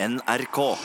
NRK. 0.00 0.76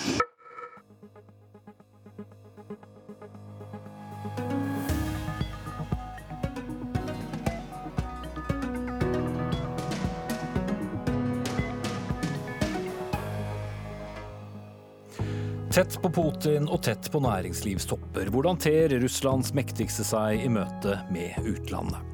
Tett 15.74 16.02
på 16.02 16.10
Putin 16.10 16.66
og 16.70 16.82
tett 16.82 17.12
på 17.12 17.20
næringslivstopper. 17.22 18.30
Hvordan 18.34 18.58
ter 18.58 18.98
Russlands 18.98 19.54
mektigste 19.54 20.06
seg 20.06 20.42
i 20.42 20.50
møte 20.50 20.98
med 21.14 21.38
utlandet? 21.46 22.13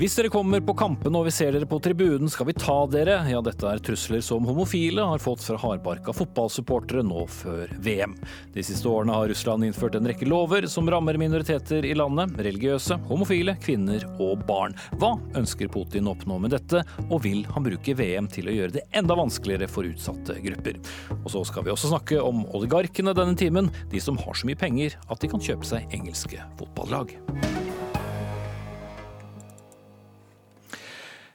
Hvis 0.00 0.14
dere 0.16 0.30
kommer 0.32 0.62
på 0.64 0.72
kampene 0.80 1.20
og 1.20 1.26
vi 1.26 1.32
ser 1.36 1.50
dere 1.52 1.66
på 1.68 1.76
tribunen, 1.84 2.30
skal 2.32 2.46
vi 2.48 2.54
ta 2.56 2.86
dere. 2.88 3.18
Ja, 3.28 3.42
dette 3.44 3.68
er 3.68 3.82
trusler 3.84 4.22
som 4.24 4.46
homofile 4.48 5.04
har 5.04 5.20
fått 5.20 5.42
fra 5.44 5.58
hardbarka 5.60 6.14
fotballsupportere 6.16 7.02
nå 7.04 7.26
før 7.28 7.68
VM. 7.84 8.14
De 8.54 8.64
siste 8.64 8.88
årene 8.88 9.12
har 9.12 9.28
Russland 9.28 9.66
innført 9.66 9.98
en 9.98 10.08
rekke 10.08 10.24
lover 10.24 10.64
som 10.72 10.88
rammer 10.88 11.20
minoriteter 11.20 11.84
i 11.84 11.92
landet. 11.92 12.32
Religiøse, 12.40 12.96
homofile, 13.10 13.58
kvinner 13.60 14.08
og 14.16 14.40
barn. 14.48 14.78
Hva 14.96 15.12
ønsker 15.36 15.68
Putin 15.68 16.08
å 16.08 16.16
oppnå 16.16 16.40
med 16.46 16.56
dette, 16.56 16.80
og 17.10 17.20
vil 17.28 17.44
han 17.52 17.68
bruke 17.68 17.98
VM 18.00 18.32
til 18.32 18.48
å 18.48 18.56
gjøre 18.56 18.78
det 18.78 18.88
enda 18.96 19.20
vanskeligere 19.20 19.68
for 19.68 19.84
utsatte 19.84 20.40
grupper? 20.48 20.80
Og 21.18 21.28
så 21.36 21.44
skal 21.52 21.68
vi 21.68 21.76
også 21.76 21.92
snakke 21.92 22.24
om 22.24 22.46
oligarkene 22.56 23.12
denne 23.20 23.36
timen, 23.36 23.68
de 23.92 24.00
som 24.00 24.16
har 24.24 24.32
så 24.32 24.48
mye 24.48 24.64
penger 24.64 24.96
at 25.12 25.20
de 25.20 25.34
kan 25.36 25.44
kjøpe 25.44 25.74
seg 25.74 25.92
engelske 26.00 26.40
fotballag. 26.56 27.18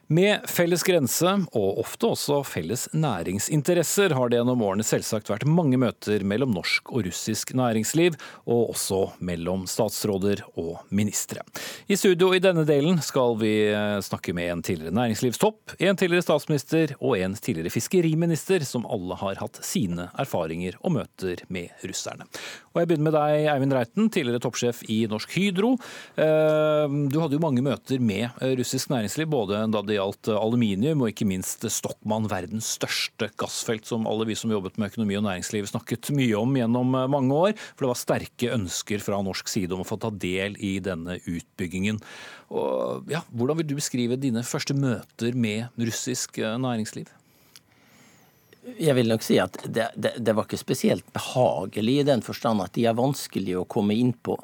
Med 0.06 0.44
felles 0.46 0.84
grense, 0.86 1.30
og 1.58 1.80
ofte 1.82 2.06
også 2.12 2.36
felles 2.46 2.84
næringsinteresser, 2.94 4.12
har 4.14 4.30
det 4.30 4.38
gjennom 4.38 4.60
årene 4.62 4.84
selvsagt 4.86 5.32
vært 5.32 5.46
mange 5.50 5.80
møter 5.82 6.22
mellom 6.22 6.52
norsk 6.54 6.92
og 6.92 7.08
russisk 7.08 7.50
næringsliv, 7.58 8.14
og 8.46 8.70
også 8.76 9.00
mellom 9.18 9.64
statsråder 9.66 10.44
og 10.54 10.84
ministre. 10.94 11.42
I 11.90 11.98
studio 11.98 12.30
i 12.36 12.42
denne 12.44 12.62
delen 12.68 13.00
skal 13.02 13.34
vi 13.40 13.50
eh, 13.72 13.96
snakke 14.06 14.30
med 14.36 14.52
en 14.52 14.62
tidligere 14.68 14.94
næringslivstopp, 14.94 15.74
en 15.80 15.98
tidligere 15.98 16.28
statsminister 16.28 16.94
og 17.00 17.18
en 17.18 17.34
tidligere 17.34 17.74
fiskeriminister, 17.74 18.62
som 18.62 18.86
alle 18.86 19.18
har 19.18 19.42
hatt 19.42 19.58
sine 19.66 20.06
erfaringer 20.14 20.78
og 20.84 21.00
møter 21.00 21.42
med 21.50 21.74
russerne. 21.82 22.30
Og 22.76 22.82
Jeg 22.82 22.90
begynner 22.90 23.06
med 23.06 23.14
deg, 23.16 23.46
Eivind 23.48 23.72
Reiten, 23.72 24.08
tidligere 24.12 24.40
toppsjef 24.44 24.82
i 24.92 24.98
Norsk 25.08 25.30
Hydro. 25.32 25.70
Eh, 26.20 26.96
du 27.08 27.16
hadde 27.22 27.38
jo 27.38 27.40
mange 27.40 27.64
møter 27.64 28.02
med 28.04 28.26
eh, 28.44 28.52
russisk 28.58 28.92
næringsliv, 28.92 29.30
både 29.32 29.62
da 29.72 29.80
det 29.80 29.96
gjaldt 29.96 30.28
aluminium 30.36 31.00
og 31.00 31.08
ikke 31.08 31.24
minst 31.24 31.64
Stockmann, 31.72 32.28
verdens 32.28 32.74
største 32.76 33.30
gassfelt, 33.40 33.88
som 33.88 34.04
alle 34.04 34.28
vi 34.28 34.36
som 34.36 34.52
jobbet 34.52 34.76
med 34.76 34.92
økonomi 34.92 35.16
og 35.16 35.24
næringsliv 35.24 35.70
snakket 35.72 36.12
mye 36.12 36.36
om 36.36 36.52
gjennom 36.60 36.92
mange 37.16 37.42
år. 37.48 37.56
For 37.72 37.86
det 37.86 37.92
var 37.94 38.02
sterke 38.02 38.54
ønsker 38.60 39.00
fra 39.08 39.24
norsk 39.24 39.48
side 39.56 39.72
om 39.72 39.80
å 39.80 39.88
få 39.88 39.96
ta 40.02 40.12
del 40.12 40.60
i 40.60 40.76
denne 40.84 41.16
utbyggingen. 41.24 42.04
Og, 42.52 43.08
ja, 43.08 43.24
hvordan 43.32 43.62
vil 43.62 43.72
du 43.72 43.78
beskrive 43.80 44.20
dine 44.20 44.44
første 44.44 44.76
møter 44.76 45.32
med 45.32 45.72
russisk 45.80 46.44
næringsliv? 46.44 47.08
Jeg 48.74 48.96
vil 48.98 49.10
nok 49.12 49.22
si 49.22 49.38
at 49.38 49.60
det, 49.62 49.92
det, 49.94 50.16
det, 50.18 50.34
var 50.34 50.48
ikke 50.48 50.58
spesielt 50.58 51.06
behagelig 51.14 52.00
i 52.00 52.06
den 52.08 52.22
forstand 52.26 52.64
at 52.64 52.74
de 52.74 52.88
er 52.90 52.98
vanskelig 52.98 53.60
å 53.60 53.66
komme 53.70 53.94
inn 53.94 54.10
på. 54.10 54.34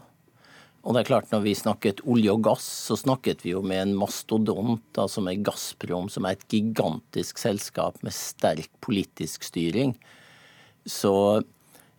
Og 0.83 0.95
det 0.95 1.03
er 1.03 1.09
klart 1.09 1.31
Når 1.31 1.43
vi 1.45 1.55
snakket 1.59 2.03
olje 2.11 2.31
og 2.35 2.43
gass, 2.47 2.67
så 2.89 2.99
snakket 2.99 3.45
vi 3.45 3.53
jo 3.55 3.63
med 3.67 3.85
en 3.85 3.97
mastodont, 3.99 4.87
altså 4.99 5.23
med 5.23 5.43
Gazprom, 5.47 6.09
som 6.11 6.27
er 6.27 6.37
et 6.37 6.47
gigantisk 6.51 7.39
selskap 7.39 7.99
med 8.03 8.15
sterk 8.15 8.71
politisk 8.83 9.47
styring. 9.47 9.95
Så 10.87 11.43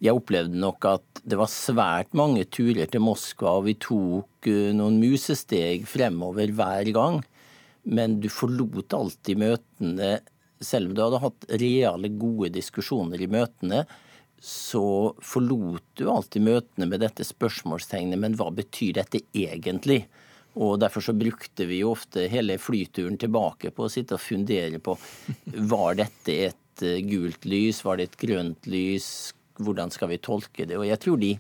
jeg 0.04 0.16
opplevde 0.18 0.60
nok 0.60 0.84
at 0.90 1.24
det 1.24 1.40
var 1.40 1.52
svært 1.52 2.12
mange 2.18 2.44
turer 2.52 2.90
til 2.92 3.04
Moskva, 3.06 3.58
og 3.60 3.70
vi 3.70 3.78
tok 3.80 4.50
eh, 4.52 4.74
noen 4.76 5.00
musesteg 5.00 5.88
fremover 5.88 6.52
hver 6.56 6.92
gang. 6.96 7.22
Men 7.84 8.20
du 8.24 8.28
forlot 8.32 8.96
alltid 8.96 9.40
møtene 9.40 10.18
selv 10.66 10.90
om 10.90 10.96
du 10.96 11.04
hadde 11.04 11.22
hatt 11.24 11.48
reale, 11.62 12.12
gode 12.20 12.52
diskusjoner 12.56 13.22
i 13.22 13.30
møtene, 13.32 13.84
så 14.44 15.14
forlot 15.24 15.86
du 16.00 16.10
alltid 16.12 16.44
møtene 16.44 16.88
med 16.92 17.00
dette 17.04 17.24
spørsmålstegnet 17.24 18.20
men 18.20 18.36
hva 18.40 18.50
betyr 18.52 18.98
dette 18.98 19.22
egentlig? 19.32 20.04
Og 20.60 20.76
Derfor 20.82 21.02
så 21.02 21.16
brukte 21.18 21.66
vi 21.70 21.80
jo 21.80 21.94
ofte 21.96 22.28
hele 22.30 22.60
flyturen 22.62 23.16
tilbake 23.18 23.72
på 23.74 23.88
å 23.88 23.92
sitte 23.92 24.18
og 24.18 24.22
fundere 24.26 24.82
på 24.84 24.98
var 25.72 25.96
dette 25.98 26.36
et 26.50 26.84
eh, 26.86 27.00
gult 27.08 27.48
lys, 27.48 27.82
var 27.86 27.98
det 27.98 28.12
et 28.12 28.20
grønt 28.26 28.68
lys, 28.70 29.08
hvordan 29.64 29.94
skal 29.94 30.12
vi 30.12 30.22
tolke 30.22 30.68
det? 30.68 30.78
Og 30.78 30.86
jeg 30.90 31.02
tror 31.02 31.22
de 31.22 31.34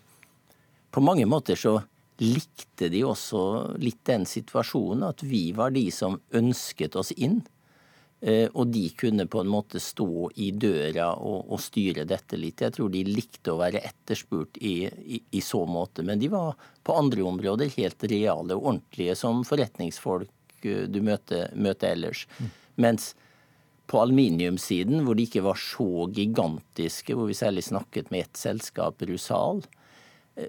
på 0.94 1.04
mange 1.04 1.26
måter 1.30 1.60
så 1.60 1.80
likte 2.22 2.90
de 2.94 3.02
også 3.06 3.44
litt 3.82 4.04
den 4.08 4.26
situasjonen 4.30 5.08
at 5.10 5.24
vi 5.26 5.48
var 5.58 5.74
de 5.74 5.88
som 5.92 6.20
ønsket 6.34 6.96
oss 7.00 7.12
inn. 7.18 7.42
Eh, 8.24 8.48
og 8.56 8.70
de 8.72 8.86
kunne 8.96 9.26
på 9.28 9.42
en 9.44 9.50
måte 9.52 9.82
stå 9.84 10.30
i 10.40 10.54
døra 10.56 11.10
og, 11.20 11.50
og, 11.52 11.60
styre 11.60 12.06
dette 12.08 12.38
litt. 12.40 12.62
Jeg 12.64 12.72
tror 12.78 12.94
de 12.94 13.02
likte 13.04 13.52
å 13.52 13.60
være 13.60 13.82
etterspurt 13.84 14.62
i, 14.64 14.88
i, 14.88 15.20
i, 15.36 15.42
så 15.44 15.66
måte. 15.68 16.06
Men 16.08 16.22
de 16.22 16.30
var 16.32 16.56
på 16.88 16.96
andre 16.96 17.26
områder 17.28 17.74
helt 17.76 18.06
reale 18.08 18.56
og 18.56 18.70
ordentlige 18.70 19.18
som 19.20 19.44
forretningsfolk 19.48 20.64
eh, 20.64 20.86
du 20.88 21.02
møter, 21.04 21.52
møter 21.60 21.98
ellers. 21.98 22.24
Mm. 22.40 22.54
Mens 22.86 23.12
på 23.92 24.00
aluminiumssiden, 24.00 25.04
hvor 25.04 25.20
de 25.20 25.28
ikke 25.28 25.44
var 25.44 25.60
så 25.60 26.08
gigantiske, 26.16 27.18
hvor 27.20 27.28
vi 27.28 27.36
særlig 27.36 27.66
snakket 27.68 28.08
med 28.14 28.24
ett 28.24 28.40
selskap, 28.40 29.04
Rusal, 29.04 29.66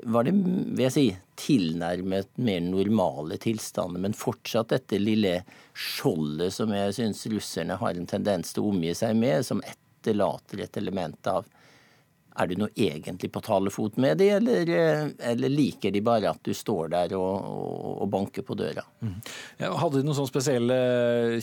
var 0.03 0.25
det 0.25 0.33
vil 0.33 0.85
jeg 0.87 0.95
si, 0.95 1.05
tilnærmet 1.37 2.31
mer 2.41 2.63
normale 2.65 3.37
tilstander, 3.43 4.01
men 4.01 4.17
fortsatt 4.17 4.73
dette 4.73 5.01
lille 5.01 5.41
skjoldet 5.77 6.55
som 6.57 6.73
jeg 6.73 6.95
syns 6.97 7.27
russerne 7.33 7.77
har 7.81 7.99
en 7.99 8.09
tendens 8.09 8.55
til 8.55 8.65
å 8.65 8.71
omgi 8.73 8.95
seg 8.97 9.19
med, 9.19 9.45
som 9.45 9.61
etterlater 9.67 10.65
et 10.65 10.81
element 10.81 11.31
av 11.31 11.45
er 12.35 12.51
du 12.51 12.57
nå 12.59 12.67
egentlig 12.75 13.31
på 13.31 13.43
talefot 13.45 13.99
med 14.03 14.19
de, 14.19 14.27
eller, 14.37 14.71
eller, 15.23 15.53
liker 15.53 15.93
de 15.95 16.01
bare 16.03 16.33
at 16.33 16.41
du 16.43 16.51
står 16.57 16.91
der 16.95 17.15
og, 17.15 17.45
og 18.03 18.09
banker 18.11 18.43
på 18.47 18.57
døra? 18.59 18.83
Mm. 19.05 19.21
Hadde 19.61 20.01
de 20.01 20.09
noen 20.09 20.19
sånne 20.19 20.33
spesielle 20.33 20.79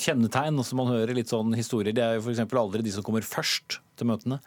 kjennetegn 0.02 0.60
som 0.68 0.82
man 0.82 0.92
hører 0.92 1.16
litt 1.16 1.32
sånn 1.32 1.56
historier? 1.56 1.96
Det 1.96 2.04
er 2.04 2.20
jo 2.20 2.26
f.eks. 2.26 2.44
aldri 2.44 2.84
de 2.84 2.96
som 2.98 3.08
kommer 3.08 3.24
først 3.24 3.80
til 3.96 4.12
møtene. 4.12 4.42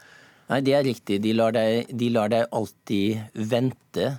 Nei, 0.50 0.60
det 0.60 0.74
er 0.76 0.84
riktig. 0.84 1.20
De 1.24 1.32
lar, 1.32 1.54
deg, 1.56 1.88
de 1.88 2.10
lar 2.12 2.32
deg 2.32 2.50
alltid 2.52 3.38
vente. 3.52 4.10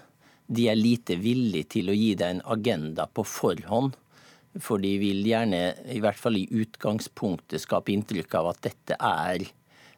De 0.46 0.70
er 0.70 0.80
lite 0.80 1.18
villige 1.22 1.70
til 1.78 1.92
å 1.92 1.98
gi 1.98 2.14
deg 2.18 2.38
en 2.38 2.46
agenda 2.56 3.06
på 3.06 3.26
forhånd. 3.30 3.94
For 4.62 4.80
de 4.82 4.94
vil 5.02 5.26
gjerne, 5.28 5.62
i 5.92 6.00
hvert 6.02 6.20
fall 6.20 6.40
i 6.40 6.48
utgangspunktet, 6.50 7.62
skape 7.62 7.94
inntrykk 7.94 8.38
av 8.40 8.54
at 8.54 8.64
dette 8.70 8.98
er 8.98 9.46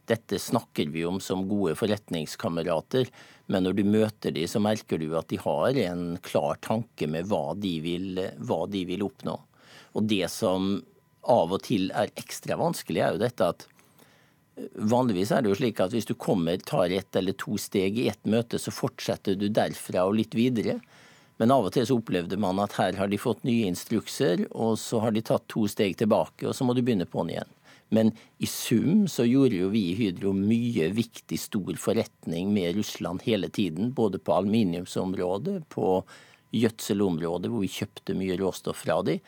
dette 0.07 0.39
snakker 0.39 0.87
vi 0.87 1.03
om 1.05 1.19
som 1.19 1.43
gode 1.49 1.73
forretningskamerater, 1.75 3.09
men 3.51 3.65
når 3.65 3.73
du 3.75 3.83
møter 3.87 4.31
dem, 4.31 4.47
så 4.47 4.61
merker 4.63 5.01
du 5.01 5.09
at 5.19 5.27
de 5.27 5.39
har 5.41 5.79
en 5.83 6.05
klar 6.23 6.59
tanke 6.63 7.09
med 7.11 7.27
hva 7.27 7.51
de 7.59 7.73
vil, 7.83 8.21
hva 8.39 8.61
de 8.71 8.85
vil 8.87 9.03
oppnå. 9.03 9.35
Og 9.99 10.07
det 10.07 10.29
som 10.31 10.77
av 11.27 11.51
og 11.51 11.63
til 11.67 11.89
er 11.91 12.13
ekstra 12.15 12.55
vanskelig, 12.59 13.03
er 13.03 13.17
jo 13.17 13.23
dette 13.25 13.51
at 13.51 13.67
Vanligvis 14.57 15.31
er 15.31 15.43
det 15.43 15.51
jo 15.51 15.57
slik 15.59 15.79
at 15.83 15.93
hvis 15.93 16.07
du 16.09 16.15
kommer, 16.17 16.57
tar 16.57 16.93
ett 16.93 17.15
eller 17.19 17.35
to 17.37 17.59
steg 17.61 17.99
i 18.01 18.07
ett 18.09 18.23
møte, 18.25 18.57
så 18.57 18.73
fortsetter 18.73 19.37
du 19.37 19.47
derfra 19.53 20.07
og 20.07 20.17
litt 20.17 20.33
videre. 20.37 20.79
Men 21.37 21.53
av 21.53 21.67
og 21.67 21.75
til 21.75 21.85
så 21.85 21.99
opplevde 21.99 22.39
man 22.41 22.57
at 22.63 22.73
her 22.79 22.97
har 22.97 23.11
de 23.11 23.19
fått 23.21 23.45
nye 23.45 23.67
instrukser, 23.69 24.47
og 24.57 24.79
så 24.81 25.03
har 25.03 25.13
de 25.13 25.21
tatt 25.21 25.45
to 25.53 25.67
steg 25.69 25.99
tilbake, 25.99 26.47
og 26.49 26.57
så 26.57 26.65
må 26.65 26.73
du 26.73 26.81
begynne 26.81 27.05
på'n 27.09 27.29
igjen. 27.35 27.53
Men 27.93 28.11
i 28.43 28.49
sum 28.49 29.05
så 29.07 29.23
gjorde 29.23 29.61
jo 29.61 29.69
vi 29.71 29.83
i 29.91 29.97
Hydro 29.99 30.33
mye 30.35 30.89
viktig, 30.91 31.37
stor 31.39 31.77
forretning 31.79 32.49
med 32.55 32.75
Russland 32.75 33.23
hele 33.23 33.47
tiden. 33.53 33.93
Både 33.95 34.19
på 34.19 34.33
aluminiumsområdet, 34.35 35.61
på 35.71 36.01
gjødselområdet, 36.57 37.51
hvor 37.53 37.63
vi 37.63 37.71
kjøpte 37.71 38.17
mye 38.17 38.35
råstoff 38.41 38.83
fra 38.83 38.99
dem 39.07 39.21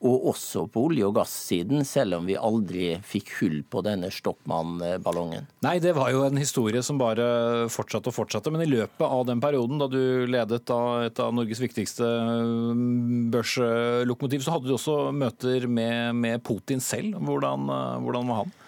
og 0.00 0.30
også 0.32 0.64
på 0.72 0.86
olje- 0.88 1.04
og 1.04 1.14
gassiden, 1.18 1.84
selv 1.84 2.16
om 2.16 2.28
vi 2.28 2.36
aldri 2.38 2.94
fikk 3.04 3.34
hull 3.40 3.58
på 3.68 3.82
denne 3.84 4.08
Stockmann-ballongen. 4.14 5.48
Nei, 5.66 5.76
det 5.82 5.92
var 5.98 6.08
jo 6.14 6.22
en 6.24 6.40
historie 6.40 6.80
som 6.84 7.00
bare 7.00 7.68
fortsatte 7.72 8.08
og 8.08 8.16
fortsatte. 8.16 8.52
Men 8.52 8.64
i 8.64 8.70
løpet 8.70 9.04
av 9.04 9.26
den 9.28 9.42
perioden 9.44 9.82
da 9.82 9.90
du 9.92 10.24
ledet 10.30 10.64
da 10.70 10.80
et 11.04 11.20
av 11.20 11.34
Norges 11.36 11.60
viktigste 11.60 12.08
mm, 12.08 13.28
børslokomotiv, 13.34 14.44
så 14.44 14.56
hadde 14.56 14.70
du 14.70 14.76
også 14.78 14.98
møter 15.12 15.68
med, 15.68 16.16
med 16.16 16.44
Putin 16.48 16.80
selv. 16.80 17.20
Hvordan, 17.20 17.68
hvordan 18.00 18.32
var 18.32 18.44
han? 18.44 18.58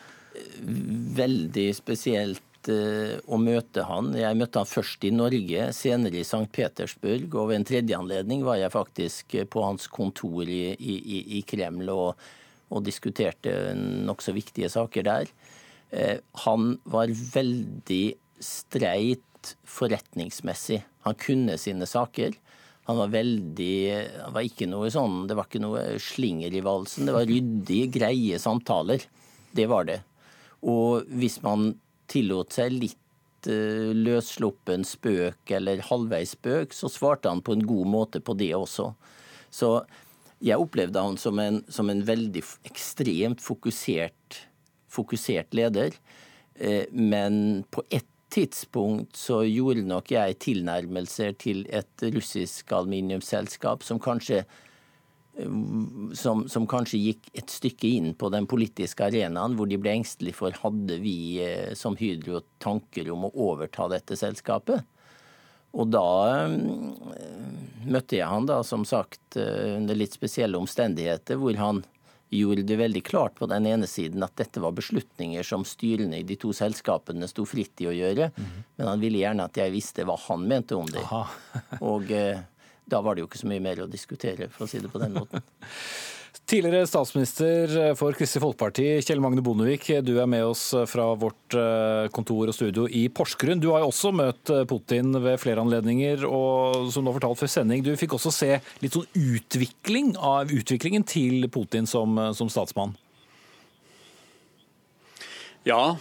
Veldig 1.16 1.68
spesielt 1.76 2.51
Eh, 2.70 3.16
å 3.26 3.38
møte 3.42 3.86
han. 3.88 4.12
Jeg 4.14 4.38
møtte 4.38 4.60
han 4.62 4.68
først 4.70 5.02
i 5.08 5.10
Norge, 5.14 5.70
senere 5.74 6.20
i 6.20 6.26
St. 6.26 6.46
Petersburg. 6.54 7.32
Og 7.34 7.50
ved 7.50 7.60
en 7.60 7.66
tredje 7.66 7.98
anledning 7.98 8.44
var 8.46 8.60
jeg 8.60 8.74
faktisk 8.74 9.36
på 9.50 9.64
hans 9.64 9.88
kontor 9.90 10.46
i, 10.46 10.76
i, 10.76 11.18
i 11.38 11.42
Kreml 11.48 11.90
og, 11.92 12.22
og 12.70 12.84
diskuterte 12.86 13.74
nokså 13.76 14.34
viktige 14.36 14.70
saker 14.72 15.08
der. 15.08 15.34
Han 16.46 16.78
var 16.88 17.10
veldig 17.12 18.04
streit 18.40 19.52
forretningsmessig. 19.68 20.80
Han 21.04 21.18
kunne 21.20 21.58
sine 21.60 21.86
saker. 21.88 22.38
Han 22.88 22.98
var 22.98 23.12
veldig 23.12 23.74
han 24.24 24.34
var 24.34 24.46
ikke 24.46 24.66
noe 24.70 24.88
sånn, 24.90 25.26
Det 25.28 25.36
var 25.38 25.46
ikke 25.46 25.62
noe 25.62 25.84
slinger 26.02 26.54
i 26.54 26.64
valsen. 26.64 27.06
Det 27.06 27.14
var 27.14 27.28
ryddige, 27.28 27.90
greie 27.98 28.40
samtaler. 28.42 29.04
Det 29.52 29.68
var 29.70 29.86
det. 29.90 30.00
Og 30.62 31.06
hvis 31.10 31.40
man 31.42 31.72
tillot 32.12 32.54
seg 32.54 32.74
litt 32.76 33.48
uh, 33.48 33.90
løssluppen 33.96 34.86
spøk 34.86 35.54
eller 35.56 35.84
halvveis 35.88 36.36
spøk, 36.36 36.76
så 36.76 36.90
svarte 36.92 37.32
han 37.32 37.42
på 37.44 37.56
en 37.56 37.66
god 37.66 37.90
måte 37.96 38.22
på 38.24 38.36
det 38.38 38.52
også. 38.58 38.92
Så 39.52 39.74
jeg 40.42 40.58
opplevde 40.58 41.02
han 41.02 41.18
som 41.20 41.38
en, 41.38 41.60
som 41.70 41.90
en 41.92 42.02
veldig 42.06 42.42
ekstremt 42.68 43.42
fokusert, 43.44 44.42
fokusert 44.92 45.54
leder. 45.56 45.96
Uh, 46.60 46.84
men 46.92 47.62
på 47.72 47.84
ett 47.90 48.08
tidspunkt 48.32 49.16
så 49.16 49.42
gjorde 49.44 49.84
nok 49.84 50.12
jeg 50.14 50.38
tilnærmelser 50.40 51.34
til 51.40 51.66
et 51.68 52.04
russisk 52.14 52.72
aluminiumsselskap 52.72 53.84
som 53.84 54.00
kanskje 54.00 54.42
som, 56.14 56.44
som, 56.48 56.66
kanskje 56.68 57.00
gikk 57.00 57.30
et 57.32 57.50
stykke 57.50 57.88
inn 57.88 58.10
på 58.18 58.28
den 58.32 58.46
politiske 58.50 59.06
arenaen, 59.06 59.56
hvor 59.56 59.68
de 59.68 59.78
ble 59.80 59.94
engstelige 59.96 60.36
for 60.36 60.56
hadde 60.64 60.98
vi 61.00 61.40
eh, 61.40 61.72
som 61.78 61.96
Hydro 61.96 62.42
tanker 62.62 63.08
om 63.14 63.28
å 63.28 63.32
overta 63.48 63.88
dette 63.92 64.18
selskapet. 64.18 64.84
Og 65.72 65.88
da 65.88 66.04
øh, 66.44 66.60
møtte 67.88 68.18
jeg 68.18 68.28
han 68.28 68.48
da, 68.50 68.60
som 68.66 68.84
sagt, 68.84 69.38
under 69.40 69.96
litt 69.96 70.12
spesielle 70.12 70.60
omstendigheter, 70.60 71.40
hvor 71.40 71.56
han 71.56 71.80
gjorde 72.32 72.64
det 72.68 72.76
veldig 72.80 73.02
klart 73.04 73.34
på 73.36 73.48
den 73.48 73.66
ene 73.68 73.88
siden 73.88 74.24
at 74.24 74.36
dette 74.40 74.60
var 74.60 74.72
beslutninger 74.76 75.44
som 75.44 75.64
styrene 75.68 76.20
i 76.20 76.28
de 76.28 76.36
to 76.40 76.52
selskapene 76.56 77.28
sto 77.28 77.44
fritt 77.48 77.82
i 77.84 77.88
å 77.88 77.92
gjøre, 77.92 78.30
mm 78.32 78.44
-hmm. 78.44 78.62
men 78.76 78.88
han 78.88 79.00
ville 79.00 79.18
gjerne 79.20 79.44
at 79.44 79.56
jeg 79.56 79.72
visste 79.72 80.04
hva 80.04 80.16
han 80.28 80.48
mente 80.48 80.76
om 80.76 80.86
det. 80.86 81.04
og 81.80 82.08
da 82.92 83.00
var 83.04 83.16
det 83.16 83.24
jo 83.24 83.30
ikke 83.30 83.40
så 83.40 83.48
mye 83.50 83.64
mer 83.64 83.84
å 83.84 83.90
diskutere, 83.90 84.50
for 84.52 84.66
å 84.66 84.70
si 84.70 84.82
det 84.82 84.92
på 84.92 85.00
den 85.02 85.16
måten. 85.16 85.42
Tidligere 86.48 86.88
statsminister 86.88 87.70
for 87.96 88.16
Kristelig 88.16 88.42
Folkeparti, 88.42 88.84
Kjell 89.06 89.20
Magne 89.22 89.40
Bondevik. 89.44 89.86
Du 90.04 90.16
er 90.20 90.26
med 90.28 90.42
oss 90.44 90.64
fra 90.90 91.06
vårt 91.16 91.54
eh, 91.56 92.08
kontor 92.12 92.50
og 92.50 92.56
studio 92.56 92.84
i 92.90 93.06
Porsgrunn. 93.14 93.60
Du 93.62 93.70
har 93.70 93.84
jo 93.84 93.90
også 93.92 94.10
møtt 94.16 94.50
eh, 94.52 94.64
Putin 94.68 95.14
ved 95.22 95.38
flere 95.40 95.62
anledninger, 95.62 96.26
og 96.26 96.90
som 96.92 97.04
du 97.04 97.12
har 97.12 97.16
fortalt 97.20 97.40
før 97.40 97.52
sending, 97.52 97.84
du 97.86 97.94
fikk 97.96 98.18
også 98.18 98.34
se 98.34 98.50
litt 98.82 98.98
sånn 98.98 99.06
utvikling 99.16 100.12
av 100.18 100.52
utviklingen 100.52 101.06
til 101.08 101.46
Putin 101.52 101.88
som, 101.88 102.18
eh, 102.18 102.34
som 102.36 102.50
statsmann. 102.52 102.96
Ja, 105.62 105.94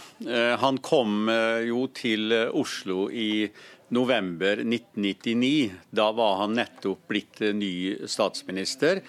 han 0.58 0.80
kom 0.82 1.28
jo 1.62 1.84
til 1.94 2.34
Oslo 2.34 3.04
i 3.14 3.46
november 3.92 4.62
1999. 4.64 5.72
Da 5.90 6.08
var 6.16 6.36
han 6.40 6.56
nettopp 6.56 7.06
blitt 7.12 7.40
ny 7.40 7.98
statsminister. 8.08 9.02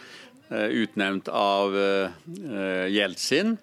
Eh, 0.49 0.69
utnevnt 0.83 1.27
av 1.31 1.77
eh, 1.77 2.87
Jeltsin. 2.91 3.57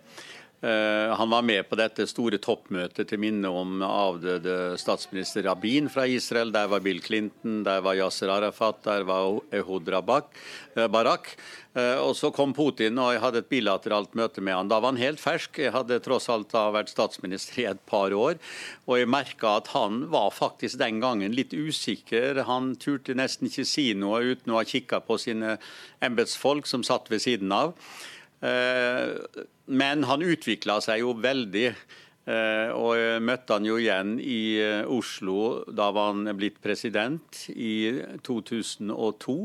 Eh, 0.61 1.17
han 1.17 1.31
var 1.31 1.43
med 1.43 1.65
på 1.71 1.77
dette 1.81 2.05
store 2.05 2.37
toppmøtet 2.43 3.09
til 3.09 3.21
minne 3.23 3.49
om 3.49 3.81
avdøde 3.87 4.77
statsminister 4.81 5.47
Rabin 5.49 5.89
fra 5.89 6.05
Israel. 6.05 6.53
Der 6.53 6.69
var 6.69 6.83
Bill 6.85 7.01
Clinton, 7.01 7.63
der 7.65 7.81
var 7.81 7.97
Yasser 7.97 8.29
Arafat, 8.29 8.83
der 8.85 9.07
var 9.09 9.41
Ehud 9.57 9.89
Barak. 10.93 11.33
Og 12.03 12.17
så 12.19 12.33
kom 12.35 12.51
Putin, 12.51 12.99
og 12.99 13.13
jeg 13.15 13.21
hadde 13.23 13.41
et 13.45 13.49
bilateralt 13.51 14.17
møte 14.19 14.43
med 14.43 14.57
han. 14.57 14.71
Da 14.71 14.81
var 14.83 14.91
han 14.91 14.99
helt 14.99 15.21
fersk. 15.23 15.61
Jeg 15.63 15.71
hadde 15.71 16.01
tross 16.03 16.27
alt 16.33 16.51
da 16.51 16.65
vært 16.75 16.91
statsminister 16.91 17.61
i 17.63 17.69
et 17.71 17.83
par 17.87 18.11
år. 18.11 18.41
Og 18.91 18.99
jeg 18.99 19.11
merka 19.11 19.55
at 19.61 19.71
han 19.71 20.03
var 20.11 20.35
faktisk 20.35 20.81
den 20.83 20.99
gangen 21.01 21.37
litt 21.37 21.55
usikker. 21.55 22.43
Han 22.51 22.75
turte 22.75 23.15
nesten 23.15 23.47
ikke 23.47 23.69
si 23.71 23.93
noe 23.95 24.35
uten 24.35 24.51
å 24.51 24.59
ha 24.59 24.67
kikka 24.67 24.99
på 25.07 25.19
sine 25.23 25.61
embetsfolk 26.03 26.67
som 26.67 26.83
satt 26.87 27.07
ved 27.13 27.23
siden 27.23 27.55
av. 27.55 27.77
Eh, 28.41 29.43
men 29.67 30.07
han 30.09 30.25
utvikla 30.25 30.81
seg 30.85 31.05
jo 31.05 31.15
veldig. 31.21 31.67
Eh, 32.31 32.71
og 32.77 33.23
møtte 33.25 33.57
han 33.57 33.67
jo 33.67 33.79
igjen 33.81 34.17
i 34.23 34.59
eh, 34.63 34.89
Oslo. 34.89 35.65
Da 35.67 35.91
var 35.95 36.13
han 36.15 36.35
blitt 36.39 36.61
president 36.65 37.47
i 37.55 38.01
2002. 38.27 39.39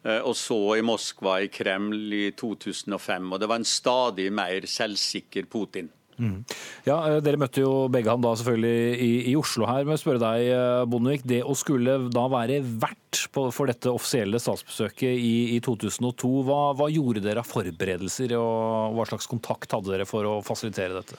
Og 0.00 0.32
så 0.32 0.56
i 0.78 0.82
Moskva, 0.86 1.34
i 1.44 1.50
Kreml, 1.52 2.06
i 2.16 2.30
2005. 2.32 3.26
Og 3.34 3.42
det 3.42 3.48
var 3.50 3.60
en 3.60 3.68
stadig 3.68 4.30
mer 4.32 4.64
selvsikker 4.64 5.44
Putin. 5.52 5.90
Mm. 6.20 6.42
Ja, 6.84 6.98
eh, 7.08 7.18
Dere 7.24 7.40
møtte 7.40 7.62
jo 7.62 7.88
begge 7.92 8.12
ham 8.12 8.20
da 8.24 8.34
selvfølgelig 8.36 9.00
i, 9.00 9.10
i 9.32 9.34
Oslo 9.40 9.68
her. 9.68 9.86
Men 9.88 10.00
spørre 10.00 10.20
deg, 10.20 10.50
eh, 10.52 10.84
Bondevik, 10.90 11.24
det 11.28 11.40
å 11.40 11.56
skulle 11.56 11.96
da 12.12 12.26
være 12.32 12.60
vert 12.60 13.24
på, 13.32 13.46
for 13.54 13.70
dette 13.70 13.92
offisielle 13.92 14.40
statsbesøket 14.42 15.16
i, 15.16 15.34
i 15.56 15.58
2002, 15.64 16.32
hva, 16.46 16.60
hva, 16.76 16.90
gjorde 16.92 17.24
dere 17.24 17.42
av 17.42 17.48
forberedelser, 17.48 18.36
og 18.38 18.98
hva 18.98 19.08
slags 19.08 19.30
kontakt 19.30 19.72
hadde 19.76 19.94
dere 19.94 20.08
for 20.08 20.28
å 20.28 20.40
fasilitere 20.44 21.00
dette? 21.00 21.18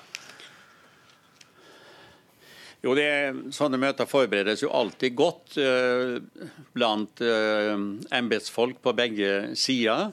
Jo, 2.82 2.96
det, 2.98 3.10
Sånne 3.54 3.78
møter 3.82 4.10
forberedes 4.10 4.64
jo 4.64 4.72
alltid 4.74 5.18
godt 5.18 5.58
eh, 5.62 6.18
blant 6.74 7.22
eh, 7.26 7.76
embetsfolk 8.18 8.82
på 8.82 8.96
begge 8.98 9.52
sider. 9.60 10.10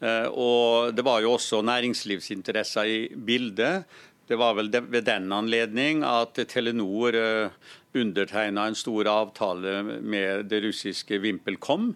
Eh, 0.00 0.26
og 0.32 0.96
Det 0.96 1.04
var 1.06 1.22
jo 1.22 1.36
også 1.36 1.60
næringslivsinteresser 1.66 2.90
i 2.90 3.00
bildet. 3.14 3.86
Det 4.30 4.36
var 4.38 4.54
vel 4.54 4.68
ved 4.70 5.08
den 5.08 5.32
anledning 5.34 6.04
at 6.06 6.38
Telenor 6.52 7.16
eh, 7.18 7.54
undertegna 7.98 8.68
en 8.70 8.76
stor 8.78 9.08
avtale 9.10 9.80
med 9.82 10.44
det 10.52 10.60
russiske 10.62 11.18
VimpelCom, 11.18 11.88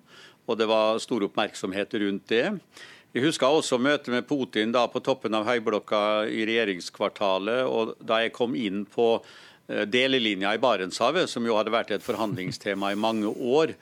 og 0.43 0.59
det 0.59 0.67
var 0.67 0.99
stor 0.99 1.23
oppmerksomhet 1.29 1.95
rundt 2.03 2.27
det. 2.33 2.49
Jeg 3.15 3.23
husker 3.23 3.47
også 3.47 3.79
møtet 3.79 4.11
med 4.11 4.27
Putin 4.27 4.75
da 4.75 4.83
på 4.91 4.99
toppen 5.07 5.39
av 5.39 5.47
høyblokka 5.47 6.01
i 6.27 6.43
regjeringskvartalet. 6.49 7.63
og 7.71 7.95
Da 8.03 8.25
jeg 8.25 8.35
kom 8.35 8.59
inn 8.59 8.83
på 8.83 9.13
eh, 9.69 9.85
delelinja 9.87 10.57
i 10.57 10.63
Barentshavet, 10.65 11.31
som 11.31 11.47
jo 11.47 11.55
hadde 11.55 11.71
vært 11.71 11.95
et 11.95 12.03
forhandlingstema 12.03 12.91
i 12.91 12.99
mange 12.99 13.31
år, 13.31 13.77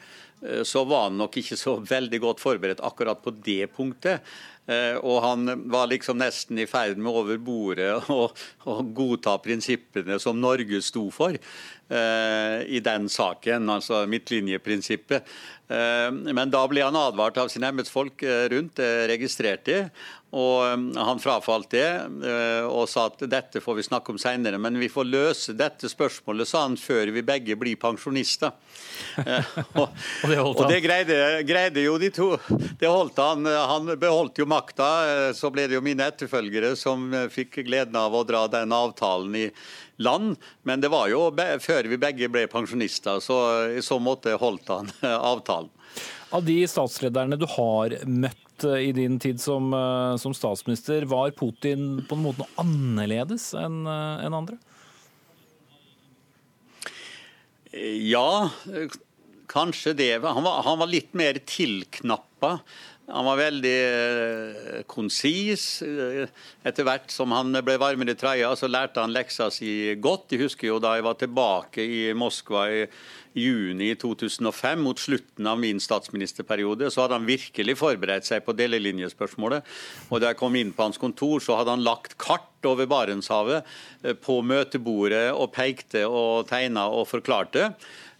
eh, 0.44 0.60
så 0.69 0.84
var 0.84 1.08
han 1.08 1.16
nok 1.25 1.40
ikke 1.40 1.56
så 1.56 1.78
veldig 1.81 2.20
godt 2.20 2.44
forberedt 2.44 2.84
akkurat 2.84 3.25
på 3.25 3.32
det 3.48 3.72
punktet. 3.72 4.20
Eh, 4.70 4.94
og 5.02 5.22
han 5.24 5.48
var 5.72 5.88
liksom 5.90 6.20
nesten 6.22 6.60
i 6.62 6.68
ferd 6.70 7.00
med 7.02 7.10
over 7.10 7.40
bordet 7.42 7.96
å 8.12 8.28
godta 8.98 9.34
prinsippene 9.42 10.20
som 10.22 10.38
Norge 10.38 10.78
sto 10.86 11.08
for 11.10 11.34
eh, 11.34 12.58
i 12.70 12.82
den 12.84 13.10
saken, 13.10 13.66
altså 13.74 14.04
midtlinjeprinsippet. 14.06 15.26
Eh, 15.66 16.08
men 16.12 16.54
da 16.54 16.62
ble 16.70 16.86
han 16.86 16.98
advart 16.98 17.42
av 17.42 17.50
sine 17.50 17.72
embetsfolk 17.74 18.22
rundt, 18.54 18.76
det 18.78 19.08
registrerte 19.10 19.72
de. 19.72 19.86
Og 20.32 20.64
Han 20.96 21.19
frafalt 21.20 21.74
det 21.74 21.88
og 22.64 22.86
sa 22.88 23.02
at 23.10 23.20
dette 23.28 23.60
får 23.60 23.74
vi 23.76 23.82
snakke 23.84 24.14
om 24.14 24.20
senere, 24.20 24.56
men 24.56 24.78
vi 24.81 24.88
får 24.88 25.04
løse 25.04 25.52
dette 25.52 25.90
spørsmålet, 25.92 26.48
sa 26.48 26.62
han, 26.64 26.78
før 26.81 27.12
vi 27.12 27.20
begge 27.20 27.56
blir 27.60 27.76
pensjonister. 27.76 28.54
og, 29.76 29.92
og, 29.92 30.31
det, 30.31 30.38
og 30.40 30.62
det 30.70 30.81
greide, 30.86 31.19
greide, 31.44 31.84
jo 31.84 31.98
de 32.00 32.08
to. 32.16 32.31
Det 32.81 32.88
holdt 32.88 33.20
han. 33.20 33.44
Han 33.44 33.92
beholdt 34.00 34.40
jo 34.40 34.48
makta. 34.52 34.88
Så 35.34 35.50
ble 35.54 35.64
det 35.66 35.78
jo 35.78 35.84
mine 35.84 36.06
etterfølgere 36.12 36.74
som 36.78 37.08
fikk 37.32 37.62
gleden 37.66 37.96
av 37.98 38.14
å 38.14 38.24
dra 38.28 38.44
den 38.52 38.76
avtalen 38.76 39.34
i 39.40 39.46
land. 40.02 40.36
Men 40.62 40.84
det 40.84 40.92
var 40.92 41.08
jo 41.12 41.26
før 41.64 41.88
vi 41.90 42.00
begge 42.00 42.30
ble 42.32 42.46
pensjonister, 42.52 43.20
så 43.24 43.38
i 43.72 43.82
så 43.84 43.98
måte 44.02 44.36
holdt 44.40 44.72
han 44.72 44.92
avtalen. 45.32 45.72
Av 46.32 46.44
de 46.44 46.62
statslederne 46.68 47.36
du 47.36 47.44
har 47.58 47.92
møtt 48.08 48.64
eh, 48.64 48.88
i 48.88 48.92
din 48.96 49.18
tid 49.20 49.40
som, 49.40 49.68
eh, 49.76 50.16
som 50.16 50.32
statsminister, 50.32 51.04
var 51.04 51.34
Putin 51.36 52.00
på 52.08 52.16
en 52.16 52.22
måte 52.24 52.40
noe 52.40 52.62
annerledes 52.62 53.50
enn 53.58 53.82
eh, 53.84 54.24
en 54.24 54.38
andre? 54.40 54.56
Ja, 57.72 58.48
kanskje 59.52 59.92
det. 59.96 60.10
Han 60.24 60.44
var, 60.44 60.62
han 60.64 60.80
var 60.80 60.88
litt 60.88 61.12
mer 61.16 61.36
tilknappa. 61.36 62.58
Han 63.12 63.26
var 63.28 63.40
veldig 63.40 63.78
eh, 63.84 64.76
konsis. 64.88 65.82
Etter 66.64 66.86
hvert 66.86 67.12
som 67.12 67.34
han 67.36 67.52
ble 67.64 67.76
varmere 67.81 68.14
i 68.14 68.19
trøya, 68.19 68.54
så 68.56 68.70
lærte 68.70 69.02
han 69.04 69.12
leksa 69.12 69.50
si 69.52 69.92
godt. 70.00 70.32
Jeg 70.32 70.46
husker 70.46 70.70
jo 70.70 70.78
da 70.81 70.94
jeg 70.96 71.04
var 71.04 71.19
tilbake 71.20 71.84
i 71.84 72.06
Moskva 72.16 72.64
i 72.72 72.86
juni 73.36 73.94
2005, 73.96 74.81
mot 74.84 75.00
slutten 75.00 75.48
av 75.48 75.60
min 75.60 75.81
statsministerperiode, 75.81 76.90
så 76.92 77.04
hadde 77.04 77.16
han 77.16 77.28
virkelig 77.28 77.78
forberedt 77.81 78.28
seg 78.28 78.44
på 78.44 78.54
delelinjespørsmålet. 78.56 79.69
Og 80.10 80.20
da 80.20 80.32
jeg 80.32 80.40
kom 80.40 80.56
inn 80.58 80.72
på 80.76 80.86
hans 80.86 81.00
kontor, 81.00 81.40
så 81.40 81.56
hadde 81.60 81.76
han 81.76 81.84
lagt 81.84 82.19
kart 82.20 82.69
over 82.69 82.88
Barentshavet 82.88 83.69
eh, 84.04 84.16
på 84.16 84.40
møtebordet 84.46 85.28
og 85.32 85.52
pekte 85.56 86.06
og 86.08 86.48
tegna 86.50 86.88
og 86.92 87.08
forklarte. 87.10 87.72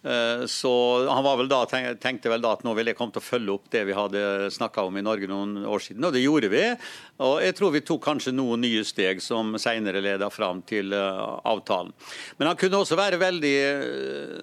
Eh, 0.03 0.43
så 0.51 1.07
han 1.07 1.23
vel 1.39 1.47
da, 1.51 1.61
tenkte 1.71 2.31
vel 2.33 2.43
da 2.43 2.57
at 2.57 2.65
nå 2.67 2.73
ville 2.75 2.91
jeg 2.91 2.99
komme 2.99 3.15
til 3.15 3.23
å 3.23 3.29
følge 3.29 3.53
opp 3.55 3.69
det 3.71 3.85
vi 3.87 3.95
hadde 3.95 4.51
snakka 4.51 4.83
om 4.89 4.97
i 4.99 5.05
Norge 5.07 5.29
noen 5.31 5.63
år 5.63 5.79
siden, 5.85 6.03
og 6.09 6.13
det 6.17 6.25
gjorde 6.25 6.49
vi. 6.51 6.65
Og 7.23 7.37
jeg 7.45 7.55
tror 7.59 7.71
vi 7.77 7.85
tok 7.87 8.03
kanskje 8.09 8.33
noen 8.35 8.61
nye 8.65 8.83
steg 8.87 9.23
som 9.23 9.55
senere 9.63 10.03
leda 10.03 10.31
fram 10.35 10.63
til 10.67 10.93
eh, 10.97 11.23
avtalen. 11.53 11.93
Men 12.41 12.49
han 12.51 12.59
kunne 12.59 12.79
også 12.83 12.99
være 12.99 13.23
veldig 13.23 13.59
eh, 13.63 14.43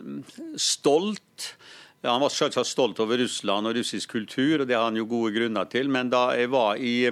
stolt. 0.55 1.55
Ja, 1.99 2.13
han 2.13 2.23
var 2.23 2.31
selvsagt 2.31 2.69
stolt 2.69 2.99
over 3.03 3.19
Russland 3.19 3.67
og 3.67 3.75
russisk 3.75 4.11
kultur, 4.15 4.61
og 4.61 4.67
det 4.69 4.77
har 4.77 4.85
han 4.87 4.99
jo 4.99 5.11
gode 5.11 5.33
grunner 5.35 5.65
til. 5.67 5.91
Men 5.91 6.09
da 6.13 6.35
jeg 6.39 6.49
var 6.53 6.75
i 6.79 7.11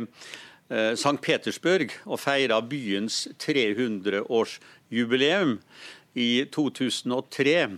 St. 0.68 1.20
Petersburg 1.24 1.92
og 2.04 2.20
feira 2.20 2.62
byens 2.64 3.28
300-årsjubileum 3.40 5.58
i 6.20 6.46
2003 6.52 7.78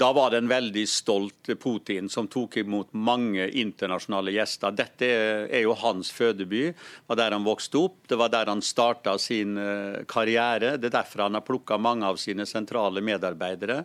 da 0.00 0.12
var 0.16 0.30
det 0.32 0.40
en 0.40 0.48
veldig 0.48 0.86
stolt 0.88 1.50
Putin 1.60 2.08
som 2.08 2.28
tok 2.30 2.56
imot 2.62 2.94
mange 2.96 3.44
internasjonale 3.60 4.32
gjester. 4.32 4.72
Dette 4.72 5.10
er 5.10 5.60
jo 5.60 5.76
hans 5.76 6.08
fødeby. 6.16 6.62
Det 6.72 7.10
var 7.10 7.20
der 7.20 7.36
han 7.36 7.44
vokste 7.44 7.82
opp, 7.82 7.98
det 8.08 8.16
var 8.20 8.32
der 8.32 8.48
han 8.48 8.64
starta 8.64 9.18
sin 9.20 9.60
eh, 9.60 10.00
karriere. 10.08 10.78
Det 10.80 10.88
er 10.88 10.96
derfor 11.02 11.26
han 11.26 11.36
har 11.36 11.44
plukka 11.44 11.76
mange 11.76 12.08
av 12.08 12.20
sine 12.22 12.48
sentrale 12.48 13.04
medarbeidere. 13.04 13.82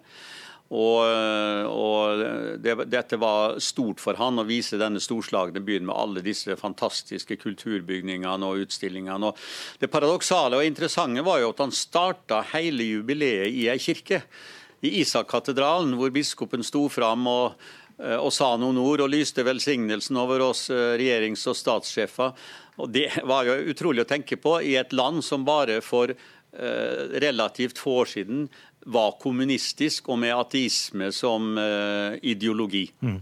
Og, 0.71 1.03
eh, 1.03 1.67
og 1.67 2.23
det, 2.63 2.79
dette 2.89 3.19
var 3.21 3.59
stort 3.61 3.99
for 4.01 4.15
han 4.17 4.39
å 4.39 4.47
vise 4.47 4.79
denne 4.81 5.03
storslagne 5.03 5.61
byen 5.67 5.85
med 5.91 5.99
alle 5.99 6.23
disse 6.25 6.55
fantastiske 6.57 7.37
kulturbygningene 7.43 8.47
og 8.47 8.63
utstillingene. 8.63 9.33
Og 9.33 9.81
det 9.83 9.91
paradoksale 9.91 10.63
og 10.63 10.65
interessante 10.71 11.27
var 11.27 11.43
jo 11.43 11.51
at 11.51 11.65
han 11.67 11.75
starta 11.75 12.45
hele 12.55 12.87
jubileet 12.95 13.51
i 13.51 13.67
ei 13.73 13.81
kirke 13.83 14.23
i 14.85 15.01
Isak-katedralen, 15.01 15.95
hvor 15.97 16.13
biskopen 16.13 16.63
sto 16.65 16.85
fram 16.91 17.27
og, 17.31 17.57
eh, 17.99 18.17
og, 18.17 18.31
sa 18.33 18.53
noen 18.59 18.79
ord 18.81 19.05
og 19.05 19.11
lyste 19.13 19.45
velsignelsen 19.45 20.19
over 20.21 20.43
oss 20.45 20.69
eh, 20.69 20.93
regjerings- 20.99 21.47
og 21.51 21.57
statssjefer. 21.59 22.47
Og 22.77 22.91
Det 22.93 23.09
var 23.31 23.49
jo 23.49 23.57
utrolig 23.73 24.05
å 24.05 24.09
tenke 24.09 24.39
på 24.41 24.59
i 24.61 24.75
et 24.79 24.93
land 24.93 25.23
som 25.25 25.47
bare 25.47 25.81
for 25.85 26.13
eh, 26.13 27.19
relativt 27.25 27.81
få 27.81 28.01
år 28.03 28.13
siden 28.15 28.47
var 28.85 29.15
kommunistisk 29.17 30.11
og 30.13 30.19
med 30.21 30.35
ateisme 30.35 31.07
som 31.09 31.55
ideologi. 32.21 32.83
Mm. 33.01 33.15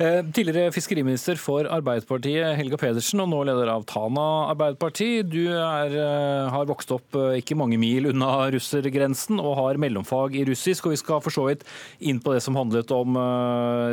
Eh, 0.00 0.22
tidligere 0.32 0.72
fiskeriminister 0.72 1.36
for 1.36 1.66
Arbeiderpartiet, 1.68 2.54
Helga 2.56 2.78
Pedersen, 2.80 3.20
og 3.20 3.26
nå 3.28 3.42
leder 3.44 3.68
av 3.68 3.82
Tana 3.84 4.22
Arbeiderparti. 4.48 5.20
Du 5.28 5.52
er, 5.52 5.92
eh, 5.92 6.48
har 6.48 6.64
vokst 6.64 6.94
opp 6.94 7.14
eh, 7.20 7.36
ikke 7.42 7.54
mange 7.54 7.76
mil 7.76 8.08
unna 8.08 8.48
russergrensen 8.48 9.36
og 9.38 9.58
har 9.58 9.76
mellomfag 9.76 10.38
i 10.40 10.46
russisk. 10.48 10.86
og 10.86 10.92
Vi 10.92 11.02
skal 11.02 11.20
for 11.20 11.30
så 11.30 11.44
vidt 11.50 11.64
inn 12.00 12.18
på 12.18 12.32
det 12.32 12.40
som 12.40 12.56
handlet 12.56 12.90
om 12.90 13.12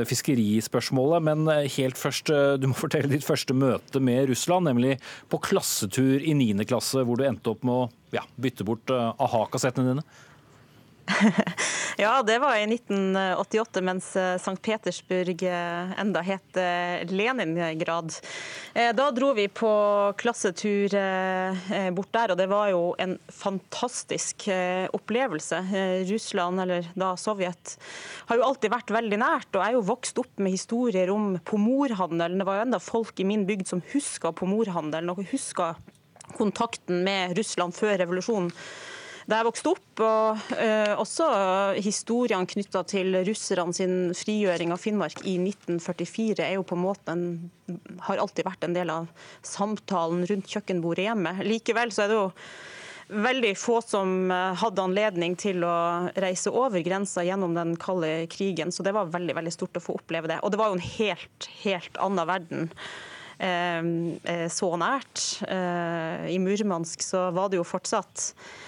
fiskerispørsmålet. 0.07 1.21
Men 1.27 1.45
helt 1.75 1.99
først, 1.99 2.31
du 2.61 2.67
må 2.67 2.73
fortelle 2.85 3.11
ditt 3.11 3.27
første 3.27 3.51
møte 3.51 3.99
med 3.99 4.29
Russland, 4.29 4.63
nemlig 4.63 5.01
på 5.27 5.41
klassetur 5.43 6.23
i 6.23 6.31
9. 6.31 6.63
klasse, 6.63 7.03
hvor 7.03 7.17
du 7.17 7.25
endte 7.27 7.51
opp 7.51 7.67
med 7.67 7.73
å 7.73 7.89
ja, 8.15 8.23
bytte 8.39 8.63
bort 8.63 8.87
a-ha-kassettene 8.87 9.91
dine. 9.91 10.07
ja, 11.97 12.23
det 12.23 12.39
var 12.39 12.55
i 12.55 12.63
1988, 12.63 13.81
mens 13.81 14.15
eh, 14.15 14.35
St. 14.35 14.61
Petersburg 14.61 15.43
eh, 15.43 15.99
enda 15.99 16.21
het 16.25 16.57
eh, 16.59 17.03
Leningrad. 17.09 18.15
Da 18.73 19.07
dro 19.11 19.31
vi 19.33 19.47
på 19.49 19.69
klassetur 20.19 20.93
bort 21.95 22.11
der, 22.13 22.33
og 22.33 22.37
det 22.37 22.45
var 22.51 22.69
jo 22.69 22.81
en 23.01 23.15
fantastisk 23.33 24.45
opplevelse. 24.93 25.63
Russland, 26.11 26.61
eller 26.61 26.85
da 26.93 27.15
Sovjet, 27.17 27.73
har 28.29 28.37
jo 28.37 28.45
alltid 28.45 28.73
vært 28.73 28.93
veldig 28.93 29.19
nært. 29.23 29.49
Og 29.55 29.63
jeg 29.63 29.71
er 29.71 29.77
jo 29.79 29.87
vokst 29.87 30.21
opp 30.21 30.43
med 30.43 30.53
historier 30.53 31.09
om 31.13 31.39
pomorhandelen. 31.47 32.37
Det 32.37 32.45
var 32.45 32.59
jo 32.59 32.67
enda 32.67 32.81
folk 32.83 33.17
i 33.17 33.25
min 33.25 33.47
bygd 33.49 33.71
som 33.71 33.81
huska 33.95 34.29
pomorhandelen 34.37 35.09
og 35.15 35.25
huska 35.31 35.73
kontakten 36.37 37.01
med 37.07 37.33
Russland 37.39 37.73
før 37.73 37.97
revolusjonen 38.03 38.53
da 39.27 39.41
jeg 39.41 39.47
vokste 39.49 39.73
opp. 39.73 40.03
Og 40.03 40.55
eh, 40.55 40.93
også 40.95 41.27
historiene 41.83 42.47
knytta 42.49 42.83
til 42.87 43.19
russerne 43.27 43.75
sin 43.75 43.97
frigjøring 44.15 44.71
av 44.73 44.81
Finnmark 44.81 45.19
i 45.27 45.35
1944 45.41 46.45
er 46.45 46.55
jo 46.55 46.65
på 46.67 46.77
en 46.77 46.85
måte 46.85 47.13
en, 47.13 47.27
har 48.07 48.23
alltid 48.23 48.47
vært 48.47 48.63
en 48.67 48.77
del 48.77 48.93
av 48.93 49.11
samtalen 49.45 50.23
rundt 50.29 50.55
kjøkkenbordet 50.55 51.09
hjemme. 51.09 51.35
Likevel 51.47 51.91
så 51.93 52.05
er 52.05 52.11
det 52.11 52.19
jo 52.21 52.29
veldig 53.27 53.51
få 53.59 53.81
som 53.83 54.31
eh, 54.31 54.53
hadde 54.63 54.85
anledning 54.87 55.35
til 55.39 55.67
å 55.67 55.75
reise 56.15 56.53
over 56.53 56.83
grensa 56.85 57.25
gjennom 57.27 57.57
den 57.57 57.75
kalde 57.83 58.29
krigen. 58.31 58.71
Så 58.71 58.85
det 58.87 58.95
var 58.95 59.11
veldig 59.11 59.35
veldig 59.41 59.55
stort 59.57 59.79
å 59.79 59.83
få 59.83 59.99
oppleve 59.99 60.31
det. 60.31 60.39
Og 60.39 60.55
det 60.55 60.61
var 60.61 60.71
jo 60.71 60.79
en 60.79 60.87
helt, 60.87 61.51
helt 61.65 61.99
annen 61.99 62.31
verden. 62.31 62.71
Eh, 63.43 64.47
så 64.49 64.71
nært. 64.79 65.27
I 65.51 66.39
Murmansk 66.41 67.03
så 67.03 67.27
var 67.35 67.51
det 67.51 67.59
jo 67.59 67.67
fortsatt 67.67 68.31
Eh, 68.31 68.66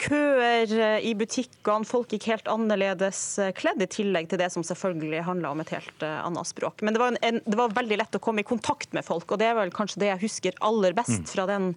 køer 0.00 0.72
eh, 0.72 1.06
i 1.08 1.12
butikkene, 1.18 1.86
folk 1.88 2.12
gikk 2.14 2.28
helt 2.30 2.50
annerledes 2.50 3.20
eh, 3.42 3.52
kledd, 3.56 3.82
i 3.82 3.88
tillegg 3.90 4.30
til 4.30 4.40
det 4.40 4.50
som 4.54 4.64
selvfølgelig 4.66 5.24
handla 5.26 5.52
om 5.54 5.62
et 5.64 5.72
helt 5.74 6.04
annet 6.06 6.48
språk. 6.48 6.82
Men 6.86 6.96
det 6.96 7.02
var, 7.02 7.18
en, 7.26 7.40
det 7.44 7.58
var, 7.58 7.74
veldig 7.76 7.98
lett 8.00 8.18
å 8.18 8.22
komme 8.22 8.44
i 8.44 8.46
kontakt 8.46 8.94
med 8.96 9.06
folk, 9.06 9.28
og 9.30 9.40
det 9.42 9.50
er 9.50 9.58
vel 9.58 9.72
kanskje 9.74 10.02
det 10.02 10.10
jeg 10.12 10.22
husker 10.26 10.60
aller 10.64 10.96
best 10.96 11.24
mm. 11.24 11.28
fra 11.30 11.46
den 11.50 11.72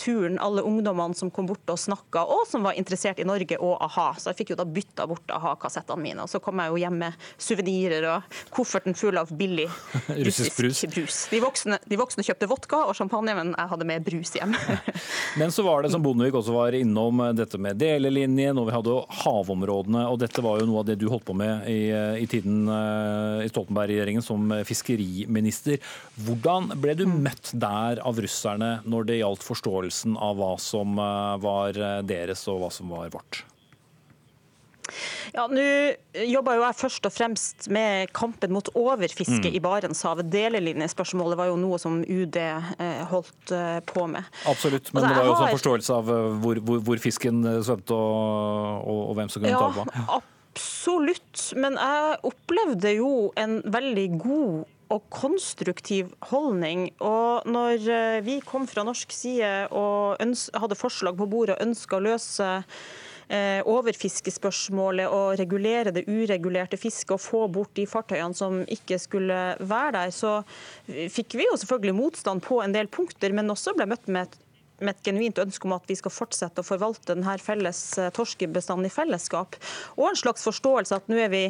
turen. 0.00 0.38
Alle 0.42 0.64
ungdommene 0.66 1.16
som 1.18 1.30
kom 1.34 1.48
bort 1.48 1.72
og 1.72 1.80
snakka, 1.80 2.24
og 2.24 2.46
som 2.48 2.64
var 2.66 2.78
interessert 2.78 3.20
i 3.20 3.26
Norge 3.28 3.58
og 3.60 3.76
a-ha. 3.84 4.08
Så 4.20 4.30
jeg 4.32 4.40
fikk 4.40 4.54
jo 4.54 4.58
da 4.60 4.66
bytta 4.68 5.06
bort 5.10 5.34
a-ha-kassettene 5.34 6.02
mine. 6.02 6.24
Og 6.24 6.30
så 6.30 6.40
kom 6.42 6.62
jeg 6.62 6.72
jo 6.72 6.80
hjem 6.80 6.98
med 7.02 7.26
suvenirer 7.42 8.06
og 8.14 8.38
kofferten 8.54 8.96
full 8.96 9.18
av 9.20 9.32
billig 9.36 9.66
russisk 10.26 10.60
brus. 10.60 10.84
brus. 10.94 11.20
De, 11.32 11.40
voksne, 11.42 11.80
de 11.84 12.00
voksne 12.00 12.24
kjøpte 12.26 12.48
vodka 12.50 12.82
og 12.88 12.96
champagne, 12.98 13.34
men 13.36 13.52
jeg 13.54 13.72
hadde 13.72 13.88
med 13.88 14.06
brus 14.06 14.34
hjem. 14.38 14.54
men 15.40 15.54
så 15.54 15.64
var 15.66 15.84
det, 15.84 15.92
som 15.94 16.04
Bondevik 16.04 16.38
også 16.38 16.54
var 16.56 16.76
innom, 16.76 17.25
dette 17.34 17.58
med 17.62 17.78
delelinjen, 17.80 18.58
og 18.60 18.68
vi 18.68 18.76
hadde 18.76 18.98
havområdene. 19.22 20.04
og 20.10 20.20
Dette 20.22 20.44
var 20.44 20.60
jo 20.60 20.68
noe 20.68 20.82
av 20.82 20.88
det 20.90 20.98
du 21.00 21.08
holdt 21.10 21.26
på 21.28 21.36
med 21.36 21.66
i, 21.72 21.90
i 22.22 22.28
tiden 22.30 22.68
eh, 22.70 23.46
i 23.46 23.50
Stoltenberg-regjeringen 23.50 24.24
som 24.24 24.54
fiskeriminister. 24.68 25.80
Hvordan 26.28 26.70
ble 26.82 26.96
du 26.98 27.06
møtt 27.10 27.50
der 27.56 28.02
av 28.06 28.20
russerne 28.22 28.76
når 28.86 29.10
det 29.10 29.20
gjaldt 29.22 29.46
forståelsen 29.46 30.16
av 30.20 30.38
hva 30.38 30.54
som 30.62 30.96
eh, 31.00 31.34
var 31.42 31.82
deres 32.06 32.46
og 32.52 32.62
hva 32.64 32.72
som 32.74 32.92
var 32.94 33.12
vårt? 33.14 33.46
Ja, 35.34 35.46
Nå 35.50 35.64
jobber 36.26 36.58
jo 36.58 36.64
jeg 36.64 36.78
først 36.78 37.08
og 37.08 37.14
fremst 37.14 37.68
med 37.72 38.12
kampen 38.16 38.54
mot 38.54 38.68
overfiske 38.76 39.50
mm. 39.50 39.56
i 39.58 39.62
Barentshavet. 39.62 40.30
Delelinjespørsmålet 40.32 41.38
var 41.38 41.50
jo 41.50 41.58
noe 41.60 41.80
som 41.82 41.98
UD 42.02 42.38
eh, 42.40 43.02
holdt 43.10 43.54
eh, 43.54 43.80
på 43.86 44.06
med. 44.10 44.28
Absolutt, 44.48 44.92
men 44.94 45.02
altså, 45.02 45.10
det 45.10 45.18
var 45.18 45.26
jo 45.26 45.34
også 45.34 45.48
en 45.48 45.58
forståelse 45.58 45.98
av 45.98 46.14
eh, 46.14 46.30
hvor, 46.44 46.62
hvor, 46.68 46.86
hvor 46.86 47.02
fisken 47.02 47.42
svømte 47.66 47.96
og, 47.96 48.86
og, 48.86 49.02
og, 49.10 49.12
hvem 49.18 49.32
som 49.32 49.42
kunne 49.42 49.52
ja, 49.52 49.60
ta 49.60 49.74
på. 49.74 49.86
Ja, 49.98 50.22
absolutt. 50.54 51.44
Men 51.58 51.78
jeg 51.80 52.16
opplevde 52.30 52.96
jo 52.96 53.12
en 53.40 53.60
veldig 53.64 54.08
god 54.22 54.72
og 54.94 55.08
konstruktiv 55.10 56.12
holdning. 56.30 56.86
Og 57.02 57.48
når 57.50 58.22
vi 58.22 58.36
kom 58.46 58.68
fra 58.70 58.84
norsk 58.86 59.10
side 59.10 59.50
og 59.74 60.22
hadde 60.54 60.78
forslag 60.78 61.18
på 61.18 61.26
bordet 61.26 61.56
og 61.56 61.66
ønska 61.66 61.98
å 61.98 62.04
løse 62.06 62.52
overfiskespørsmålet 63.26 65.10
og 65.10 65.32
regulere 65.40 65.90
det 65.90 66.04
uregulerte 66.06 66.78
fisket 66.78 67.16
og 67.16 67.22
få 67.24 67.40
bort 67.50 67.72
de 67.74 67.86
fartøyene 67.90 68.38
som 68.38 68.60
ikke 68.70 69.00
skulle 69.02 69.38
være 69.58 69.94
der, 69.96 70.12
så 70.14 70.36
fikk 70.86 71.34
vi 71.40 71.48
jo 71.48 71.56
selvfølgelig 71.58 71.96
motstand 71.98 72.44
på 72.46 72.60
en 72.62 72.76
del 72.76 72.86
punkter, 72.86 73.34
men 73.34 73.50
også 73.50 73.74
ble 73.74 73.88
møtt 73.90 74.06
med 74.06 74.28
et 74.28 74.38
med 74.80 74.92
et 74.92 75.06
genuint 75.08 75.38
ønske 75.40 75.68
om 75.68 75.76
at 75.76 75.88
vi 75.88 75.96
skal 75.98 76.12
fortsette 76.12 76.62
å 76.62 76.66
forvalte 76.66 77.14
denne 77.14 77.36
felles 77.42 77.80
eh, 78.00 78.10
torskebestanden 78.14 78.88
i 78.88 78.92
fellesskap. 78.92 79.56
Og 79.96 80.10
en 80.10 80.20
slags 80.20 80.44
forståelse 80.46 80.98
at 81.00 81.08
nå 81.08 81.20
er 81.22 81.32
vi 81.32 81.44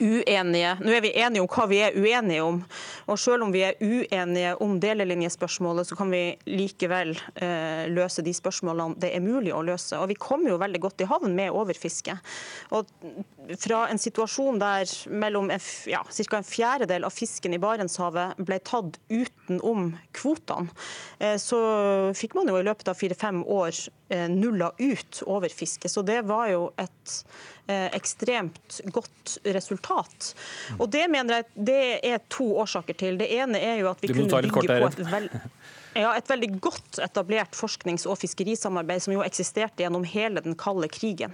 uenige. 0.00 0.74
Nå 0.84 0.92
er 0.94 1.04
vi 1.04 1.12
enige 1.20 1.44
om 1.44 1.48
hva 1.50 1.66
vi 1.70 1.80
er 1.84 1.96
uenige 1.98 2.44
om. 2.44 2.60
Og 3.10 3.20
selv 3.20 3.46
om 3.46 3.52
vi 3.54 3.64
er 3.66 3.78
uenige 3.80 4.54
om 4.64 4.78
delelinjespørsmålet, 4.82 5.88
så 5.88 5.98
kan 5.98 6.12
vi 6.12 6.22
likevel 6.48 7.14
eh, 7.34 7.84
løse 7.92 8.24
de 8.24 8.34
spørsmålene 8.34 9.00
det 9.02 9.12
er 9.14 9.24
mulig 9.24 9.54
å 9.54 9.62
løse. 9.66 9.98
Og 10.00 10.10
vi 10.12 10.18
kom 10.18 10.46
jo 10.48 10.58
veldig 10.60 10.82
godt 10.82 11.04
i 11.04 11.08
havn 11.10 11.34
med 11.36 11.54
overfiske. 11.54 12.16
Og 12.74 12.90
fra 13.60 13.84
en 13.92 14.00
situasjon 14.00 14.60
der 14.62 14.90
mellom 15.12 15.50
ja, 15.90 16.02
ca. 16.04 16.38
en 16.38 16.48
fjerdedel 16.48 17.06
av 17.06 17.14
fisken 17.14 17.54
i 17.54 17.60
Barentshavet 17.62 18.40
ble 18.44 18.60
tatt 18.64 18.98
utenom 19.12 19.92
kvotene, 20.16 20.72
eh, 21.18 21.36
så 21.40 21.60
fikk 22.16 22.38
man 22.38 22.50
jo 22.50 22.60
i 22.60 22.66
løpet 22.66 22.90
av 22.90 22.98
fire-fem 22.98 23.42
år 23.44 23.74
eh, 24.14 24.28
nulla 24.32 24.72
ut 24.78 25.22
overfiske. 25.26 25.90
Så 25.90 26.04
det 26.06 26.22
var 26.28 26.48
jo 26.52 26.68
et 26.80 27.18
ekstremt 27.66 28.80
godt 28.92 29.38
resultat. 29.44 30.34
Og 30.78 30.90
Det 30.92 31.06
mener 31.10 31.40
jeg 31.40 31.66
det 31.68 31.84
er 32.04 32.20
to 32.28 32.46
årsaker 32.60 32.96
til. 33.00 33.18
Det 33.18 33.30
ene 33.32 33.60
er 33.60 33.80
jo 33.80 33.90
at 33.92 34.02
vi 34.02 34.12
kunne 34.12 34.42
bygge 34.42 34.68
på 34.68 34.90
et, 34.90 35.00
vel... 35.10 35.30
ja, 35.96 36.12
et 36.16 36.28
veldig 36.30 36.50
godt 36.60 37.00
etablert 37.04 37.56
forsknings- 37.56 38.06
og 38.06 38.20
fiskerisamarbeid 38.20 39.06
som 39.06 39.16
jo 39.16 39.24
eksisterte 39.24 39.84
gjennom 39.84 40.04
hele 40.04 40.44
den 40.44 40.58
kalde 40.60 40.90
krigen. 40.92 41.32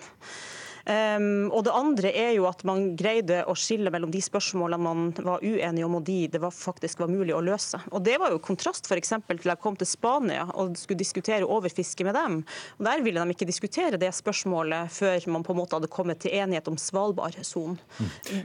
Um, 0.91 1.51
og 1.55 1.63
det 1.67 1.75
andre 1.77 2.11
er 2.17 2.33
jo 2.35 2.47
at 2.49 2.65
man 2.67 2.95
greide 2.99 3.45
å 3.47 3.55
skille 3.59 3.93
mellom 3.95 4.11
de 4.11 4.23
spørsmålene 4.25 4.83
man 4.83 5.11
var 5.23 5.45
uenige 5.45 5.87
om, 5.87 5.99
og 6.01 6.07
de 6.09 6.25
det 6.33 6.41
var 6.43 6.55
faktisk 6.55 7.05
var 7.05 7.13
mulig 7.13 7.35
å 7.37 7.43
løse. 7.45 7.79
Og 7.95 8.03
Det 8.03 8.17
var 8.19 8.33
jo 8.33 8.41
kontrast 8.43 8.89
for 8.89 8.99
til 8.99 9.51
jeg 9.51 9.61
kom 9.63 9.77
til 9.79 9.87
Spania 9.87 10.47
og 10.55 10.77
skulle 10.79 10.99
diskutere 10.99 11.47
overfiske 11.47 12.05
med 12.07 12.17
dem. 12.17 12.39
Og 12.79 12.87
Der 12.89 13.03
ville 13.05 13.23
de 13.23 13.37
ikke 13.37 13.47
diskutere 13.47 14.01
det 14.01 14.11
spørsmålet 14.17 14.91
før 14.91 15.29
man 15.31 15.45
på 15.47 15.55
en 15.55 15.61
måte 15.61 15.79
hadde 15.79 15.91
kommet 15.93 16.21
til 16.25 16.35
enighet 16.35 16.69
om 16.69 16.79
Svalbardsonen. 16.81 17.79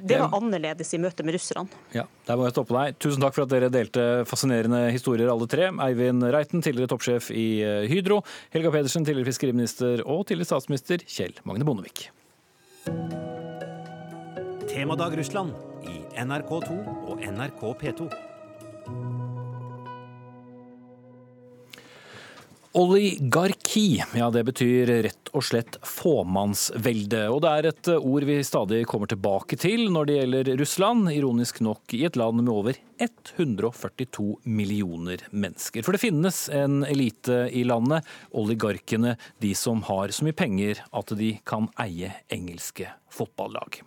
Det 0.03 0.19
var 0.19 0.35
annerledes 0.35 0.93
i 0.93 1.01
møte 1.01 1.25
med 1.25 1.37
russerne. 1.37 1.65
Ja, 1.95 2.05
der 2.27 2.37
må 2.37 2.45
jeg 2.45 2.55
stoppe 2.55 2.75
deg. 2.77 2.99
Tusen 3.01 3.23
takk 3.23 3.37
for 3.37 3.45
at 3.45 3.53
dere 3.53 3.71
delte 3.73 4.25
fascinerende 4.29 4.89
historier 4.93 5.31
alle 5.31 5.49
tre. 5.49 5.71
Eivind 5.87 6.25
Reiten, 6.35 6.63
tidligere 6.65 6.93
toppsjef 6.93 7.31
i 7.33 7.47
eh, 7.65 7.87
Hydro. 7.89 8.21
Helga 8.53 8.73
Pedersen, 8.75 9.07
tidligere 9.07 9.31
fiskeriminister. 9.31 10.05
Og 10.05 10.27
tidligere 10.29 10.53
statsminister 10.53 11.05
Kjell 11.09 11.41
Magne 11.47 11.67
Bondevik. 11.67 12.09
Temadag 14.67 15.17
Russland 15.17 15.53
i 15.83 16.03
NRK2 16.17 16.71
og 17.07 17.19
NRK 17.21 17.61
P2. 17.83 18.09
Oligarki, 22.75 24.03
ja 24.13 24.25
det 24.31 24.41
betyr 24.49 24.89
rett 25.05 25.29
og 25.31 25.45
slett 25.47 25.77
fåmannsvelde. 25.87 27.21
Og 27.31 27.39
det 27.45 27.53
er 27.53 27.67
et 27.69 27.89
ord 27.95 28.25
vi 28.27 28.35
stadig 28.43 28.81
kommer 28.91 29.07
tilbake 29.07 29.55
til 29.55 29.85
når 29.95 30.09
det 30.09 30.17
gjelder 30.17 30.51
Russland, 30.59 31.07
ironisk 31.13 31.61
nok 31.63 31.95
i 31.95 32.01
et 32.03 32.19
land 32.19 32.41
med 32.41 32.51
over 32.51 32.75
142 32.99 34.27
millioner 34.43 35.23
mennesker. 35.31 35.87
For 35.87 35.95
det 35.95 36.03
finnes 36.03 36.41
en 36.51 36.83
elite 36.83 37.45
i 37.55 37.63
landet, 37.63 38.03
oligarkene, 38.35 39.15
de 39.39 39.55
som 39.55 39.79
har 39.87 40.11
så 40.11 40.27
mye 40.27 40.35
penger 40.35 40.83
at 40.91 41.15
de 41.15 41.37
kan 41.47 41.71
eie 41.79 42.11
engelske 42.27 42.91
fotballag. 43.07 43.85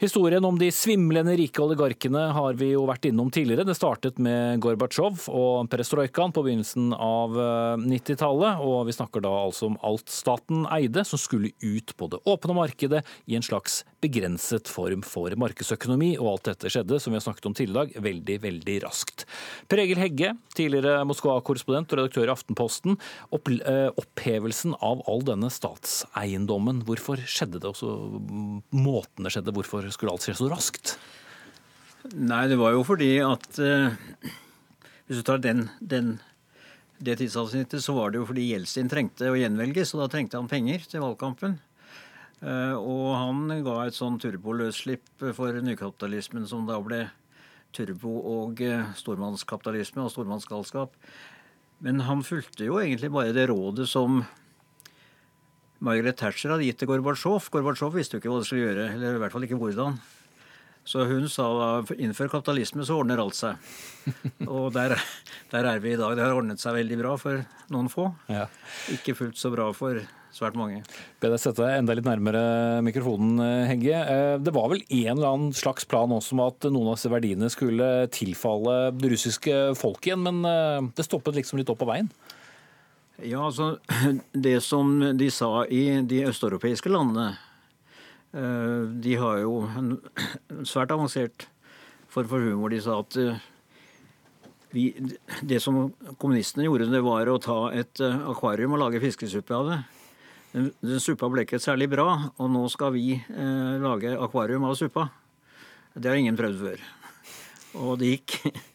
Historien 0.00 0.44
om 0.44 0.58
de 0.58 0.70
svimlende 0.74 1.36
rike 1.38 1.62
oligarkene 1.62 2.24
har 2.34 2.56
vi 2.58 2.72
jo 2.72 2.82
vært 2.88 3.06
innom 3.06 3.30
tidligere. 3.30 3.66
Det 3.68 3.76
startet 3.78 4.18
med 4.22 4.58
Gorbatsjov 4.64 5.28
og 5.30 5.68
perestrojkaen 5.70 6.34
på 6.34 6.42
begynnelsen 6.42 6.90
av 6.96 7.36
90-tallet. 7.78 8.56
Eh, 8.58 8.64
og 8.66 8.88
vi 8.88 8.96
snakker 8.96 9.22
da 9.22 9.30
altså 9.44 9.68
om 9.70 9.78
alt 9.86 10.10
staten 10.10 10.64
eide, 10.74 11.04
som 11.06 11.20
skulle 11.20 11.52
ut 11.62 11.94
på 11.94 12.08
det 12.10 12.20
åpne 12.26 12.56
markedet 12.58 13.04
i 13.30 13.38
en 13.38 13.46
slags 13.46 13.82
begrenset 14.02 14.68
form 14.70 15.04
for 15.06 15.34
markedsøkonomi. 15.38 16.14
Og 16.18 16.32
alt 16.32 16.50
dette 16.50 16.74
skjedde, 16.74 16.98
som 16.98 17.14
vi 17.14 17.20
har 17.20 17.26
snakket 17.28 17.48
om 17.52 17.56
tidligere, 17.56 18.02
veldig, 18.04 18.40
veldig 18.42 18.76
raskt. 18.88 19.28
Per 19.70 19.84
Egil 19.84 20.02
Hegge, 20.02 20.34
tidligere 20.58 21.04
Moskva-korrespondent 21.06 21.94
og 21.94 22.02
redaktør 22.02 22.26
i 22.26 22.34
Aftenposten. 22.34 22.98
Eh, 23.30 23.88
opphevelsen 23.94 24.74
av 24.82 25.06
all 25.10 25.22
denne 25.26 25.52
statseiendommen, 25.54 26.82
hvorfor 26.88 27.22
skjedde 27.22 27.62
det? 27.62 27.70
Også 27.70 27.94
måten 28.74 29.26
det 29.26 29.36
skjedde, 29.36 29.54
hvorfor 29.54 29.83
skulle 29.92 30.14
alt 30.14 30.24
skje 30.24 30.36
så 30.38 30.48
raskt? 30.52 30.94
Nei, 32.12 32.44
det 32.50 32.58
var 32.60 32.74
jo 32.76 32.82
fordi 32.84 33.16
at 33.24 33.58
eh, 33.62 33.94
Hvis 35.08 35.20
du 35.20 35.24
tar 35.24 35.40
den, 35.40 35.66
den, 35.80 36.18
det 37.04 37.18
tidsavsnittet, 37.20 37.84
så 37.84 37.94
var 37.96 38.12
det 38.12 38.20
jo 38.20 38.28
fordi 38.28 38.48
Jeltsin 38.50 38.88
trengte 38.92 39.28
å 39.32 39.36
gjenvelges, 39.36 39.92
og 39.94 40.04
da 40.04 40.10
trengte 40.12 40.40
han 40.40 40.48
penger 40.48 40.84
til 40.88 41.04
valgkampen. 41.04 41.58
Uh, 42.44 42.76
og 42.76 43.04
han 43.16 43.62
ga 43.64 43.76
et 43.84 43.96
sånn 43.96 44.18
turboløsslipp 44.20 45.22
for 45.36 45.60
nykapitalismen 45.64 46.44
som 46.48 46.66
da 46.68 46.76
ble 46.84 47.06
turbo- 47.76 48.24
og 48.34 48.60
uh, 48.64 48.90
stormannskapitalisme 48.98 50.04
og 50.04 50.12
stormannsgalskap. 50.12 50.96
Men 51.84 52.02
han 52.08 52.24
fulgte 52.24 52.68
jo 52.68 52.80
egentlig 52.80 53.12
bare 53.14 53.32
det 53.36 53.46
rådet 53.48 53.88
som 53.88 54.22
Margaret 55.84 56.16
Thatcher 56.16 56.54
hadde 56.54 56.64
gitt 56.64 56.80
til 56.80 56.88
Gorbatsjov. 56.88 57.50
Gorbatsjov 57.52 57.94
visste 57.98 58.16
jo 58.16 58.22
ikke 58.22 58.32
hva 58.32 58.40
det 58.40 58.48
skulle 58.48 58.68
gjøre, 58.68 58.90
eller 58.94 59.18
i 59.18 59.22
hvert 59.22 59.34
fall 59.34 59.44
ikke 59.44 59.60
hvordan. 59.60 59.98
Så 60.84 61.06
hun 61.08 61.30
sa 61.32 61.46
innfør 61.96 62.28
kapitalisme, 62.32 62.84
så 62.84 62.98
ordner 63.00 63.20
alt 63.20 63.36
seg. 63.36 63.70
Og 64.52 64.68
der, 64.74 64.96
der, 65.52 65.68
er 65.70 65.80
vi 65.80 65.94
i 65.94 66.00
dag. 66.00 66.12
Det 66.16 66.24
har 66.24 66.36
ordnet 66.36 66.60
seg 66.60 66.76
veldig 66.76 66.98
bra 67.00 67.14
for 67.20 67.40
noen 67.72 67.88
få. 67.92 68.10
Ja. 68.32 68.46
Ikke 68.92 69.16
fullt 69.16 69.40
så 69.40 69.52
bra 69.52 69.70
for 69.76 70.02
svært 70.34 70.58
mange. 70.58 70.82
Be 71.22 71.30
deg 71.30 71.40
sette 71.40 71.62
deg 71.62 71.78
enda 71.78 71.96
litt 71.96 72.08
nærmere 72.08 72.44
mikrofonen, 72.84 73.40
Hegge. 73.68 73.96
Eh, 73.96 74.36
det 74.44 74.52
var 74.56 74.68
vel 74.72 74.82
en 74.82 75.12
eller 75.14 75.28
annen 75.30 75.56
slags 75.56 75.88
plan 75.88 76.12
også 76.12 76.36
om 76.36 76.44
at 76.48 76.68
noen 76.68 76.90
av 76.90 76.98
disse 76.98 77.12
verdiene 77.12 77.48
skulle 77.52 77.90
tilfalle 78.12 78.78
det 78.98 79.12
russiske 79.14 79.60
folket 79.78 80.10
igjen, 80.10 80.24
men 80.26 80.42
eh, 80.48 80.90
det 80.96 81.06
stoppet 81.06 81.38
liksom 81.38 81.60
litt 81.60 81.72
opp 81.72 81.80
på 81.84 81.88
veien? 81.92 82.10
Ja, 83.22 83.44
altså 83.46 83.78
Det 84.46 84.58
som 84.64 84.98
de 85.18 85.30
sa 85.30 85.64
i 85.70 85.82
de 86.02 86.24
østeuropeiske 86.26 86.90
landene 86.90 87.36
eh, 88.34 88.86
De 89.04 89.16
har 89.20 89.42
jo 89.44 89.60
en 89.78 89.96
svært 90.70 90.94
avansert 90.94 91.48
form 92.10 92.30
for 92.30 92.42
humor. 92.42 92.70
De 92.70 92.80
sa 92.82 93.00
at 93.02 93.18
eh, 93.18 93.42
vi, 94.74 94.88
det 95.42 95.60
som 95.62 95.92
kommunistene 96.18 96.66
gjorde, 96.66 96.90
det 96.90 97.02
var 97.06 97.30
å 97.30 97.40
ta 97.42 97.58
et 97.74 98.02
eh, 98.02 98.26
akvarium 98.30 98.74
og 98.74 98.82
lage 98.82 99.02
fiskesuppe 99.02 99.54
av 99.54 99.70
det. 99.70 99.80
Den, 100.54 100.68
den 100.82 101.02
suppa 101.02 101.30
ble 101.30 101.46
ikke 101.46 101.62
særlig 101.62 101.88
bra, 101.90 102.08
og 102.38 102.50
nå 102.50 102.66
skal 102.70 102.94
vi 102.94 103.16
eh, 103.18 103.74
lage 103.82 104.14
akvarium 104.14 104.66
av 104.66 104.76
suppa. 104.78 105.08
Det 105.94 106.10
har 106.10 106.18
ingen 106.18 106.38
prøvd 106.38 106.62
før. 106.62 106.86
Og 107.82 107.98
det 108.02 108.16
gikk 108.16 108.38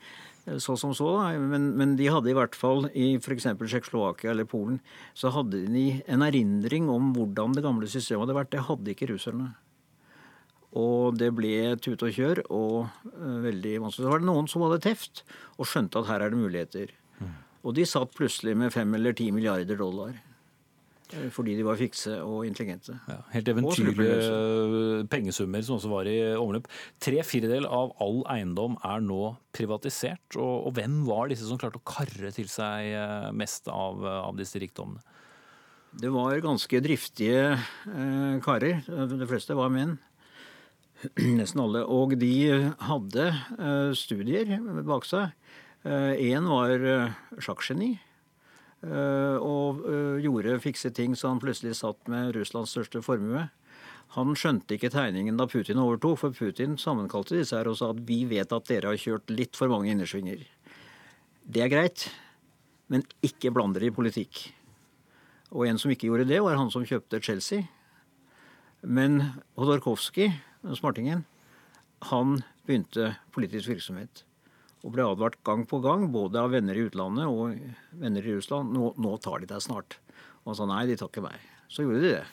så 0.58 0.76
som 0.80 0.94
så, 0.98 1.08
men, 1.38 1.72
men, 1.78 1.96
de 2.00 2.10
hadde 2.10 2.32
i 2.32 2.36
hvert 2.38 2.56
fall 2.58 2.88
i 2.98 3.14
f.eks. 3.20 3.48
Tsjekkoslovakia 3.60 4.32
eller 4.34 4.48
Polen 4.50 4.80
så 5.18 5.32
hadde 5.36 5.64
de 5.70 5.88
en 6.10 6.26
erindring 6.26 6.90
om 6.92 7.12
hvordan 7.16 7.56
det 7.58 7.66
gamle 7.66 7.90
systemet 7.90 8.26
hadde 8.26 8.38
vært. 8.40 8.54
Det 8.56 8.68
hadde 8.70 8.94
ikke 8.94 9.12
russerne. 9.14 9.52
Og 10.80 11.18
det 11.18 11.32
ble 11.34 11.76
tut 11.82 12.02
og 12.06 12.14
kjør 12.14 12.44
og 12.46 12.76
uh, 12.86 13.38
veldig 13.46 13.76
vanskelig. 13.86 14.06
Så 14.06 14.14
var 14.14 14.22
det 14.22 14.30
noen 14.30 14.50
som 14.52 14.66
hadde 14.66 14.82
teft 14.86 15.24
og 15.58 15.70
skjønte 15.70 16.02
at 16.02 16.10
her 16.12 16.26
er 16.26 16.34
det 16.34 16.42
muligheter. 16.42 16.94
Mm. 17.20 17.38
Og 17.66 17.78
de 17.78 17.88
satt 17.90 18.14
plutselig 18.18 18.56
med 18.58 18.74
fem 18.74 18.94
eller 18.98 19.18
ti 19.18 19.32
milliarder 19.36 19.80
dollar. 19.80 20.18
Eh, 21.16 21.30
fordi 21.34 21.56
de 21.58 21.66
var 21.66 21.80
fikse 21.80 22.16
og 22.22 22.44
intelligente. 22.48 22.96
Ja, 23.10 23.20
helt 23.34 23.52
eventyrlige 23.52 25.06
pengesummer 25.12 25.64
som 25.66 25.78
også 25.78 25.92
var 25.92 26.10
i 26.10 26.18
omløp. 26.38 26.70
Tre 27.02 27.24
firedel 27.26 27.66
av 27.66 27.96
all 28.04 28.22
eiendom 28.34 28.78
er 28.86 29.02
nå 29.06 29.36
privatisert. 29.56 30.38
Og, 30.38 30.68
og, 30.68 30.74
hvem 30.78 31.02
var 31.08 31.32
disse 31.32 31.48
som 31.50 31.60
klarte 31.62 31.82
å 31.82 31.88
karre 31.88 32.34
til 32.36 32.52
seg 32.52 32.92
eh, 32.94 33.32
mest 33.34 33.72
av, 33.74 34.06
av 34.30 34.38
disse 34.40 34.62
rikdommene? 34.62 35.02
Det 36.00 36.12
var 36.14 36.38
ganske 36.46 36.84
driftige 36.86 37.56
eh, 37.56 38.36
karer. 38.46 38.84
De 39.10 39.30
fleste 39.30 39.58
var 39.58 39.74
menn. 39.74 39.98
Nesten 41.40 41.64
alle. 41.64 41.86
Og 41.88 42.14
de 42.20 42.34
hadde 42.86 43.32
eh, 43.32 43.92
studier 43.98 44.60
bak 44.88 45.08
seg. 45.08 45.34
Én 45.86 46.44
eh, 46.44 46.50
var 46.50 46.86
eh, 46.94 47.18
sjakkgeni. 47.40 47.94
Eh, 48.80 49.38
og 49.44 49.82
eh, 49.92 50.22
gjorde 50.24 50.60
fikse 50.64 50.92
ting 50.96 51.16
så 51.18 51.34
han 51.34 51.42
plutselig 51.44 51.76
satt 51.82 52.08
med 52.12 52.32
Russlands 52.38 52.72
største 52.76 53.02
formue. 53.04 53.50
Han 54.16 54.32
skjønte 54.40 54.78
ikke 54.78 54.92
tegningen 54.94 55.38
da 55.38 55.46
Putin 55.50 55.82
overtok, 55.82 56.16
for 56.22 56.36
Putin 56.36 56.78
sammenkalte 56.82 57.36
disse 57.38 57.58
her 57.58 57.70
og 57.70 57.78
sa 57.78 57.92
at 57.94 58.00
vi 58.08 58.24
vet 58.30 58.56
at 58.56 58.70
dere 58.72 58.94
har 58.94 59.02
kjørt 59.02 59.34
litt 59.34 59.60
for 59.60 59.70
mange 59.72 59.92
innersvinger. 59.92 60.46
Det 61.44 61.66
er 61.66 61.72
greit, 61.72 62.08
men 62.90 63.04
ikke 63.26 63.52
bland 63.54 63.76
dere 63.76 63.92
i 63.92 63.94
politikk. 63.94 64.48
Og 65.54 65.68
en 65.68 65.82
som 65.82 65.92
ikke 65.94 66.08
gjorde 66.10 66.30
det, 66.30 66.40
var 66.46 66.58
han 66.58 66.72
som 66.74 66.86
kjøpte 66.86 67.22
Chelsea. 67.26 67.68
Men 68.82 69.36
Hodorkovskij, 69.60 70.32
smartingen, 70.78 71.26
han 72.10 72.40
begynte 72.66 73.12
politisk 73.36 73.74
virksomhet 73.74 74.24
og 74.80 74.94
ble 74.96 75.04
advart 75.04 75.40
gang 75.44 75.66
på 75.68 75.82
gang, 75.84 76.08
både 76.14 76.40
av 76.40 76.54
venner 76.56 76.78
i 76.78 76.86
utlandet 76.88 77.28
og 77.28 77.56
venner 78.00 78.26
i 78.26 78.36
Russland. 78.38 78.72
Nå, 78.76 78.94
nå 78.96 79.16
tar 79.24 79.42
de 79.44 79.50
deg 79.50 79.64
snart. 79.64 79.98
Og 80.44 80.54
han 80.54 80.60
sa 80.60 80.68
nei, 80.70 80.86
de 80.88 80.96
tar 81.00 81.12
ikke 81.12 81.26
meg. 81.26 81.48
Så 81.70 81.84
gjorde 81.84 82.04
de 82.04 82.14
det. 82.14 82.28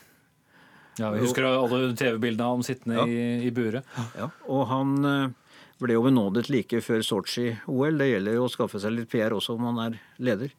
Ja, 0.96 1.10
Vi 1.12 1.24
husker 1.26 1.44
alle 1.44 1.90
TV-bildene 1.98 2.46
av 2.46 2.54
ham 2.54 2.62
sittende 2.64 3.02
ja. 3.02 3.06
i, 3.10 3.48
i 3.48 3.52
buret. 3.52 3.84
Ja, 4.16 4.30
og 4.48 4.62
han 4.70 4.94
eh, 5.04 5.56
ble 5.82 5.96
jo 5.98 6.04
benådet 6.06 6.46
like 6.48 6.80
før 6.84 7.02
Sotsji-OL. 7.04 7.98
Det 8.00 8.10
gjelder 8.12 8.38
jo 8.38 8.46
å 8.46 8.52
skaffe 8.52 8.80
seg 8.80 8.94
litt 8.94 9.10
PR 9.12 9.36
også 9.36 9.58
om 9.58 9.66
man 9.68 9.82
er 9.88 9.98
leder. 10.22 10.54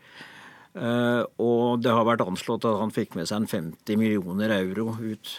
Uh, 0.77 1.23
og 1.41 1.81
det 1.81 1.89
har 1.89 2.05
vært 2.05 2.21
anslått 2.21 2.67
at 2.69 2.77
han 2.77 2.93
fikk 2.93 3.15
med 3.17 3.25
seg 3.25 3.39
en 3.41 3.49
50 3.49 3.97
millioner 3.97 4.53
euro 4.59 4.91
ut. 4.99 5.31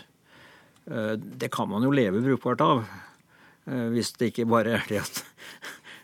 Uh, 0.90 1.14
det 1.14 1.52
kan 1.54 1.70
man 1.70 1.86
jo 1.86 1.94
leve 1.94 2.24
brukbart 2.24 2.64
av. 2.64 2.88
Hvis 3.68 4.14
det 4.16 4.30
ikke 4.30 4.46
bare 4.48 4.78
er 4.78 4.84
det 4.88 5.02
at 5.02 5.18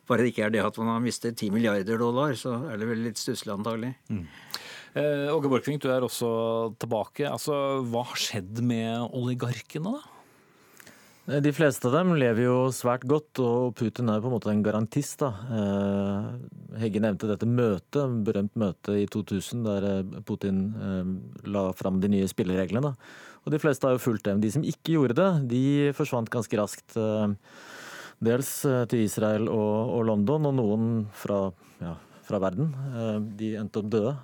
bare 0.08 0.24
det 0.24 0.32
ikke 0.32 0.46
er 0.46 0.54
det 0.54 0.64
at 0.64 0.78
man 0.80 0.92
har 0.92 1.04
mistet 1.04 1.36
10 1.38 1.52
milliarder 1.54 2.00
dollar, 2.00 2.34
så 2.38 2.56
er 2.70 2.80
det 2.80 2.88
vel 2.90 3.04
litt 3.06 3.20
stusslig 3.20 3.54
antagelig. 3.54 3.94
Mm. 4.12 4.24
Eh, 4.94 5.28
Åge 5.34 5.50
Borchgrevink, 5.50 5.82
du 5.82 5.90
er 5.90 6.04
også 6.06 6.28
tilbake. 6.78 7.26
Altså, 7.26 7.54
hva 7.90 8.04
har 8.10 8.20
skjedd 8.20 8.60
med 8.62 9.08
oligarkene, 9.16 9.96
da? 9.96 10.14
Eh, 11.26 11.40
de 11.40 11.52
fleste 11.56 11.88
av 11.88 11.96
dem 11.96 12.12
lever 12.20 12.44
jo 12.46 12.56
svært 12.74 13.06
godt, 13.08 13.40
og 13.40 13.74
Putin 13.78 14.12
er 14.12 14.20
på 14.20 14.28
en 14.28 14.36
måte 14.36 14.52
en 14.52 14.64
garantist. 14.64 15.18
da. 15.24 15.32
Eh, 15.58 16.80
Hegge 16.82 17.00
nevnte 17.00 17.30
dette 17.30 17.48
møtet, 17.48 18.18
berømt 18.26 18.54
møte 18.60 18.98
i 19.00 19.06
2000 19.06 19.64
der 19.64 19.88
eh, 19.90 20.20
Putin 20.26 20.66
la 21.46 21.70
fram 21.72 22.00
de 22.00 22.10
nye 22.12 22.28
spillereglene. 22.28 22.94
Og 23.44 23.52
de 23.52 23.60
fleste 23.60 23.86
har 23.86 23.96
jo 23.96 24.04
fulgt 24.04 24.24
dem. 24.24 24.40
De 24.40 24.50
som 24.50 24.64
ikke 24.64 24.96
gjorde 24.96 25.16
det, 25.18 25.30
de 25.50 25.92
forsvant 25.96 26.30
ganske 26.32 26.56
raskt. 26.56 26.96
Dels 28.24 28.50
til 28.90 29.04
Israel 29.04 29.48
og, 29.52 29.94
og 29.98 30.04
London, 30.08 30.48
og 30.50 30.54
noen 30.56 30.90
fra, 31.12 31.46
ja, 31.82 31.94
fra 32.24 32.40
verden. 32.42 32.70
De 33.38 33.54
endte 33.60 33.82
opp 33.82 33.90
døde. 33.92 34.14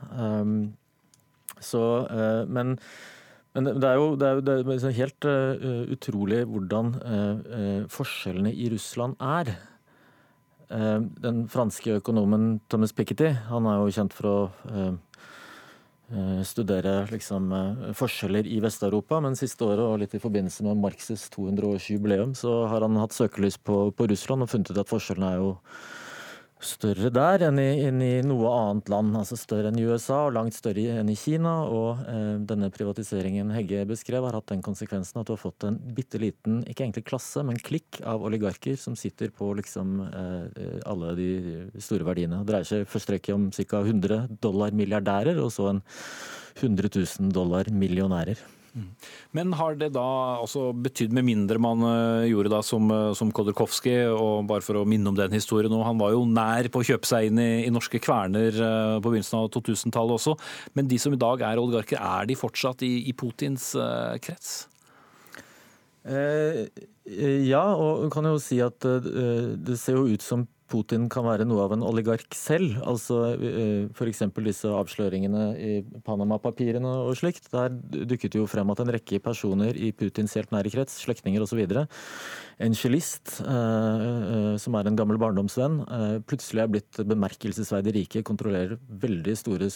Så, 1.60 1.80
men 2.48 2.78
men 3.50 3.66
det 3.66 3.82
er 3.82 3.96
jo, 3.98 4.12
det 4.14 4.28
er, 4.28 4.40
det 4.46 4.52
er 4.52 4.68
liksom 4.68 4.92
helt 4.94 5.26
utrolig 5.90 6.44
hvordan 6.46 6.92
forskjellene 7.90 8.52
i 8.54 8.68
Russland 8.70 9.16
er. 9.18 9.50
Uh, 10.70 11.02
den 11.18 11.48
franske 11.50 11.96
økonomen 11.98 12.60
Thomas 12.70 12.92
Piketty 12.94 13.32
han 13.48 13.66
er 13.66 13.80
jo 13.80 13.90
kjent 13.90 14.14
for 14.14 14.30
å 14.30 14.36
studere 16.46 17.04
liksom, 17.10 17.52
forskjeller 17.94 18.48
i 18.50 18.58
Vest-Europa, 18.64 19.20
men 19.22 19.38
siste 19.38 19.66
året 19.66 19.84
og 19.84 20.00
litt 20.02 20.16
i 20.16 20.22
forbindelse 20.22 20.64
med 20.66 20.80
Marxes 20.82 21.28
200-årsjubileum 21.36 22.32
så 22.38 22.64
har 22.70 22.82
han 22.86 22.98
hatt 22.98 23.14
søkelys 23.14 23.60
på, 23.62 23.88
på 23.94 24.08
Russland 24.10 24.42
og 24.42 24.50
funnet 24.50 24.72
ut 24.72 24.82
at 24.82 24.90
forskjellene 24.90 25.30
er 25.30 25.42
jo 25.42 25.52
større 26.64 27.08
der 27.14 27.46
enn 27.46 27.58
i, 27.60 27.68
enn 27.88 28.02
i, 28.04 28.10
noe 28.26 28.50
annet 28.52 28.90
land. 28.92 29.14
Altså 29.18 29.38
større 29.40 29.70
enn 29.70 29.78
i 29.80 29.86
USA 29.88 30.26
og 30.26 30.34
langt 30.36 30.56
større 30.56 31.00
enn 31.00 31.10
i 31.12 31.16
Kina. 31.18 31.54
Og 31.68 32.02
eh, 32.10 32.36
denne 32.48 32.70
privatiseringen 32.74 33.52
Hegge 33.54 33.86
beskrev, 33.88 34.26
har 34.26 34.36
hatt 34.38 34.52
den 34.52 34.64
konsekvensen 34.64 35.22
at 35.22 35.28
du 35.28 35.34
har 35.34 35.42
fått 35.42 35.66
en 35.68 35.80
bitte 35.96 36.20
liten, 36.20 36.60
ikke 36.68 36.86
egentlig 36.86 37.06
klasse, 37.08 37.44
men 37.46 37.60
klikk 37.60 38.02
av 38.04 38.24
oligarker 38.26 38.78
som 38.80 38.98
sitter 38.98 39.32
på 39.34 39.52
liksom 39.60 39.98
eh, 40.10 40.78
alle 40.90 41.16
de 41.18 41.30
store 41.80 42.06
verdiene. 42.08 42.42
Det 42.44 42.52
dreier 42.52 42.70
seg 42.70 42.88
først 42.90 43.16
rekke 43.16 43.36
om 43.36 43.50
ca. 43.56 43.80
100 43.80 44.38
dollar 44.44 44.76
milliardærer, 44.76 45.40
og 45.40 45.52
så 45.54 45.72
en 45.72 45.84
100 46.60 46.92
000 46.92 47.34
dollar 47.34 47.70
millionærer. 47.72 48.40
Men 49.36 49.54
har 49.58 49.76
det 49.78 49.90
da 49.96 50.06
altså 50.40 50.70
betydd, 50.74 51.14
med 51.16 51.26
mindre 51.26 51.58
man 51.62 51.82
eh, 51.86 52.28
gjorde 52.30 52.52
da 52.52 52.60
som, 52.66 52.86
eh, 52.94 53.10
som 53.18 53.32
Kodorkovskij, 53.34 54.06
og 54.14 54.46
bare 54.50 54.64
for 54.64 54.80
å 54.80 54.86
minne 54.88 55.10
om 55.10 55.18
den 55.18 55.34
historien 55.34 55.74
han 55.80 56.00
var 56.00 56.14
jo 56.14 56.22
nær 56.28 56.68
på 56.70 56.82
å 56.82 56.86
kjøpe 56.86 57.08
seg 57.08 57.30
inn 57.30 57.40
i, 57.42 57.50
i 57.66 57.72
norske 57.74 58.00
kverner 58.02 58.54
eh, 58.54 58.96
på 59.02 59.10
begynnelsen 59.10 59.40
av 59.40 59.50
2000-tallet 59.56 60.18
også. 60.18 60.36
Men 60.78 60.90
de 60.90 61.00
som 61.02 61.14
i 61.14 61.20
dag 61.20 61.42
er 61.46 61.62
oligarker, 61.62 61.98
er 61.98 62.30
de 62.30 62.38
fortsatt 62.38 62.84
i, 62.86 62.92
i 63.10 63.16
Putins 63.16 63.72
uh, 63.78 64.14
krets? 64.22 64.64
Eh, 66.06 66.64
ja, 67.44 67.64
og 67.74 68.06
kan 68.14 68.28
jo 68.30 68.38
si 68.40 68.60
at 68.64 68.86
uh, 68.86 69.02
det 69.58 69.76
ser 69.80 69.98
jo 69.98 70.08
ut 70.14 70.24
som 70.24 70.46
Putin 70.70 71.08
kan 71.10 71.26
være 71.26 71.46
noe 71.48 71.64
av 71.66 71.74
en 71.74 71.84
oligark 71.86 72.34
selv. 72.36 72.78
Altså 72.86 73.18
eh, 73.34 73.88
F.eks. 73.90 74.22
disse 74.46 74.70
avsløringene 74.70 75.44
i 75.58 75.72
Panama-papirene 76.06 76.92
og 77.08 77.16
slikt. 77.18 77.50
Der 77.52 77.74
dukket 78.10 78.38
jo 78.38 78.46
frem 78.50 78.70
at 78.72 78.82
en 78.82 78.92
rekke 78.94 79.20
personer 79.24 79.76
i 79.76 79.90
Putins 79.96 80.36
helt 80.38 80.54
nære 80.54 80.72
krets, 80.74 81.00
slektninger 81.02 81.42
osv. 81.42 81.62
En 82.60 82.76
cellist, 82.76 83.40
eh, 83.42 84.04
eh, 84.06 84.54
som 84.62 84.78
er 84.78 84.90
en 84.90 84.98
gammel 84.98 85.18
barndomsvenn, 85.20 85.80
plutselig 86.30 86.64
er 86.64 86.72
blitt 86.76 87.02
bemerkelsesverdig 87.08 87.96
rike, 87.96 88.24
kontrollerer 88.26 88.78
veldig 89.02 89.36
store 89.38 89.70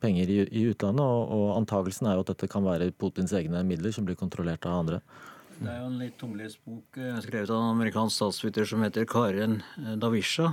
penger 0.00 0.30
i 0.48 0.64
utlandet, 0.70 1.02
og 1.02 1.56
antagelsen 1.58 2.08
er 2.08 2.16
jo 2.16 2.24
at 2.24 2.32
dette 2.34 2.50
kan 2.52 2.64
være 2.64 2.92
Putins 2.96 3.34
egne 3.36 3.64
midler 3.66 3.94
som 3.94 4.08
blir 4.08 4.18
kontrollert 4.18 4.66
av 4.68 4.82
andre. 4.84 5.02
Det 5.62 5.70
er 5.70 5.78
jo 5.78 5.88
en 5.92 6.00
litt 6.00 6.16
tunglest 6.18 6.58
bok 6.66 6.96
eh, 6.98 7.18
skrevet 7.22 7.50
av 7.52 7.60
en 7.60 7.76
amerikansk 7.76 8.16
statsviter 8.16 8.66
som 8.66 8.82
heter 8.82 9.06
Karen 9.06 9.60
eh, 9.78 9.94
Davisha. 10.00 10.48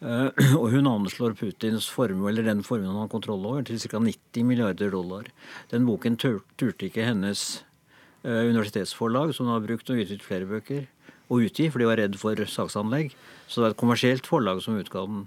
Eh, 0.00 0.30
og 0.60 0.70
hun 0.72 0.88
anslår 0.88 1.36
Putins 1.36 1.88
formue, 1.92 2.30
eller 2.30 2.46
den 2.46 2.62
formuen 2.64 2.94
han 2.94 3.02
har 3.02 3.12
kontroll 3.12 3.44
over, 3.44 3.66
til 3.68 3.80
ca. 3.82 4.00
90 4.00 4.48
milliarder 4.48 4.94
dollar. 4.94 5.28
Den 5.72 5.84
boken 5.88 6.16
turte 6.22 6.88
ikke 6.88 7.04
hennes 7.04 7.62
universitetsforlag, 8.26 9.30
som 9.36 9.46
har 9.52 9.60
brukt 9.62 9.90
og 9.92 10.00
gitt 10.00 10.16
ut 10.16 10.24
flere 10.24 10.48
bøker, 10.50 10.88
å 11.30 11.36
utgi, 11.44 11.68
for 11.70 11.78
de 11.78 11.86
var 11.86 12.00
redd 12.00 12.16
for 12.18 12.40
saksanlegg. 12.50 13.12
Så 13.46 13.60
det 13.60 13.62
var 13.62 13.74
et 13.76 13.78
kommersielt 13.84 14.26
forlag 14.26 14.64
som 14.64 14.80
utga 14.80 15.04
den. 15.06 15.20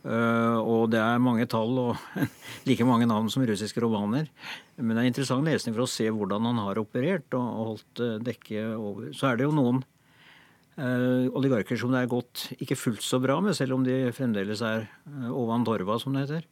Uh, 0.00 0.56
og 0.64 0.86
det 0.94 1.00
er 1.02 1.20
mange 1.20 1.44
tall 1.50 1.76
og 1.76 2.20
like 2.68 2.84
mange 2.88 3.08
navn 3.08 3.28
som 3.32 3.44
russiske 3.44 3.82
romaner. 3.84 4.30
Men 4.80 4.96
det 4.96 5.02
er 5.02 5.10
interessant 5.10 5.44
lesning 5.44 5.76
for 5.76 5.84
å 5.84 5.92
se 5.92 6.08
hvordan 6.08 6.48
han 6.48 6.60
har 6.64 6.80
operert 6.80 7.36
og 7.36 7.48
holdt 7.58 8.02
uh, 8.04 8.16
dekke 8.24 8.64
over. 8.78 9.10
Så 9.16 9.28
er 9.28 9.36
det 9.36 9.48
jo 9.48 9.52
noen 9.56 9.82
uh, 10.80 11.28
oligarker 11.36 11.76
som 11.76 11.92
det 11.92 12.00
er 12.00 12.12
gått 12.12 12.46
ikke 12.56 12.80
fullt 12.80 13.04
så 13.04 13.20
bra 13.20 13.42
med, 13.44 13.58
selv 13.58 13.76
om 13.76 13.84
de 13.84 14.06
fremdeles 14.16 14.64
er 14.64 14.88
ovan 15.28 15.68
torva, 15.68 16.00
som 16.00 16.16
det 16.16 16.26
heter. 16.26 16.48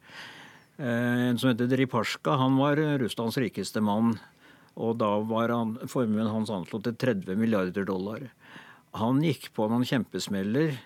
En 0.79 1.35
som 1.35 1.49
heter 1.49 1.67
Dripasjka, 1.67 2.37
han 2.39 2.53
var 2.55 2.79
Russlands 3.01 3.35
rikeste 3.41 3.81
mann. 3.83 4.13
Og 4.79 4.93
da 4.95 5.09
var 5.27 5.51
han, 5.51 5.73
formuen 5.91 6.29
hans 6.31 6.53
anslått 6.55 6.85
til 6.85 6.95
30 7.01 7.35
milliarder 7.35 7.83
dollar. 7.83 8.21
Han 8.95 9.19
gikk 9.25 9.49
på 9.57 9.67
noen 9.67 9.83
kjempesmeller, 9.83 10.77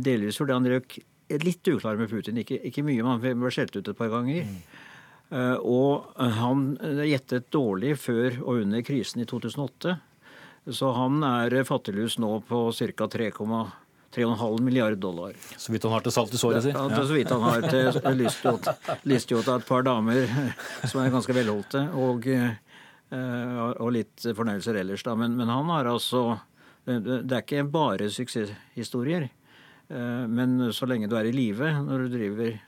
delvis 0.00 0.40
fordi 0.40 0.56
han 0.56 0.70
røk 0.72 0.96
litt 1.40 1.68
uklar 1.68 1.96
med 1.96 2.10
Putin. 2.10 2.40
Ikke, 2.42 2.58
ikke 2.68 2.84
mye, 2.84 3.02
men 3.02 3.16
han 3.16 3.40
ble 3.40 3.52
skjelt 3.54 3.76
ut 3.76 3.88
et 3.88 3.98
par 3.98 4.10
ganger. 4.12 4.44
Mm. 4.48 4.88
Uh, 5.32 5.56
og 5.64 6.18
han 6.20 6.74
gjettet 7.08 7.48
dårlig 7.54 7.94
før 8.02 8.42
og 8.42 8.66
under 8.66 8.82
krisen 8.84 9.22
i 9.24 9.28
2008. 9.28 9.96
Så 10.76 10.90
han 10.94 11.24
er 11.26 11.56
fattiglus 11.66 12.18
nå 12.22 12.36
på 12.46 12.66
ca. 12.76 13.08
3,5 14.12 14.60
milliard 14.60 14.98
dollar. 15.00 15.32
Så 15.56 15.72
vidt 15.72 15.88
han 15.88 15.94
har 15.96 16.04
til 16.04 16.14
salt 16.14 16.36
i 16.36 16.38
såret, 16.38 16.62
si. 16.62 16.74
Ja. 16.74 16.84
Så 16.92 17.16
vidt 17.16 17.32
han 17.32 17.42
har 17.42 17.64
til 17.64 18.20
lystgjort 19.10 19.48
av 19.48 19.62
et 19.62 19.66
par 19.66 19.88
damer 19.88 20.28
som 20.84 21.00
er 21.02 21.10
ganske 21.10 21.34
velholdte, 21.34 21.86
og, 21.98 22.28
og 23.10 23.90
litt 23.96 24.28
fornøyelser 24.36 24.78
ellers, 24.84 25.02
da. 25.08 25.16
Men, 25.18 25.34
men 25.40 25.50
han 25.50 25.72
har 25.72 25.90
altså 25.90 26.38
Det 26.84 27.32
er 27.32 27.40
ikke 27.40 27.64
bare 27.72 28.10
suksesshistorier. 28.12 29.30
Eh, 29.90 30.26
men 30.28 30.72
så 30.72 30.86
lenge 30.86 31.08
du 31.10 31.16
er 31.18 31.28
i 31.28 31.34
live 31.34 31.72
når 31.82 32.04
du 32.04 32.14
driver 32.16 32.60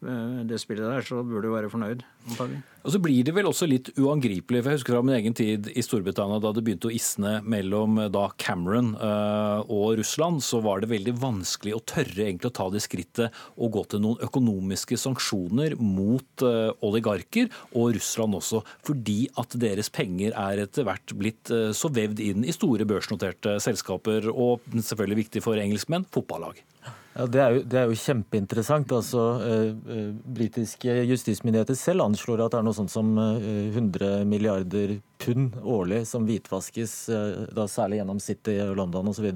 det 0.00 0.56
spillet 0.62 0.86
der, 0.86 1.04
så 1.04 1.20
burde 1.20 1.44
du 1.44 1.52
være 1.52 1.68
fornøyd. 1.68 2.02
Antagelig. 2.30 2.60
Og 2.80 2.94
så 2.94 3.00
blir 3.04 3.24
det 3.26 3.34
vel 3.36 3.48
også 3.50 3.66
litt 3.68 3.90
uangripelig. 4.00 4.62
for 4.62 4.72
Jeg 4.72 4.78
husker 4.78 4.94
fra 4.96 5.02
min 5.04 5.16
egen 5.18 5.34
tid 5.36 5.68
i 5.76 5.82
Storbritannia 5.84 6.38
da 6.40 6.52
det 6.56 6.62
begynte 6.64 6.88
å 6.88 6.94
isne 6.94 7.32
mellom 7.44 7.98
eh, 8.00 8.08
da 8.12 8.22
Cameron 8.40 8.94
og 8.96 9.98
Russland, 10.00 10.40
så 10.44 10.62
var 10.64 10.80
det 10.80 10.90
veldig 10.92 11.12
vanskelig 11.20 11.74
å 11.76 11.82
tørre 11.84 12.24
egentlig 12.24 12.48
å 12.48 12.56
ta 12.56 12.68
det 12.72 12.80
skrittet 12.84 13.36
og 13.60 13.74
gå 13.76 13.84
til 13.92 14.02
noen 14.04 14.24
økonomiske 14.24 14.96
sanksjoner 15.00 15.76
mot 15.80 16.44
oligarker, 16.86 17.50
og 17.76 17.94
Russland 17.96 18.38
også, 18.38 18.62
fordi 18.86 19.18
at 19.40 19.56
deres 19.60 19.92
penger 19.92 20.34
er 20.38 20.64
etter 20.64 20.86
hvert 20.88 21.14
blitt 21.18 21.52
så 21.76 21.92
vevd 21.92 22.22
inn 22.24 22.46
i 22.48 22.56
store 22.56 22.88
børsnoterte 22.88 23.58
selskaper, 23.62 24.30
og 24.32 24.64
selvfølgelig 24.76 25.24
viktig 25.24 25.44
for 25.44 25.60
engelskmenn, 25.60 26.08
fotballag. 26.14 26.62
Ja, 27.10 27.24
det, 27.26 27.40
er 27.42 27.54
jo, 27.54 27.62
det, 27.66 27.78
er 27.78 27.88
jo, 27.90 27.96
kjempeinteressant. 27.98 28.92
Altså, 28.94 29.22
eh, 29.42 29.70
eh, 29.96 30.10
Britiske 30.38 30.94
justismyndigheter 31.10 31.78
selv 31.78 32.06
anslår 32.06 32.44
at 32.44 32.54
det 32.54 32.60
er 32.60 32.68
noe 32.68 32.76
sånt 32.76 32.92
som 32.92 33.16
eh, 33.18 33.72
100 33.74 34.22
milliarder 34.30 35.00
pund 35.20 35.58
årlig 35.58 36.04
som 36.08 36.28
hvitvaskes, 36.28 36.94
eh, 37.10 37.42
da 37.56 37.66
særlig 37.70 37.98
gjennom 38.00 38.22
City 38.22 38.60
og 38.62 38.78
London 38.78 39.10
osv. 39.10 39.26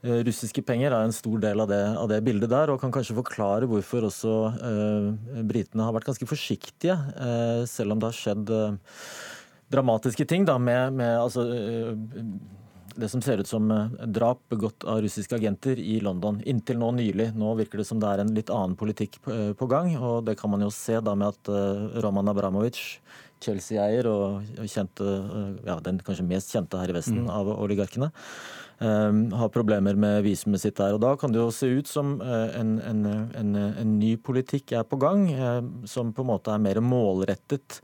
Eh, 0.00 0.22
russiske 0.24 0.62
penger 0.64 0.94
er 0.94 1.04
en 1.04 1.12
stor 1.12 1.42
del 1.42 1.60
av 1.60 1.68
det, 1.68 1.82
av 2.00 2.06
det, 2.08 2.22
bildet 2.24 2.48
der, 2.54 2.70
og 2.72 2.80
kan 2.80 2.94
kanskje 2.94 3.18
forklare 3.18 3.68
hvorfor 3.68 4.06
også 4.08 4.36
eh, 4.70 5.42
britene 5.50 5.84
har 5.84 5.92
vært 5.96 6.06
ganske 6.08 6.30
forsiktige, 6.30 6.96
eh, 6.96 7.66
selv 7.68 7.92
om 7.96 8.00
det 8.00 8.08
har 8.08 8.16
skjedd 8.16 8.54
dramatiske 9.70 10.24
ting 10.30 10.46
da, 10.48 10.56
med, 10.58 10.96
med 11.02 11.18
altså, 11.18 11.44
det 12.96 13.08
som 13.08 13.22
ser 13.22 13.40
ut 13.42 13.48
som 13.48 13.70
eh, 13.70 14.06
drap 14.06 14.42
begått 14.48 14.84
av 14.84 15.02
russiske 15.02 15.36
agenter 15.36 15.78
i 15.78 15.98
London. 16.00 16.40
Inntil 16.48 16.78
nå 16.80 16.90
nylig. 16.96 17.30
Nå 17.38 17.54
virker 17.58 17.80
det 17.80 17.88
som 17.88 18.00
det 18.02 18.10
er 18.10 18.22
en 18.22 18.32
litt 18.36 18.52
annen 18.54 18.76
politikk 18.78 19.20
på 19.24 19.34
eh, 19.34 19.68
gang. 19.70 19.92
og 19.98 20.24
Det 20.28 20.36
kan 20.40 20.52
man 20.52 20.64
jo 20.64 20.70
se 20.74 20.98
da 21.04 21.14
med 21.18 21.34
at 21.34 21.50
eh, 21.52 22.00
Roman 22.04 22.32
Abramovic, 22.32 23.00
Chelsea-eier 23.40 24.04
og 24.10 24.66
kjente, 24.68 25.04
ja, 25.64 25.78
den 25.80 26.02
kanskje 26.04 26.26
mest 26.28 26.50
kjente 26.52 26.76
her 26.76 26.90
i 26.92 26.96
Vesten 26.98 27.22
mm. 27.24 27.30
av 27.32 27.48
oligarkene, 27.54 28.10
har 28.80 29.48
problemer 29.52 29.96
med 29.96 30.18
visumet 30.26 30.60
sitt 30.60 30.76
der. 30.76 30.92
og 30.92 31.00
Da 31.00 31.14
kan 31.16 31.32
det 31.32 31.40
jo 31.40 31.46
se 31.52 31.70
ut 31.72 31.88
som 31.88 32.18
en, 32.20 32.74
en, 32.84 33.00
en, 33.08 33.56
en 33.56 33.94
ny 33.96 34.10
politikk 34.20 34.74
er 34.76 34.84
på 34.84 35.00
gang, 35.00 35.24
som 35.88 36.12
på 36.12 36.20
en 36.20 36.30
måte 36.34 36.52
er 36.52 36.60
mer 36.60 36.82
målrettet 36.84 37.80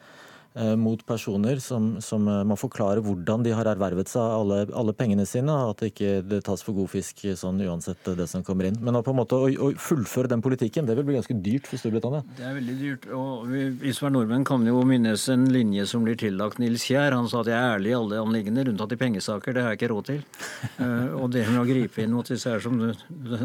mot 0.77 1.01
personer 1.07 1.61
som, 1.61 2.01
som, 2.01 2.29
eh, 2.29 2.42
må 2.49 2.57
forklare 2.57 3.03
hvordan 3.05 3.45
de 3.45 3.53
har 3.53 3.69
ervervet 3.69 4.09
seg 4.09 4.23
alle, 4.23 4.62
alle 4.73 4.95
pengene 4.97 5.27
sine, 5.29 5.53
og 5.53 5.75
at 5.75 5.83
det 5.83 5.90
ikke 5.92 6.12
det 6.25 6.42
tas 6.47 6.64
for 6.64 6.77
god 6.79 6.88
fisk 6.95 7.21
sånn 7.37 7.61
uansett 7.66 8.09
det 8.16 8.29
som 8.31 8.45
kommer 8.47 8.71
inn. 8.71 8.79
Men 8.81 8.97
å, 8.97 9.03
på 9.05 9.12
en 9.12 9.21
måte, 9.21 9.37
å, 9.37 9.51
å 9.51 9.73
fullføre 9.81 10.31
den 10.33 10.45
politikken, 10.45 10.88
det 10.88 10.97
vil 10.97 11.07
bli 11.09 11.19
ganske 11.19 11.37
dyrt 11.45 11.69
for 11.69 11.81
Storbritannia? 11.81 12.25
Det 12.38 12.47
er 12.49 12.57
veldig 12.57 12.79
dyrt. 12.81 13.09
og 13.12 13.45
Vi, 13.53 13.66
vi 13.83 13.95
som 13.97 14.09
er 14.09 14.16
nordmenn 14.16 14.47
kan 14.49 14.64
jo 14.66 14.81
minnes 14.88 15.27
en 15.33 15.45
linje 15.53 15.85
som 15.90 16.07
blir 16.07 16.16
tillagt 16.21 16.62
Nils 16.62 16.88
Kjær. 16.88 17.19
Han 17.19 17.29
sa 17.29 17.42
at 17.42 17.53
jeg 17.53 17.59
er 17.59 17.77
ærlig 17.77 17.92
i 17.92 17.99
alle 18.01 18.23
anliggende, 18.23 18.66
unntatt 18.73 18.97
i 18.97 19.01
pengesaker. 19.01 19.57
Det 19.57 19.66
har 19.66 19.75
jeg 19.75 19.83
ikke 19.83 19.92
råd 19.92 20.11
til. 20.12 20.25
og 21.21 21.29
det 21.35 21.47
med 21.51 21.61
å 21.61 21.69
gripe 21.69 22.05
inn 22.05 22.16
mot 22.16 22.33
disse 22.33 22.51
her 22.51 22.64
som 22.64 22.81
du 22.81 22.90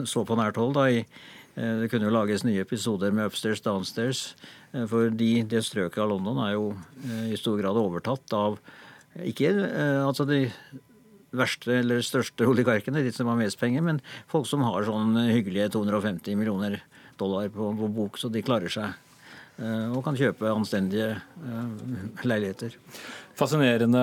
så 0.08 0.24
på 0.28 0.40
nært 0.40 0.60
hold 0.62 0.78
da, 0.80 0.88
i 0.90 1.04
Det 1.56 1.90
kunne 1.92 2.08
jo 2.08 2.14
lages 2.14 2.46
nye 2.48 2.64
episoder 2.64 3.12
med 3.12 3.28
Upstairs 3.28 3.64
Downstairs. 3.66 4.22
Fordi 4.72 5.42
det 5.44 5.66
strøket 5.68 6.00
av 6.00 6.14
London 6.14 6.40
er 6.46 6.54
jo 6.56 6.70
i 7.28 7.40
stor 7.40 7.60
grad 7.60 7.80
overtatt 7.80 8.38
av 8.38 8.56
ikke 9.28 9.50
altså 10.06 10.24
de 10.30 10.46
verste 11.36 11.74
eller 11.82 12.04
største 12.04 12.48
oligarkene, 12.48 13.04
de 13.04 13.12
som 13.16 13.30
har 13.32 13.40
mest 13.40 13.60
penger, 13.60 13.84
men 13.84 14.02
folk 14.32 14.48
som 14.48 14.64
har 14.68 14.88
sånn 14.88 15.16
hyggelige 15.32 15.72
250 15.76 16.40
millioner 16.40 16.80
dollar 17.20 17.52
på, 17.54 17.72
på 17.78 17.90
bok, 17.92 18.20
så 18.20 18.32
de 18.32 18.44
klarer 18.46 18.72
seg. 18.72 18.96
Og 19.62 20.00
kan 20.06 20.18
kjøpe 20.18 20.50
anstendige 20.50 21.14
leiligheter. 22.26 22.74
Fascinerende 23.38 24.02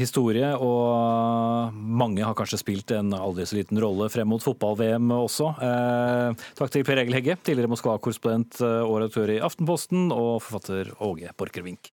historie, 0.00 0.48
og 0.56 1.74
mange 1.74 2.24
har 2.24 2.34
kanskje 2.38 2.60
spilt 2.62 2.94
en 2.96 3.12
aldri 3.14 3.44
så 3.46 3.58
liten 3.58 3.78
rolle 3.82 4.08
frem 4.10 4.30
mot 4.32 4.42
fotball-VM 4.42 5.12
også. 5.18 5.52
Eh, 5.66 6.48
takk 6.58 6.72
til 6.74 6.86
Per 6.88 7.02
Egil 7.02 7.18
Hegge, 7.18 7.36
tidligere 7.44 7.70
Moskva-korrespondent 7.74 8.62
og 8.64 8.96
redaktør 8.96 9.34
i 9.36 9.40
Aftenposten, 9.46 10.08
og 10.14 10.40
forfatter 10.46 10.94
Åge 11.06 11.34
Borchgrevink. 11.38 11.92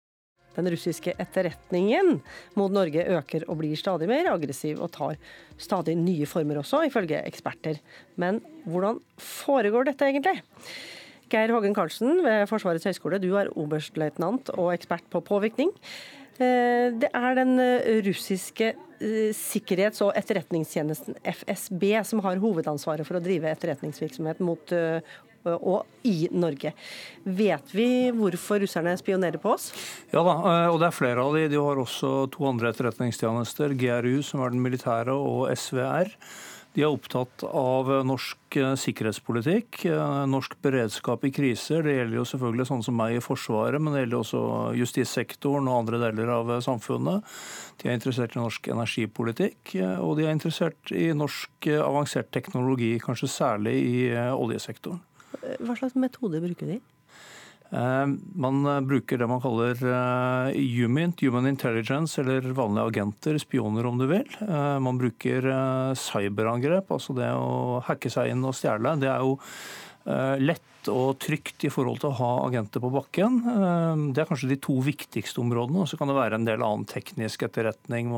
Den 0.55 0.69
russiske 0.71 1.11
etterretningen 1.19 2.21
mot 2.55 2.71
Norge 2.71 3.03
øker 3.17 3.43
og 3.49 3.59
blir 3.59 3.75
stadig 3.79 4.07
mer 4.07 4.29
aggressiv, 4.31 4.79
og 4.79 4.93
tar 4.95 5.17
stadig 5.59 5.97
nye 5.99 6.27
former 6.29 6.61
også, 6.61 6.85
ifølge 6.87 7.19
eksperter. 7.27 7.81
Men 8.15 8.39
hvordan 8.63 9.01
foregår 9.19 9.89
dette 9.89 10.07
egentlig? 10.07 10.37
Geir 11.31 11.53
Hågen 11.55 11.75
Karlsen 11.75 12.21
ved 12.25 12.45
Forsvarets 12.51 12.85
høgskole, 12.87 13.19
du 13.21 13.31
er 13.39 13.51
oberstløytnant 13.57 14.51
og 14.55 14.73
ekspert 14.75 15.07
på 15.11 15.23
påvirkning. 15.25 15.71
Det 16.35 17.09
er 17.15 17.37
den 17.37 17.55
russiske 18.05 18.73
sikkerhets- 19.35 20.03
og 20.03 20.11
etterretningstjenesten 20.19 21.15
FSB 21.23 21.85
som 22.07 22.19
har 22.25 22.41
hovedansvaret 22.43 23.07
for 23.07 23.17
å 23.17 23.23
drive 23.23 23.47
etterretningsvirksomhet 23.51 24.43
mot 24.43 24.75
og 25.45 25.85
i 26.09 26.27
Norge. 26.33 26.71
Vet 27.23 27.73
vi 27.75 27.87
hvorfor 28.15 28.63
russerne 28.63 28.95
spionerer 28.97 29.37
på 29.41 29.53
oss? 29.53 29.69
Ja 30.13 30.23
da, 30.25 30.35
og 30.71 30.79
det 30.81 30.89
er 30.89 30.97
flere 30.97 31.21
av 31.21 31.37
de. 31.37 31.45
De 31.51 31.61
har 31.61 31.81
også 31.81 32.25
to 32.33 32.47
andre 32.49 32.71
etterretningstjenester, 32.73 33.75
GRU, 33.77 34.19
som 34.25 34.41
er 34.41 34.55
den 34.55 34.63
militære, 34.65 35.13
og 35.13 35.51
SVR. 35.53 36.09
De 36.75 36.83
er 36.83 36.91
opptatt 36.91 37.45
av 37.47 37.87
norsk 38.03 38.57
sikkerhetspolitikk, 38.81 39.85
norsk 40.27 40.57
beredskap 40.65 41.23
i 41.23 41.31
kriser. 41.31 41.85
Det 41.87 41.93
gjelder 41.95 42.17
jo 42.19 42.25
selvfølgelig 42.27 42.65
sånn 42.67 42.83
som 42.83 42.97
meg 42.99 43.15
i 43.15 43.21
Forsvaret, 43.23 43.79
men 43.79 43.95
det 43.95 44.01
gjelder 44.01 44.19
også 44.19 44.41
justissektoren 44.75 45.69
og 45.71 45.77
andre 45.79 46.01
deler 46.03 46.33
av 46.35 46.51
samfunnet. 46.65 47.23
De 47.79 47.87
er 47.87 47.95
interessert 47.95 48.35
i 48.35 48.41
norsk 48.41 48.67
energipolitikk, 48.75 49.77
og 50.03 50.17
de 50.19 50.27
er 50.27 50.35
interessert 50.35 50.91
i 50.91 51.07
norsk 51.15 51.69
avansert 51.79 52.33
teknologi, 52.35 52.97
kanskje 52.99 53.31
særlig 53.31 53.77
i 53.79 53.95
oljesektoren. 54.35 54.99
Hva 55.63 55.79
slags 55.79 55.95
metode 55.95 56.43
bruker 56.43 56.75
de? 56.75 56.81
Man 57.71 58.87
bruker 58.87 59.17
det 59.19 59.27
man 59.27 59.41
kaller 59.43 59.79
HUMINT, 60.53 61.23
Human 61.25 61.47
Intelligence, 61.49 62.21
eller 62.21 62.45
vanlige 62.55 62.85
agenter, 62.91 63.39
spioner 63.41 63.87
om 63.89 63.97
du 63.99 64.05
vil. 64.11 64.27
Man 64.45 64.99
bruker 65.01 65.49
cyberangrep, 65.99 66.91
altså 66.93 67.15
det 67.17 67.31
å 67.33 67.81
hacke 67.87 68.11
seg 68.13 68.31
inn 68.31 68.45
og 68.45 68.55
stjele. 68.55 68.95
Det 69.01 69.09
er 69.11 69.25
jo 69.25 69.39
lett 70.05 70.89
og 70.91 71.17
trygt 71.17 71.65
i 71.65 71.71
forhold 71.73 72.03
til 72.03 72.11
å 72.11 72.17
ha 72.19 72.31
agenter 72.45 72.83
på 72.83 72.91
bakken. 72.93 73.39
Det 74.13 74.21
er 74.21 74.27
kanskje 74.29 74.51
de 74.51 74.59
to 74.61 74.75
viktigste 74.85 75.41
områdene. 75.41 75.87
Så 75.89 75.97
kan 75.97 76.11
det 76.11 76.17
være 76.17 76.37
en 76.37 76.45
del 76.45 76.61
annen 76.61 76.85
teknisk 76.85 77.47
etterretning 77.47 78.11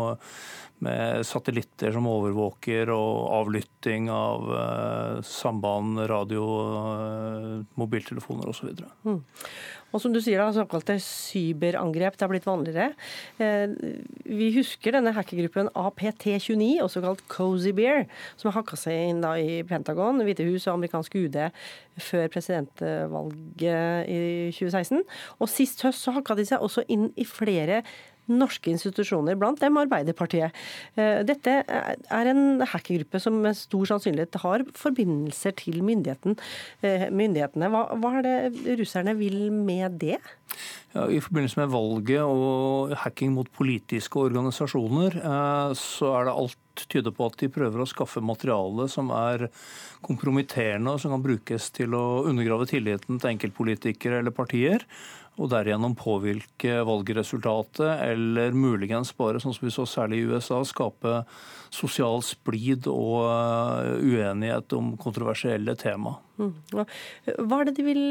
med 0.84 1.24
satellitter 1.26 1.96
som 1.96 2.10
overvåker 2.12 2.92
og 2.92 3.32
avlytting 3.40 4.12
av 4.12 4.52
samband, 5.24 6.04
radio, 6.12 6.44
mobiltelefoner 7.80 8.52
osv. 8.52 8.76
Mm. 9.08 9.24
Og 9.96 10.02
som 10.04 10.12
du 10.14 10.20
sier, 10.20 10.42
da, 10.42 10.52
såkalte 10.52 10.98
cyberangrep 11.04 12.18
det 12.18 12.26
er 12.26 12.32
blitt 12.32 12.48
vanligere. 12.48 12.88
Vi 14.28 14.50
husker 14.58 14.98
denne 14.98 15.14
hackergruppen 15.16 15.70
APT29, 15.72 16.82
også 16.84 17.04
kalt 17.06 17.24
Cozy 17.32 17.72
Bear, 17.78 18.04
som 18.36 18.52
har 18.52 18.60
hakka 18.60 18.80
seg 18.80 19.14
inn 19.14 19.24
da 19.24 19.36
i 19.40 19.62
Pentagon, 19.68 20.20
Hvite 20.28 20.46
hus 20.48 20.68
og 20.68 20.76
amerikansk 20.78 21.16
UD 21.22 21.40
før 22.04 22.28
presidentvalget 22.34 24.12
i 24.12 24.20
2016. 24.52 25.02
Og 25.40 25.52
sist 25.52 25.82
høst 25.88 26.04
så 26.04 26.14
hakka 26.18 26.36
de 26.38 26.46
seg 26.52 26.64
også 26.64 26.84
inn 26.92 27.10
i 27.16 27.26
flere 27.28 27.84
norske 28.32 28.72
institusjoner, 28.74 29.38
blant 29.40 29.62
dem 29.64 29.80
Arbeiderpartiet. 29.80 30.56
Dette 30.96 31.54
er 31.68 32.32
en 32.32 32.62
hackergruppe 32.62 33.22
som 33.24 33.40
med 33.44 33.58
stor 33.58 33.86
sannsynlighet 33.94 34.40
har 34.44 34.66
forbindelser 34.78 35.56
til 35.60 35.82
myndighetene. 35.86 37.72
Hva, 37.74 37.84
hva 37.98 38.14
er 38.20 38.28
det 38.28 38.78
russerne 38.82 39.16
vil 39.20 39.48
med 39.56 40.00
det? 40.02 40.20
Ja, 40.96 41.06
I 41.12 41.20
forbindelse 41.22 41.60
med 41.60 41.74
valget 41.74 42.24
og 42.24 42.94
hacking 43.04 43.34
mot 43.36 43.50
politiske 43.54 44.20
organisasjoner, 44.20 45.20
så 45.78 46.14
er 46.18 46.28
det 46.30 46.38
alt 46.44 46.86
tyder 46.88 47.14
på 47.16 47.28
at 47.28 47.38
de 47.42 47.50
prøver 47.52 47.82
å 47.82 47.90
skaffe 47.90 48.22
materiale 48.24 48.88
som 48.92 49.12
er 49.16 49.48
kompromitterende 50.06 50.94
og 50.94 51.02
som 51.02 51.14
kan 51.16 51.26
brukes 51.26 51.72
til 51.76 51.96
å 51.98 52.24
undergrave 52.30 52.68
tilliten 52.70 53.18
til 53.18 53.32
enkeltpolitikere 53.34 54.22
eller 54.22 54.36
partier 54.36 54.86
og 55.38 55.52
derigjennom 55.52 55.94
påvirke 55.98 56.80
valgresultatet, 56.88 58.02
eller 58.08 58.58
muligens 58.58 59.14
bare, 59.18 59.42
sånn 59.42 59.54
som 59.54 59.68
vi 59.68 59.74
så 59.74 59.86
særlig 59.90 60.24
i 60.24 60.28
USA, 60.32 60.64
skape 60.66 61.22
sosial 61.74 62.24
splid 62.26 62.88
og 62.90 63.28
uenighet 64.02 64.74
om 64.78 64.96
kontroversielle 65.00 65.78
tema. 65.80 66.16
Mm. 66.42 66.54
Hva 66.74 67.62
er 67.62 67.70
det 67.70 67.78
de 67.78 67.86
vil 67.86 68.04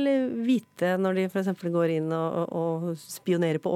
vite 0.47 0.97
når 1.01 1.19
de 1.19 1.29
f.eks. 1.31 1.53
går 1.63 1.97
inn 1.99 2.11
og, 2.15 2.43
og 2.55 2.91
spionerer 3.01 3.63
på 3.63 3.73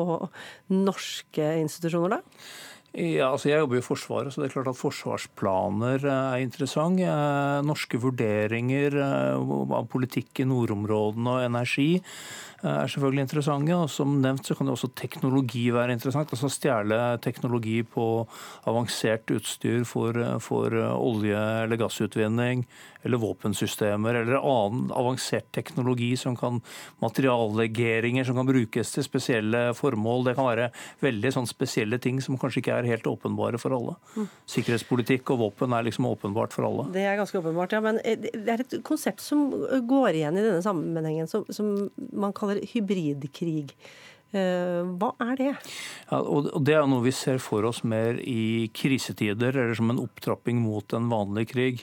norske 0.75 1.55
institusjoner, 1.65 2.21
da? 2.21 2.43
Ja, 2.91 3.29
altså 3.31 3.53
Jeg 3.53 3.61
jobber 3.63 3.79
i 3.79 3.85
Forsvaret, 3.87 4.33
så 4.35 4.41
det 4.43 4.49
er 4.49 4.55
klart 4.57 4.69
at 4.73 4.79
forsvarsplaner 4.79 6.03
er 6.11 6.41
interessant. 6.43 6.99
Norske 7.63 8.01
vurderinger 8.03 8.97
av 8.99 9.87
politikk 9.93 10.43
i 10.43 10.49
nordområdene 10.51 11.37
og 11.37 11.45
energi 11.47 11.93
er 12.62 12.90
selvfølgelig 12.90 13.25
interessante. 13.27 13.75
og 13.77 13.90
Som 13.90 14.20
nevnt 14.23 14.46
så 14.46 14.55
kan 14.57 14.66
jo 14.66 14.77
også 14.77 14.92
teknologi 14.94 15.70
være 15.70 15.92
interessant. 15.92 16.31
altså 16.31 16.51
Stjele 16.51 17.18
teknologi 17.23 17.83
på 17.83 18.27
avansert 18.66 19.31
utstyr 19.31 19.85
for, 19.85 20.12
for 20.40 20.70
olje- 20.70 21.64
eller 21.64 21.77
gassutvinning 21.77 22.66
eller 23.03 23.16
våpensystemer 23.16 24.14
eller 24.14 24.37
annen 24.37 24.90
avansert 24.92 25.49
teknologi 25.53 26.16
som 26.16 26.37
kan 26.37 26.61
materiallegeringer 27.01 28.25
som 28.25 28.37
kan 28.37 28.49
brukes 28.49 28.92
til 28.92 29.07
spesielle 29.07 29.62
formål. 29.77 30.27
Det 30.29 30.35
kan 30.37 30.49
være 30.49 30.68
veldig 31.01 31.33
sånn 31.33 31.49
spesielle 31.49 31.99
ting 32.03 32.20
som 32.20 32.38
kanskje 32.40 32.61
ikke 32.61 32.77
er 32.77 32.90
helt 32.90 33.09
åpenbare 33.09 33.61
for 33.62 33.77
alle. 33.77 33.96
Sikkerhetspolitikk 34.51 35.33
og 35.33 35.40
våpen 35.46 35.77
er 35.77 35.87
liksom 35.88 36.09
åpenbart 36.11 36.53
for 36.57 36.68
alle. 36.68 36.90
Det 36.92 37.07
er 37.07 37.16
ganske 37.20 37.40
åpenbart, 37.40 37.73
ja. 37.73 37.81
Men 37.85 38.01
det 38.05 38.53
er 38.53 38.64
et 38.66 38.77
konsept 38.87 39.25
som 39.25 39.49
går 39.88 40.20
igjen 40.20 40.37
i 40.37 40.44
denne 40.44 40.64
sammenhengen, 40.64 41.31
som, 41.31 41.46
som 41.49 41.88
man 42.12 42.37
kaller 42.37 42.50
hybridkrig. 42.57 43.71
Hva 44.31 45.11
er 45.25 45.35
det? 45.40 45.53
Ja, 46.11 46.21
og 46.21 46.53
Det 46.62 46.75
er 46.77 46.87
noe 46.87 47.03
vi 47.03 47.12
ser 47.14 47.40
for 47.43 47.66
oss 47.66 47.83
mer 47.83 48.19
i 48.23 48.71
krisetider, 48.75 49.51
eller 49.51 49.75
som 49.75 49.90
en 49.90 49.99
opptrapping 50.03 50.61
mot 50.62 50.95
en 50.95 51.09
vanlig 51.11 51.49
krig. 51.51 51.83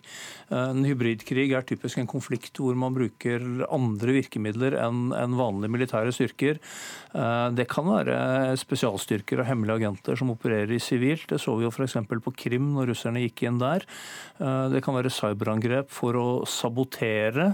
En 0.54 0.86
hybridkrig 0.88 1.50
er 1.52 1.66
typisk 1.68 2.00
en 2.00 2.08
konflikt 2.08 2.62
hvor 2.62 2.78
man 2.80 2.96
bruker 2.96 3.44
andre 3.68 4.16
virkemidler 4.16 4.78
enn 4.80 5.36
vanlige 5.36 5.74
militære 5.74 6.14
styrker. 6.16 6.62
Det 7.58 7.68
kan 7.72 7.90
være 7.90 8.56
spesialstyrker 8.60 9.44
og 9.44 9.50
hemmelige 9.50 9.82
agenter 9.82 10.20
som 10.20 10.32
opererer 10.32 10.72
i 10.78 10.82
sivilt. 10.84 11.28
Det 11.28 11.42
så 11.44 11.58
vi 11.60 11.68
jo 11.68 11.74
f.eks. 11.74 12.00
på 12.08 12.36
Krim 12.38 12.72
når 12.78 12.94
russerne 12.94 13.26
gikk 13.26 13.44
inn 13.50 13.60
der. 13.60 13.84
Det 14.72 14.84
kan 14.86 14.96
være 14.96 15.12
cyberangrep 15.12 15.92
for 15.92 16.16
å 16.16 16.28
sabotere. 16.48 17.52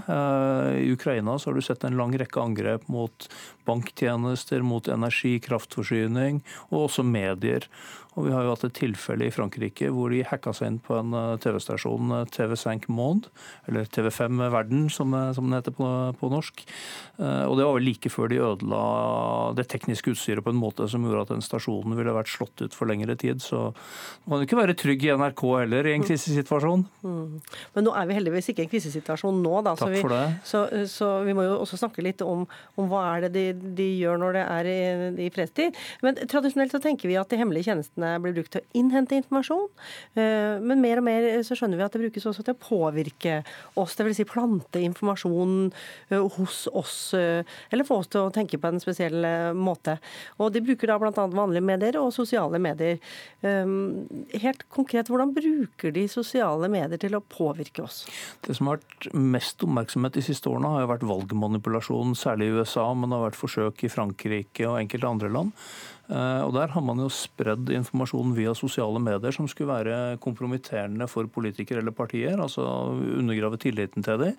I 0.78 0.86
Ukraina 0.94 1.34
så 1.38 1.50
har 1.50 1.58
du 1.58 1.66
sett 1.66 1.82
en 1.88 1.98
lang 1.98 2.14
rekke 2.14 2.42
angrep 2.42 2.86
mot 2.92 3.28
banktjenester, 3.66 4.62
mot 4.64 4.88
energi, 4.88 5.36
kraftforsyning 5.44 6.42
og 6.70 6.86
også 6.86 7.04
medier. 7.06 7.68
Og 8.14 8.28
Vi 8.28 8.34
har 8.34 8.44
jo 8.46 8.52
hatt 8.54 8.66
et 8.68 8.76
tilfelle 8.78 9.26
i 9.26 9.32
Frankrike 9.34 9.90
hvor 9.94 10.12
de 10.12 10.22
hacka 10.26 10.52
seg 10.54 10.70
inn 10.70 10.80
på 10.82 10.96
en 10.98 11.14
TV-stasjon, 11.42 12.12
TV5 12.30 12.86
Monde, 12.94 13.30
eller 13.68 13.88
TV5 13.90 14.42
Verden 14.54 14.86
som, 14.92 15.14
som 15.34 15.48
den 15.48 15.58
heter 15.58 15.74
på, 15.74 15.88
på, 16.20 16.30
norsk. 16.32 16.64
Og 17.18 17.56
Det 17.58 17.66
var 17.66 17.76
vel 17.76 17.86
like 17.88 18.12
før 18.12 18.30
de 18.30 18.40
ødela 18.42 18.82
det 19.58 19.66
tekniske 19.72 20.14
utstyret 20.14 20.44
på 20.44 20.54
en 20.54 20.60
måte 20.60 20.86
som 20.90 21.04
gjorde 21.06 21.24
at 21.26 21.32
den 21.34 21.44
stasjonen 21.44 21.96
ville 21.98 22.14
vært 22.14 22.30
slått 22.30 22.62
ut 22.62 22.76
for 22.76 22.90
lengre 22.90 23.16
tid. 23.18 23.42
Så 23.42 23.72
man 24.26 24.38
kan 24.38 24.46
ikke 24.46 24.60
være 24.60 24.78
trygg 24.78 25.06
i 25.06 25.12
NRK 25.18 25.44
heller 25.64 25.90
i 25.90 25.96
en 25.96 26.06
krisesituasjon. 26.06 26.86
Mm. 27.02 27.40
Men 27.74 27.88
nå 27.88 27.94
er 27.98 28.08
vi 28.08 28.18
heldigvis 28.18 28.52
ikke 28.52 28.64
i 28.64 28.68
en 28.68 28.72
krisesituasjon 28.76 29.42
nå, 29.42 29.54
da. 29.66 29.74
Så 29.78 29.90
vi. 29.90 30.02
Så, 30.46 30.64
så, 30.90 31.10
vi 31.26 31.34
må 31.36 31.46
jo 31.46 31.58
også 31.64 31.78
snakke 31.80 32.04
litt 32.04 32.22
om, 32.24 32.46
om 32.78 32.90
hva 32.90 33.04
er 33.14 33.26
det 33.26 33.34
de, 33.34 33.74
de 33.78 33.90
gjør 33.98 34.20
når 34.22 34.38
det 34.38 34.44
er 34.44 34.70
i, 34.70 34.80
i 35.26 35.30
fredstid. 35.34 35.78
Men 36.04 36.18
tradisjonelt 36.30 36.74
så 36.74 36.82
tenker 36.84 37.10
vi 37.10 37.18
at 37.20 37.30
de 37.30 37.40
hemmelige 37.40 37.70
tjenestene 37.70 38.03
nettene 38.04 38.22
blir 38.22 38.34
brukt 38.36 38.52
til 38.54 38.62
å 38.62 38.78
innhente 38.78 39.16
informasjon, 39.18 39.68
eh, 40.16 40.60
men 40.60 40.82
mer 40.82 41.00
og 41.00 41.06
mer 41.06 41.26
så 41.46 41.56
skjønner 41.56 41.78
vi 41.78 41.84
at 41.86 41.94
det 41.94 42.02
brukes 42.04 42.26
også 42.26 42.44
til 42.44 42.54
å 42.54 42.60
påvirke 42.60 43.42
oss, 43.80 43.96
dvs. 43.96 44.16
Si 44.16 44.24
plante 44.28 44.80
informasjon 44.84 45.72
eh, 46.10 46.20
hos 46.36 46.66
oss, 46.72 47.14
eller 47.14 47.86
få 47.86 48.00
oss 48.02 48.10
til 48.12 48.24
å 48.24 48.32
tenke 48.34 48.58
på 48.60 48.70
en 48.70 48.82
spesiell 48.82 49.24
måte. 49.56 49.98
Og 50.38 50.52
De 50.54 50.62
bruker 50.64 50.90
da 50.90 50.98
bl.a. 51.00 51.26
vanlige 51.34 51.64
medier 51.64 51.98
og 52.00 52.12
sosiale 52.14 52.60
medier. 52.62 53.00
Helt 53.42 54.64
konkret, 54.72 55.10
hvordan 55.10 55.32
bruker 55.34 55.92
de 55.94 56.06
sosiale 56.10 56.68
medier 56.72 57.00
til 57.00 57.16
å 57.16 57.22
påvirke 57.22 57.84
oss? 57.84 58.04
Det 58.44 58.56
som 58.56 58.70
har 58.70 58.80
vært 58.80 59.08
mest 59.14 59.62
oppmerksomhet 59.64 60.16
de 60.16 60.24
siste 60.24 60.50
årene, 60.50 60.72
har 60.76 60.90
vært 60.90 61.06
valgmanipulasjon, 61.08 62.14
særlig 62.18 62.50
i 62.50 62.60
USA, 62.60 62.86
men 62.94 63.10
det 63.10 63.18
har 63.18 63.28
vært 63.28 63.40
forsøk 63.40 63.84
i 63.86 63.92
Frankrike 63.92 64.68
og 64.68 64.78
enkelte 64.80 65.10
andre 65.10 65.32
land. 65.34 65.66
Eh, 66.08 66.40
og 66.44 66.52
Der 66.52 66.68
har 66.68 66.82
man 66.84 67.00
jo 67.00 67.08
spredd 67.08 67.70
informasjon 67.72 68.34
via 68.36 68.52
sosiale 68.54 69.00
medier 69.00 69.32
som 69.32 69.48
skulle 69.48 69.72
være 69.72 70.18
kompromitterende 70.20 71.08
for 71.08 71.26
politikere 71.26 71.80
eller 71.80 71.96
partier, 71.96 72.36
altså 72.36 72.64
undergrave 72.92 73.56
tilliten 73.58 74.04
til 74.04 74.20
dem. 74.20 74.36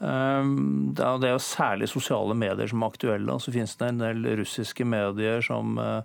Eh, 0.00 0.44
det 0.92 1.28
er 1.28 1.32
jo 1.32 1.40
særlig 1.40 1.88
sosiale 1.88 2.36
medier 2.36 2.68
som 2.68 2.82
er 2.82 2.92
aktuelle. 2.92 3.40
Så 3.40 3.52
finnes 3.52 3.76
det 3.76 3.88
en 3.88 4.04
del 4.04 4.28
russiske 4.42 4.84
medier 4.84 5.40
som 5.40 5.78
eh, 5.78 6.02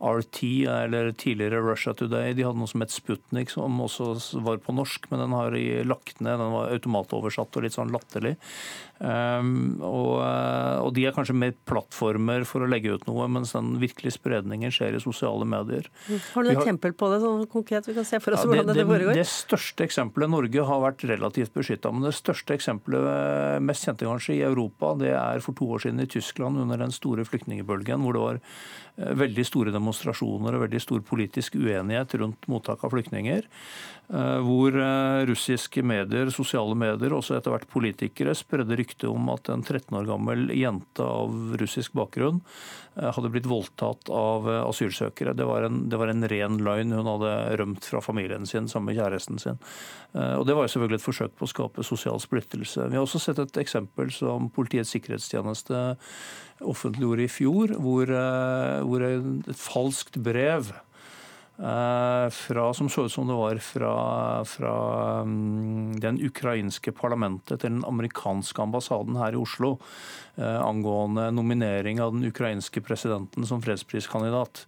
RT, 0.00 0.42
eller 0.64 1.12
tidligere 1.12 1.60
Russia 1.60 1.94
Today, 1.94 2.32
de 2.34 2.46
hadde 2.46 2.60
noe 2.60 2.70
som 2.70 2.84
het 2.84 2.94
Sputnik, 2.94 3.52
som 3.52 3.80
også 3.84 4.40
var 4.44 4.62
på 4.64 4.74
norsk, 4.76 5.10
men 5.12 5.20
den 5.24 5.36
har 5.36 5.56
lagt 5.88 6.22
ned. 6.24 6.40
Den 6.40 6.54
var 6.54 6.72
automatoversatt 6.72 7.58
og 7.58 7.66
litt 7.66 7.76
sånn 7.76 7.92
latterlig. 7.92 8.36
Um, 9.00 9.78
og, 9.80 10.18
eh, 10.20 10.78
og, 10.84 10.90
de 10.92 11.06
er 11.08 11.14
kanskje 11.16 11.32
mer 11.32 11.54
plattformer 11.64 12.42
for 12.44 12.60
å 12.60 12.66
legge 12.68 12.92
ut 12.92 13.06
noe, 13.08 13.24
mens 13.32 13.54
den 13.54 13.78
virkelige 13.80 14.18
spredningen 14.18 14.74
skjer 14.74 14.98
i 14.98 15.00
sosiale 15.00 15.46
medier. 15.48 15.88
Har 16.34 16.44
du 16.44 16.50
et 16.50 16.58
eksempel 16.58 16.92
på 16.92 17.08
det 17.08 17.22
sånn 17.22 17.46
konkret? 17.48 17.88
Vi 17.88 17.96
kan 17.96 18.04
se 18.04 18.20
for 18.20 18.36
oss 18.36 18.44
ja, 18.44 18.50
det, 18.50 18.58
hvordan 18.60 18.76
det, 18.76 18.84
foregår. 18.90 19.16
Det 19.16 19.24
største 19.30 19.86
eksempelet 19.88 20.32
Norge 20.34 20.66
har 20.68 20.84
vært 20.84 21.06
relativt 21.08 21.56
beskytta, 21.56 21.94
men 21.96 22.04
det 22.04 22.12
største 22.18 22.58
eksempelet, 22.58 23.08
eh, 23.14 23.56
mest 23.64 23.88
kjente 23.88 24.04
kanskje 24.04 24.36
i 24.36 24.44
Europa, 24.44 24.92
det 25.00 25.14
er 25.16 25.40
for 25.46 25.56
to 25.56 25.70
år 25.78 25.86
siden 25.86 26.04
i 26.04 26.08
Tyskland 26.18 26.60
under 26.60 26.84
den 26.84 26.92
store 26.92 27.24
flyktningbølgen, 27.24 28.04
hvor 28.04 28.18
det 28.18 28.26
var 28.26 28.42
eh, 28.42 29.14
veldig 29.24 29.48
store 29.48 29.72
demonstrasjoner 29.72 29.89
og 29.90 30.64
veldig 30.66 30.80
stor 30.82 31.00
politisk 31.06 31.56
uenighet 31.58 32.14
rundt 32.20 32.46
mottak 32.50 32.84
av 32.84 32.94
flyktninger. 32.94 33.48
Hvor 34.10 34.74
russiske 35.28 35.84
medier, 35.86 36.32
sosiale 36.34 36.74
medier, 36.74 37.12
også 37.14 37.36
etter 37.36 37.54
hvert 37.54 37.68
politikere, 37.70 38.34
spredde 38.34 38.74
rykte 38.74 39.06
om 39.06 39.28
at 39.30 39.52
en 39.54 39.62
13 39.62 39.94
år 40.00 40.08
gammel 40.08 40.48
jente 40.50 41.04
av 41.04 41.54
russisk 41.60 41.94
bakgrunn 41.94 42.40
eh, 42.40 42.89
hadde 43.08 43.30
blitt 43.32 43.48
voldtatt 43.48 44.10
av 44.12 44.48
eh, 44.50 44.60
asylsøkere. 44.66 45.32
Det 45.36 45.46
var, 45.48 45.64
en, 45.66 45.82
det 45.90 46.00
var 46.00 46.12
en 46.12 46.26
ren 46.28 46.58
løgn. 46.60 46.92
Hun 46.96 47.08
hadde 47.08 47.32
rømt 47.60 47.88
fra 47.88 48.02
familien 48.04 48.44
sin 48.48 48.68
sammen 48.68 48.90
med 48.90 49.00
kjæresten 49.00 49.40
sin. 49.40 49.62
Eh, 50.12 50.34
og 50.36 50.44
Det 50.48 50.56
var 50.58 50.66
jo 50.66 50.74
selvfølgelig 50.74 51.00
et 51.00 51.06
forsøk 51.06 51.38
på 51.38 51.48
å 51.48 51.52
skape 51.54 51.86
sosial 51.86 52.20
splittelse. 52.22 52.90
Vi 52.90 52.98
har 52.98 53.06
også 53.06 53.22
sett 53.22 53.40
et 53.42 53.62
eksempel 53.62 54.12
som 54.14 54.50
Politiets 54.52 54.92
sikkerhetstjeneste 54.96 55.82
offentliggjorde 56.60 57.24
i 57.24 57.32
fjor, 57.32 57.72
hvor, 57.80 58.10
hvor 58.84 59.04
et 59.06 59.56
falskt 59.56 60.18
brev 60.20 60.68
Eh, 60.68 60.89
fra, 61.60 62.62
som 62.74 62.88
så 62.88 63.04
ut 63.04 63.12
som 63.12 63.26
det 63.28 63.36
var 63.36 63.58
fra, 63.60 63.90
fra 64.48 64.74
um, 65.20 65.92
den 66.00 66.16
ukrainske 66.24 66.92
parlamentet 66.96 67.60
til 67.60 67.74
den 67.74 67.84
amerikanske 67.84 68.62
ambassaden 68.64 69.18
her 69.20 69.36
i 69.36 69.40
Oslo 69.40 69.74
eh, 70.40 70.60
angående 70.62 71.28
nominering 71.36 72.00
av 72.00 72.14
den 72.16 72.24
ukrainske 72.30 72.80
presidenten 72.80 73.44
som 73.46 73.60
fredspriskandidat. 73.60 74.64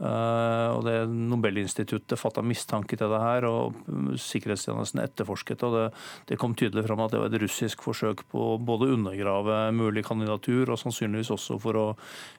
Eh, 0.00 0.68
og 0.72 0.84
det 0.86 0.94
Nobelinstituttet 1.12 2.20
fatta 2.20 2.40
mistanke 2.44 2.96
til 2.96 3.10
det 3.12 3.20
her, 3.20 3.44
og 3.48 4.16
sikkerhetstjenesten 4.20 5.02
etterforsket. 5.02 5.64
og 5.66 5.76
det, 5.76 5.86
det, 6.30 6.38
kom 6.40 6.54
tydelig 6.56 6.86
fram 6.86 7.04
at 7.04 7.12
det 7.12 7.20
var 7.20 7.28
et 7.28 7.42
russisk 7.42 7.84
forsøk 7.84 8.24
på 8.32 8.54
både 8.64 8.88
å 8.88 8.96
undergrave 8.96 9.62
mulig 9.76 10.06
kandidatur, 10.08 10.72
og 10.72 10.80
sannsynligvis 10.80 11.34
også 11.36 11.58
for 11.60 11.76
å, 11.76 11.86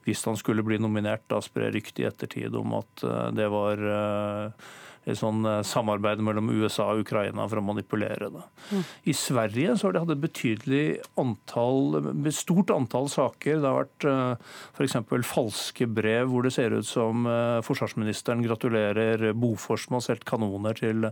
hvis 0.08 0.26
han 0.26 0.40
skulle 0.40 0.66
bli 0.66 0.82
nominert, 0.82 1.28
da 1.30 1.42
spre 1.46 1.70
rykte 1.74 2.02
i 2.02 2.10
ettertid 2.10 2.58
om 2.58 2.80
at 2.82 3.06
eh, 3.06 3.28
det 3.38 3.52
var 3.54 3.86
eh, 3.98 4.72
sånn 5.18 5.46
eh, 5.50 5.62
samarbeid 5.66 6.22
mellom 6.22 6.52
USA 6.54 6.92
og 6.94 7.04
Ukraina 7.06 7.48
for 7.50 7.60
å 7.60 7.66
manipulere 7.66 8.30
det. 8.34 8.44
Mm. 8.70 8.84
I 9.10 9.16
Sverige 9.18 9.76
så 9.78 9.88
har 9.88 9.96
de 9.96 10.04
hatt 10.04 10.14
et 10.14 10.22
betydelig 10.22 10.84
antall, 11.20 11.98
stort 12.36 12.74
antall 12.76 13.10
saker. 13.12 13.62
Det 13.62 13.70
har 13.70 13.80
vært 13.80 14.08
eh, 14.12 14.52
f.eks. 14.78 14.98
falske 15.28 15.88
brev 15.90 16.30
hvor 16.32 16.46
det 16.46 16.54
ser 16.54 16.76
ut 16.76 16.88
som 16.88 17.26
eh, 17.30 17.58
forsvarsministeren 17.66 18.46
gratulerer 18.46 19.32
Bofors 19.34 19.88
med 19.90 20.00
å 20.00 20.02
ha 20.02 20.08
solgt 20.12 20.28
kanoner 20.30 20.78
til, 20.78 21.10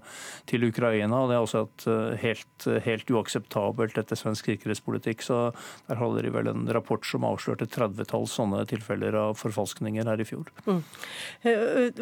til, 0.50 0.68
Ukraina. 0.70 1.24
og 1.24 1.32
Det 1.32 1.38
er 1.38 1.48
også 1.48 1.66
et 1.66 1.88
helt, 2.22 2.70
helt 2.86 3.10
uakseptabelt 3.10 3.98
etter 3.98 4.20
svensk 4.20 4.52
sikkerhetspolitikk. 4.52 5.26
så 5.26 5.50
Der 5.90 6.02
holder 6.02 6.28
de 6.28 6.36
vel 6.36 6.52
en 6.52 6.70
rapport 6.76 7.06
som 7.08 7.26
avslørte 7.26 7.70
30-talls 7.74 8.38
sånne 8.38 8.62
tilfeller 8.70 9.18
av 9.18 9.38
forfalskninger 9.40 10.06
her 10.06 10.22
i 10.22 10.28
fjor. 10.28 10.52
Mm. 10.68 10.84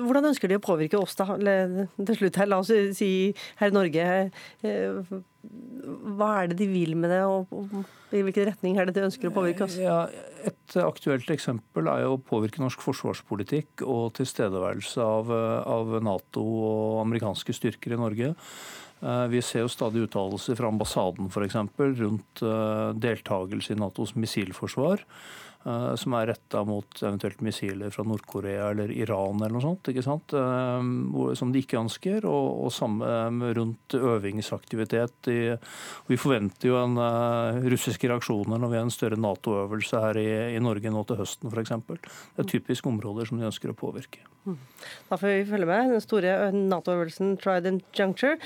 Hvordan 0.02 0.32
ønsker 0.34 0.52
de 0.52 0.60
å 0.60 0.64
påvirke 0.64 1.00
oss 1.00 1.16
da? 1.20 1.38
Til 1.98 2.20
slutt 2.20 2.40
her, 2.40 2.50
la 2.50 2.62
oss 2.64 2.72
si 2.98 3.10
her 3.60 3.72
i 3.72 3.76
Norge 3.76 4.06
eh, 4.68 5.12
Hva 6.18 6.32
er 6.42 6.52
det 6.52 6.60
de 6.62 6.70
vil 6.72 6.96
med 7.00 7.14
det, 7.14 7.22
og 7.26 7.52
i 8.16 8.24
hvilken 8.24 8.50
retning 8.50 8.80
er 8.80 8.88
det 8.88 8.96
de 8.98 9.06
ønsker 9.08 9.30
å 9.30 9.36
påvirke 9.36 9.68
oss? 9.68 9.78
Ja, 9.80 10.06
et 10.48 10.80
aktuelt 10.82 11.30
eksempel 11.34 11.90
er 11.92 12.06
jo 12.06 12.16
å 12.16 12.24
påvirke 12.24 12.64
norsk 12.64 12.84
forsvarspolitikk 12.84 13.86
og 13.86 14.18
tilstedeværelse 14.20 15.04
av, 15.04 15.32
av 15.78 15.96
Nato 16.04 16.44
og 16.44 17.06
amerikanske 17.06 17.56
styrker 17.56 17.96
i 17.96 18.02
Norge. 18.02 18.34
Eh, 19.02 19.26
vi 19.30 19.42
ser 19.46 19.66
jo 19.66 19.72
stadig 19.72 20.08
uttalelser 20.08 20.58
fra 20.58 20.72
ambassaden 20.72 21.30
f.eks. 21.30 21.58
rundt 22.02 22.42
eh, 22.42 22.88
deltakelse 22.98 23.76
i 23.76 23.80
Natos 23.80 24.16
missilforsvar. 24.18 25.04
Eh, 25.66 25.96
som 26.00 26.14
er 26.16 26.30
retta 26.30 26.62
mot 26.64 27.02
eventuelt 27.02 27.42
missiler 27.44 27.92
fra 27.92 28.06
Nord-Korea 28.08 28.70
eller 28.72 28.92
Iran 28.94 29.42
eller 29.42 29.58
noe 29.58 29.64
sånt. 29.64 29.90
ikke 29.92 30.04
sant? 30.06 30.32
Eh, 30.38 31.34
som 31.36 31.52
de 31.52 31.64
ikke 31.64 31.80
ønsker. 31.82 32.28
Og, 32.30 32.68
og 32.68 32.74
samme 32.74 33.08
eh, 33.08 33.52
rundt 33.58 33.98
øvingsaktivitet. 33.98 35.32
I, 35.34 35.40
vi 36.08 36.20
forventer 36.20 36.72
jo 36.72 36.80
en 36.80 36.96
russiske 37.68 38.08
reaksjoner 38.08 38.62
når 38.62 38.72
vi 38.72 38.80
har 38.80 38.88
en 38.88 38.94
større 38.94 39.20
Nato-øvelse 39.20 40.02
her 40.06 40.22
i, 40.22 40.30
i, 40.56 40.64
Norge 40.64 40.92
nå 40.94 41.04
til 41.08 41.20
høsten 41.20 41.52
f.eks. 41.52 41.76
Det 41.88 42.44
er 42.44 42.50
typisk 42.50 42.88
områder 42.88 43.28
som 43.28 43.42
de 43.42 43.48
ønsker 43.50 43.74
å 43.74 43.78
påvirke. 43.78 44.24
Mm. 44.48 44.60
Da 45.10 45.18
får 45.20 45.34
vi 45.34 45.48
følge 45.50 45.68
med. 45.68 45.92
Den 45.98 46.06
store 46.06 46.38
Nato-øvelsen 46.56 47.36
Trident 47.42 47.84
Juncture. 47.98 48.38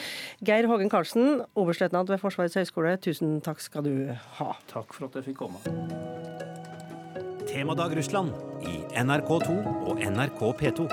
Geir 0.48 0.70
Hågen 0.72 0.90
Karlsen, 0.90 1.44
oberstløytnant 1.54 2.10
ved 2.10 2.24
Forsvarets 2.24 2.58
høgskole, 2.58 2.96
tusen 3.04 3.38
takk 3.46 3.62
skal 3.62 3.86
du 3.86 3.94
ha. 4.40 4.56
Takk 4.72 4.98
for 4.98 5.12
at 5.12 5.22
jeg 5.22 5.32
fikk 5.32 5.44
komme. 5.44 6.50
Temadag 7.52 7.96
Russland 7.98 8.32
i 8.64 8.78
NRK2 8.96 9.54
og 9.92 9.98
NRK 10.00 10.44
P2. 10.60 10.86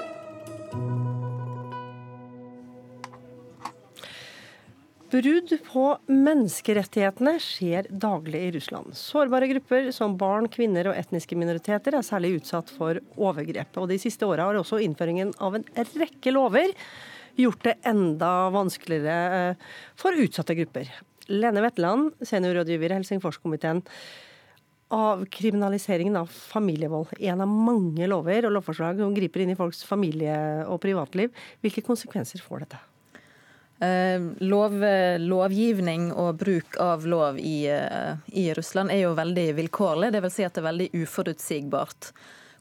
Brudd 5.13 5.55
på 5.69 5.85
menneskerettighetene 6.11 7.37
skjer 7.39 7.87
daglig 8.03 8.43
i 8.49 8.51
Russland. 8.59 8.91
Sårbare 8.99 9.47
grupper 9.53 9.93
som 9.95 10.19
barn, 10.19 10.51
kvinner 10.51 10.91
og 10.91 10.99
etniske 10.99 11.39
minoriteter 11.39 11.95
er 11.95 12.07
særlig 12.07 12.41
utsatt 12.41 12.75
for 12.75 12.99
overgrep. 13.15 13.79
Og 13.79 13.93
De 13.95 14.03
siste 14.03 14.27
åra 14.27 14.51
har 14.51 14.59
også 14.59 14.83
innføringen 14.83 15.31
av 15.39 15.61
en 15.61 15.69
rekke 15.79 16.35
lover 16.35 16.75
gjort 17.39 17.69
det 17.71 17.79
enda 17.87 18.33
vanskeligere 18.51 19.45
eh, 19.53 19.69
for 19.95 20.27
utsatte 20.27 20.59
grupper. 20.59 20.91
Lene 21.31 21.63
Wetland, 21.63 22.17
seniorrådgiver 22.19 22.91
i 22.91 22.99
Helsingforskomiteen 22.99 23.87
avkriminaliseringen 24.89 26.17
av 26.17 26.27
familievold. 26.27 27.13
En 27.19 27.41
av 27.45 27.49
mange 27.49 28.07
lover 28.09 28.49
og 28.49 28.55
lovforslag 28.57 29.01
som 29.01 29.17
griper 29.17 29.45
inn 29.45 29.53
i 29.53 29.59
folks 29.59 29.85
familie- 29.85 30.65
og 30.67 30.81
privatliv. 30.81 31.35
Hvilke 31.61 31.85
konsekvenser 31.85 32.41
får 32.45 32.65
dette? 32.65 32.81
Eh, 33.81 34.21
lov, 34.43 34.75
lovgivning 35.23 36.09
og 36.11 36.41
bruk 36.41 36.81
av 36.83 37.07
lov 37.07 37.39
i, 37.39 37.69
eh, 37.71 38.17
i, 38.27 38.49
Russland 38.55 38.91
er 38.91 39.05
jo 39.05 39.15
veldig 39.15 39.55
vilkårlig. 39.55 40.11
Det 40.13 40.23
vil 40.25 40.35
si 40.35 40.43
at 40.43 40.55
det 40.55 40.65
er 40.65 40.71
veldig 40.73 40.91
uforutsigbart 41.05 42.13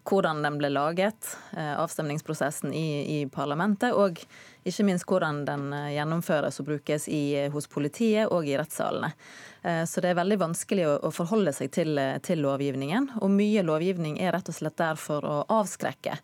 hvordan 0.07 0.43
den 0.43 0.59
ble 0.59 0.69
laget, 0.69 1.33
eh, 1.57 1.73
avstemningsprosessen 1.79 2.71
i, 2.73 3.21
i 3.21 3.25
parlamentet, 3.25 3.97
og 3.97 4.21
ikke 4.63 4.85
minst 4.85 5.07
hvordan 5.09 5.43
den 5.47 5.71
gjennomføres 5.95 6.61
og 6.61 6.69
brukes 6.69 7.07
i, 7.09 7.49
hos 7.51 7.67
politiet 7.67 8.29
og 8.31 8.47
i 8.47 8.55
rettssalene. 8.59 9.13
Eh, 9.67 9.83
så 9.85 10.01
det 10.01 10.11
er 10.11 10.19
veldig 10.21 10.37
vanskelig 10.39 10.85
å 10.87 11.11
forholde 11.11 11.51
seg 11.55 11.71
til, 11.75 11.97
eh, 11.99 12.17
til, 12.23 12.39
lovgivningen. 12.45 13.09
Og 13.21 13.33
mye 13.33 13.65
lovgivning 13.65 14.19
er 14.21 14.31
rett 14.35 14.47
og 14.47 14.55
slett 14.55 14.77
der 14.79 14.95
for 14.95 15.25
å 15.27 15.37
avskrekke. 15.51 16.15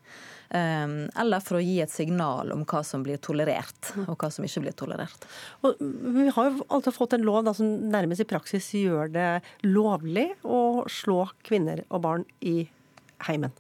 Eh, 0.54 0.94
eller 1.20 1.44
for 1.44 1.60
å 1.60 1.64
gi 1.64 1.82
et 1.84 1.92
signal 1.92 2.54
om 2.56 2.64
hva 2.64 2.84
som 2.86 3.04
blir 3.04 3.18
tolerert, 3.18 3.92
og 4.08 4.16
hva 4.18 4.32
som 4.32 4.46
ikke 4.46 4.64
blir 4.64 4.78
tolerert. 4.80 5.28
Og 5.64 5.76
vi 5.80 6.30
har 6.30 6.52
jo 6.52 6.68
alltid 6.70 6.96
fått 6.96 7.18
en 7.18 7.28
lov 7.28 7.44
da, 7.44 7.56
som 7.58 7.68
nærmest 7.92 8.24
i 8.24 8.30
praksis 8.30 8.72
gjør 8.80 9.12
det 9.12 9.32
lovlig 9.64 10.30
å 10.44 10.88
slå 10.88 11.28
kvinner 11.44 11.84
og 11.90 12.06
barn 12.08 12.26
i 12.42 12.70
heimen. 13.28 13.52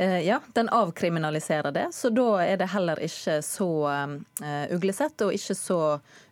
Eh, 0.00 0.20
ja, 0.20 0.40
den 0.52 0.68
avkriminaliserer 0.68 1.72
det, 1.72 1.88
så 1.92 2.10
da 2.14 2.26
er 2.44 2.56
det 2.56 2.68
heller 2.70 3.00
ikke 3.02 3.40
så 3.42 3.66
uh, 3.90 4.66
uglesett 4.70 5.24
og 5.26 5.32
ikke 5.34 5.56
så 5.58 5.78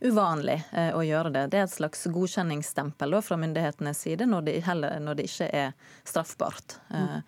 uvanlig 0.07 0.61
uh, 0.71 0.93
å 0.95 1.03
gjøre 1.03 1.33
det. 1.35 1.43
Det 1.51 1.59
er 1.59 1.67
et 1.67 1.75
slags 1.75 2.07
godkjenningsstempel 2.15 3.19
fra 3.27 3.41
myndighetenes 3.43 4.05
side 4.07 4.29
når 4.31 4.47
det, 4.47 4.55
heller, 4.69 5.01
når 5.03 5.19
det 5.19 5.27
ikke 5.27 5.51
er 5.51 5.75
straffbart. 6.07 6.77
Uh, 6.95 7.19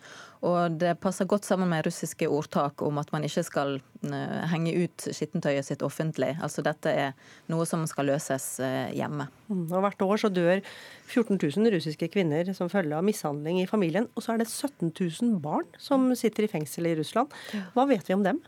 og 0.47 0.77
det 0.79 0.95
passer 1.03 1.27
godt 1.27 1.47
sammen 1.47 1.71
med 1.71 1.87
russiske 1.87 2.29
ordtak 2.31 2.83
om 2.87 3.01
at 3.01 3.11
man 3.15 3.25
ikke 3.27 3.43
skal 3.47 3.79
uh, 4.07 4.43
henge 4.53 4.75
ut 4.85 5.09
skittentøyet 5.11 5.67
sitt 5.67 5.83
offentlig. 5.83 6.35
Altså 6.45 6.63
dette 6.67 6.93
er 6.93 7.17
noe 7.51 7.67
som 7.67 7.83
skal 7.91 8.11
løses 8.13 8.47
uh, 8.63 8.87
hjemme. 8.95 9.27
Mm, 9.49 9.65
og 9.67 9.83
Hvert 9.83 10.05
år 10.07 10.23
så 10.23 10.31
dør 10.31 10.63
14 11.09 11.41
000 11.43 11.75
russiske 11.75 12.11
kvinner 12.15 12.53
som 12.55 12.71
følge 12.71 12.95
av 12.95 13.07
mishandling 13.07 13.59
i 13.63 13.67
familien. 13.71 14.07
Og 14.15 14.25
så 14.25 14.37
er 14.37 14.45
det 14.45 14.51
17 14.51 14.93
000 14.93 15.35
barn 15.43 15.67
som 15.83 16.07
sitter 16.19 16.47
i 16.47 16.53
fengsel 16.55 16.87
i 16.87 16.95
Russland. 17.01 17.35
Hva 17.75 17.89
vet 17.91 18.07
vi 18.07 18.15
om 18.15 18.23
dem? 18.27 18.39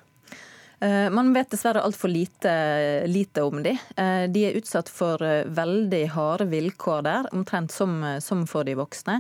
Eh, 0.81 1.11
man 1.13 1.35
vet 1.35 1.51
dessverre 1.53 1.83
altfor 1.85 2.09
lite, 2.09 2.53
lite 3.11 3.43
om 3.45 3.59
de. 3.67 3.75
De 4.33 4.45
er 4.47 4.57
utsatt 4.57 4.89
for 4.89 5.21
veldig 5.21 6.05
harde 6.15 6.47
vilkår 6.49 7.03
der, 7.05 7.29
omtrent 7.37 7.75
som, 7.75 7.99
som 8.25 8.47
for 8.49 8.65
de 8.65 8.79
voksne. 8.79 9.19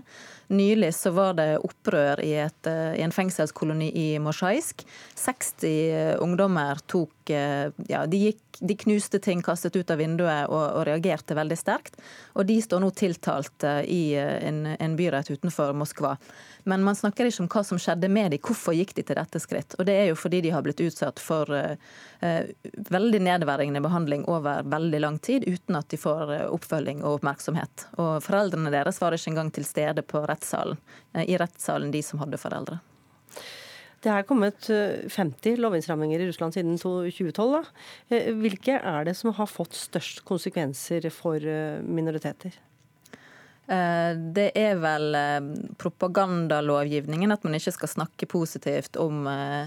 Nylig 0.50 0.94
så 0.94 1.10
var 1.14 1.36
det 1.38 1.60
opprør 1.62 2.18
i, 2.26 2.32
et, 2.42 2.66
eh, 2.66 2.96
i 2.98 3.04
en 3.06 3.12
fengselskoloni 3.14 3.92
i 3.94 4.06
Mosjaisk. 4.18 4.82
60 5.14 5.66
eh, 5.70 6.14
ungdommer 6.18 6.80
tok 6.90 7.30
eh, 7.30 7.70
ja, 7.86 8.00
de, 8.10 8.18
gikk, 8.24 8.58
de, 8.58 8.74
knuste 8.82 9.20
ting, 9.22 9.44
kastet 9.46 9.78
ut 9.78 9.92
av 9.94 10.02
vinduet 10.02 10.50
og, 10.50 10.64
og, 10.64 10.82
reagerte 10.88 11.38
veldig 11.38 11.58
sterkt. 11.58 12.00
Og 12.34 12.48
de 12.50 12.58
står 12.66 12.82
nå 12.82 12.90
tiltalt 12.98 13.68
i 13.86 14.16
en, 14.18 14.64
en 14.74 14.98
byrett 14.98 15.30
utenfor 15.30 15.70
Moskva. 15.70 16.16
Men 16.66 16.82
man 16.82 16.98
snakker 16.98 17.30
ikke 17.30 17.44
om 17.44 17.50
hva 17.54 17.62
som 17.64 17.78
skjedde 17.78 18.10
med 18.10 18.34
dem. 18.34 18.42
Hvorfor 18.42 18.74
gikk 18.74 18.96
de 18.98 19.06
til 19.06 19.20
dette 19.20 19.40
skritt? 19.42 19.78
Og 19.78 19.86
det 19.86 19.96
er 20.00 20.10
jo 20.10 20.18
fordi 20.18 20.42
de 20.44 20.50
har 20.50 20.66
blitt 20.66 20.82
utsatt 20.82 21.22
for 21.22 21.46
uh, 21.54 21.78
veldig 22.20 23.20
nedverdigende 23.24 23.82
behandling 23.84 24.26
over 24.28 24.66
veldig 24.68 25.00
lang 25.00 25.18
tid, 25.24 25.46
uten 25.48 25.78
at 25.78 25.88
de 25.92 25.98
får 26.00 26.34
oppfølging 26.50 27.00
og 27.04 27.18
oppmerksomhet. 27.18 27.86
Og 27.96 28.20
foreldrene 28.24 28.72
deres 28.74 29.00
var 29.00 29.16
ikke 29.16 29.32
engang 29.32 29.52
til 29.56 29.66
stede 29.68 30.04
på 30.04 30.22
rettssalen, 30.28 30.80
uh, 31.16 31.24
i 31.24 31.38
rettssalen, 31.40 31.92
de 31.94 32.02
som 32.04 32.20
hadde 32.22 32.40
foreldre. 32.40 32.80
Det 34.00 34.08
er 34.08 34.24
kommet 34.24 34.64
50 34.64 35.60
lovinnstramminger 35.60 36.22
i 36.22 36.30
Russland 36.30 36.56
siden 36.56 36.78
2012. 36.80 37.50
Da. 37.52 38.20
Hvilke 38.40 38.78
er 38.80 39.04
det 39.04 39.12
som 39.18 39.34
har 39.36 39.48
fått 39.50 39.76
størst 39.76 40.22
konsekvenser 40.28 41.04
for 41.12 41.44
minoriteter? 41.84 42.56
Eh, 43.70 44.16
det 44.16 44.50
er 44.58 44.74
vel 44.82 45.14
eh, 45.14 45.40
propagandalovgivningen, 45.78 47.32
at 47.32 47.42
man 47.46 47.54
ikke 47.54 47.72
skal 47.76 47.88
snakke 47.92 48.26
positivt 48.26 48.96
om 48.98 49.26
eh, 49.30 49.66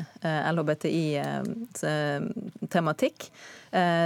LHBTI-tematikk. 0.52 3.32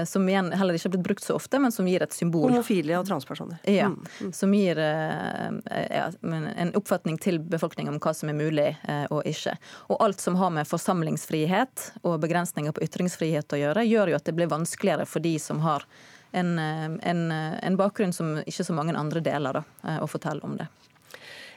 Som 0.08 0.24
igjen 0.32 0.48
heller 0.56 0.72
ikke 0.78 0.88
har 0.88 0.94
blitt 0.94 1.04
brukt 1.04 1.26
så 1.26 1.36
ofte, 1.36 1.60
men 1.60 1.74
som 1.76 1.84
gir 1.92 2.00
et 2.06 2.16
symbol. 2.16 2.48
Homofile 2.54 2.96
og 2.96 3.04
transpersoner. 3.10 3.58
Ja, 3.68 3.90
mm, 3.92 4.00
mm. 4.22 4.32
Som 4.32 4.54
gir 4.56 4.80
ja, 4.80 6.08
en 6.24 6.72
oppfatning 6.80 7.20
til 7.20 7.44
befolkningen 7.44 7.92
om 7.92 8.00
hva 8.00 8.16
som 8.16 8.32
er 8.32 8.40
mulig 8.40 8.80
og 9.12 9.28
ikke. 9.28 9.60
Og 9.92 10.00
alt 10.06 10.24
som 10.24 10.40
har 10.40 10.56
med 10.56 10.72
forsamlingsfrihet 10.72 12.00
og 12.08 12.16
begrensninger 12.24 12.72
på 12.72 12.80
ytringsfrihet 12.88 13.52
å 13.52 13.60
gjøre, 13.60 13.84
gjør 13.92 14.08
jo 14.14 14.20
at 14.22 14.28
det 14.32 14.40
blir 14.40 14.56
vanskeligere 14.56 15.04
for 15.04 15.20
de 15.28 15.36
som 15.36 15.60
har 15.68 15.84
en, 16.32 16.60
eh, 16.60 17.10
en, 17.10 17.32
eh, 17.32 17.60
en 17.64 17.78
bakgrunn 17.78 18.14
som 18.14 18.38
ikke 18.44 18.66
så 18.66 18.74
mange 18.76 18.98
andre 18.98 19.22
deler, 19.22 19.54
da, 19.54 19.64
eh, 19.84 20.00
å 20.00 20.10
fortelle 20.10 20.44
om 20.44 20.58
det. 20.58 20.68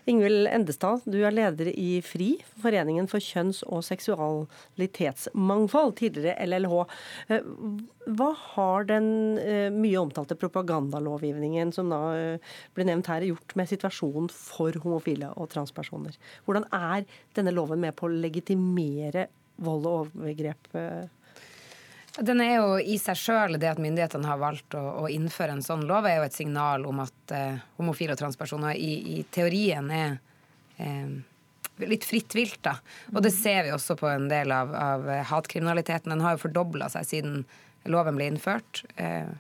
Ingvild 0.09 0.49
Endestad, 0.49 1.01
du 1.05 1.27
er 1.27 1.31
leder 1.31 1.77
i 1.77 2.01
FRI, 2.01 2.43
Foreningen 2.63 3.07
for 3.07 3.21
kjønns- 3.21 3.63
og 3.69 3.85
seksualitetsmangfold, 3.85 5.95
tidligere 6.01 6.41
LLH. 6.41 6.87
Hva 8.09 8.35
har 8.35 8.85
den 8.85 9.37
mye 9.77 10.01
omtalte 10.01 10.35
propagandalovgivningen 10.41 11.73
som 11.75 11.91
da 11.91 12.01
ble 12.75 12.85
nevnt 12.89 13.07
her, 13.13 13.21
gjort 13.21 13.55
med 13.55 13.69
situasjonen 13.69 14.31
for 14.33 14.73
homofile 14.73 15.37
og 15.37 15.51
transpersoner? 15.53 16.17
Hvordan 16.49 16.65
er 16.73 17.05
denne 17.35 17.53
loven 17.53 17.81
med 17.85 17.95
på 17.95 18.09
å 18.09 18.21
legitimere 18.25 19.29
vold 19.61 19.87
og 19.87 20.09
overgrep 20.17 20.65
den 22.19 22.41
er 22.43 22.57
jo 22.57 22.77
i 22.83 22.97
seg 22.99 23.19
sjøl, 23.19 23.57
det 23.61 23.71
at 23.71 23.81
myndighetene 23.83 24.27
har 24.27 24.41
valgt 24.41 24.75
å, 24.75 24.83
å, 25.05 25.09
innføre 25.11 25.55
en 25.55 25.65
sånn 25.65 25.87
lov, 25.89 26.09
er 26.09 26.19
jo 26.19 26.27
et 26.27 26.37
signal 26.37 26.87
om 26.89 27.03
at 27.05 27.35
eh, 27.37 27.61
homofile 27.79 28.17
og 28.17 28.23
transpersoner 28.23 28.79
i, 28.79 29.19
i 29.19 29.23
teorien 29.31 29.91
er 29.95 30.17
eh, 30.83 31.13
litt 31.87 32.07
fritt 32.09 32.35
vilt. 32.35 32.59
da. 32.67 32.77
Og 33.15 33.23
det 33.25 33.33
ser 33.37 33.63
vi 33.67 33.75
også 33.75 33.97
på 34.01 34.09
en 34.11 34.29
del 34.31 34.53
av, 34.55 34.75
av 34.75 35.07
hatkriminaliteten. 35.31 36.11
Den 36.13 36.25
har 36.25 36.37
jo 36.37 36.45
fordobla 36.49 36.91
seg 36.93 37.07
siden 37.09 37.45
loven 37.91 38.19
ble 38.19 38.31
innført. 38.33 38.83
Eh, 39.01 39.31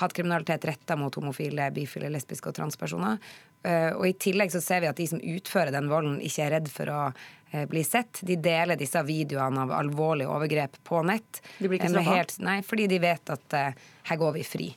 hatkriminalitet 0.00 0.64
retta 0.66 0.96
mot 0.98 1.14
homofile, 1.14 1.68
bifile, 1.74 2.10
lesbiske 2.10 2.50
og 2.50 2.56
transpersoner. 2.56 3.20
Eh, 3.64 3.90
og 3.96 4.04
I 4.08 4.16
tillegg 4.20 4.52
så 4.52 4.60
ser 4.64 4.84
vi 4.84 4.90
at 4.90 5.00
de 5.00 5.08
som 5.08 5.22
utfører 5.22 5.72
den 5.74 5.88
volden, 5.92 6.20
ikke 6.24 6.44
er 6.46 6.54
redd 6.58 6.70
for 6.72 6.92
å 6.92 7.00
bli 7.12 7.42
blir 7.70 7.84
sett. 7.84 8.18
De 8.26 8.36
deler 8.36 8.78
disse 8.78 8.98
videoene 9.06 9.62
av 9.62 9.72
alvorlige 9.72 10.30
overgrep 10.30 10.78
på 10.84 11.02
nett. 11.06 11.42
De 11.58 11.68
blir 11.68 11.78
ikke 11.78 11.92
eh, 11.92 11.98
straffa? 12.02 12.42
Nei, 12.42 12.60
fordi 12.66 12.88
de 12.90 13.00
vet 13.02 13.34
at 13.34 13.58
uh, 13.58 13.90
her 14.10 14.18
går 14.20 14.32
vi 14.38 14.46
fri. 14.46 14.70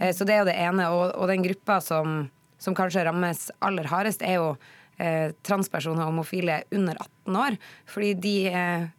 Uh, 0.00 0.10
så 0.16 0.24
det 0.24 0.36
er 0.36 0.40
jo 0.42 0.48
det 0.48 0.58
ene. 0.64 0.86
Og, 0.94 1.10
og 1.12 1.28
den 1.28 1.44
gruppa 1.44 1.80
som, 1.84 2.22
som, 2.62 2.76
kanskje 2.78 3.04
rammes 3.08 3.50
aller 3.60 3.90
hardest, 3.92 4.24
er 4.24 4.40
jo 4.40 4.54
uh, 4.54 5.28
transpersoner 5.44 6.06
og 6.06 6.14
homofile 6.14 6.62
under 6.72 7.02
18 7.26 7.40
år. 7.44 7.58
Fordi 7.90 8.14
de 8.24 8.36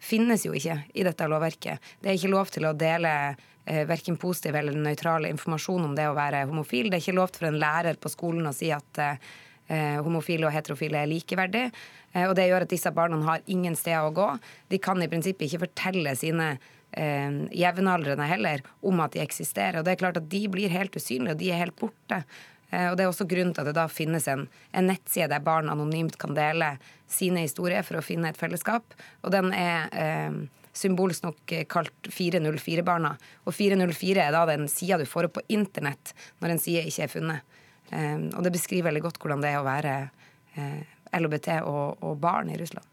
finnes 0.03 0.45
jo 0.45 0.53
ikke 0.57 0.83
i 0.93 1.07
dette 1.07 1.29
lovverket. 1.29 1.93
Det 2.03 2.11
er 2.11 2.19
ikke 2.19 2.35
lov 2.35 2.53
til 2.53 2.69
å 2.69 2.75
dele 2.77 3.17
eh, 3.31 3.49
verken 3.63 4.17
positiv 4.19 4.57
eller 4.59 4.75
nøytral 4.75 5.25
informasjon 5.29 5.85
om 5.87 5.93
det 5.95 6.09
å 6.09 6.15
være 6.17 6.41
homofil. 6.49 6.89
Det 6.91 6.97
er 6.97 7.03
ikke 7.05 7.15
lovt 7.15 7.37
for 7.39 7.47
en 7.47 7.59
lærer 7.61 7.95
på 7.95 8.11
skolen 8.11 8.49
å 8.49 8.51
si 8.55 8.73
at 8.75 8.99
homofile 10.03 10.49
og 10.49 10.51
heterofile 10.51 10.99
er 10.99 11.07
likeverdige. 11.07 11.69
Eh, 12.13 12.29
og 12.29 12.37
det 12.37 12.47
gjør 12.49 12.65
at 12.65 12.73
disse 12.73 12.93
barna 12.93 13.19
har 13.27 13.43
ingen 13.51 13.75
steder 13.77 14.07
å 14.07 14.15
gå. 14.15 14.29
De 14.71 14.79
kan 14.81 15.01
i 15.01 15.09
prinsippet 15.11 15.47
ikke 15.47 15.65
fortelle 15.65 16.15
sine 16.19 16.53
eh, 16.53 17.43
jevnaldrende 17.57 18.29
heller 18.29 18.63
om 18.85 19.03
at 19.03 19.15
de 19.15 19.23
eksisterer. 19.23 19.81
Og 19.81 19.87
det 19.87 19.95
er 19.95 20.01
klart 20.05 20.19
at 20.21 20.29
de 20.31 20.43
blir 20.51 20.73
helt 20.73 20.95
usynlige, 20.95 21.35
og 21.35 21.41
de 21.41 21.51
er 21.51 21.63
helt 21.63 21.77
borte. 21.79 22.23
Eh, 22.69 22.89
og 22.89 22.97
Det 22.97 23.05
er 23.05 23.11
også 23.11 23.29
grunnen 23.29 23.55
til 23.55 23.65
at 23.65 23.71
det 23.71 23.77
da 23.79 23.87
finnes 23.91 24.27
en, 24.31 24.47
en, 24.71 24.89
nettside 24.89 25.31
der 25.33 25.45
barn 25.45 25.71
anonymt 25.73 26.19
kan 26.21 26.37
dele 26.37 26.75
sine 27.11 27.45
historier 27.45 27.85
for 27.85 27.99
å 27.99 28.05
finne 28.05 28.31
et 28.31 28.39
fellesskap. 28.39 28.95
Og 29.23 29.33
den 29.33 29.53
er 29.57 29.89
eh, 29.91 30.43
symbolsk 30.73 31.25
nok 31.25 31.53
kalt 31.69 32.09
404-barna. 32.09 33.13
Og 33.45 33.55
404 33.55 34.25
er 34.25 34.33
da 34.35 34.45
den 34.49 34.67
sida 34.71 34.97
du 34.99 35.05
får 35.09 35.29
opp 35.29 35.37
på 35.39 35.45
internett 35.53 36.15
når 36.41 36.55
en 36.55 36.63
side 36.63 36.85
ikke 36.89 37.05
er 37.05 37.13
funnet. 37.13 37.59
Eh, 37.91 38.17
og 38.33 38.41
det 38.45 38.53
beskriver 38.55 38.89
veldig 38.89 39.05
godt 39.05 39.21
hvordan 39.21 39.43
det 39.43 39.53
er 39.53 39.61
å 39.61 39.67
være 39.67 39.93
eh, 40.57 40.81
LHBT 41.13 41.59
og, 41.69 42.01
og 42.03 42.17
barn 42.21 42.49
i 42.53 42.57
Russland. 42.59 42.87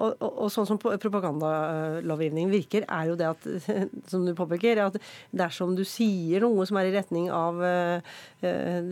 Og, 0.00 0.14
og, 0.16 0.30
og, 0.44 0.48
sånn 0.52 0.68
som 0.68 0.78
propagandalovgivningen 0.80 2.52
virker, 2.52 2.86
er 2.88 3.10
jo 3.10 3.16
det 3.20 3.28
at 3.28 3.46
som 4.10 4.24
du 4.26 4.32
påpeker, 4.36 4.80
at 4.86 4.96
dersom 5.36 5.74
du 5.76 5.84
sier 5.88 6.44
noe 6.44 6.66
som 6.68 6.78
er 6.80 6.88
i 6.88 6.94
retning 6.94 7.28
av 7.34 7.60
eh, 7.66 8.00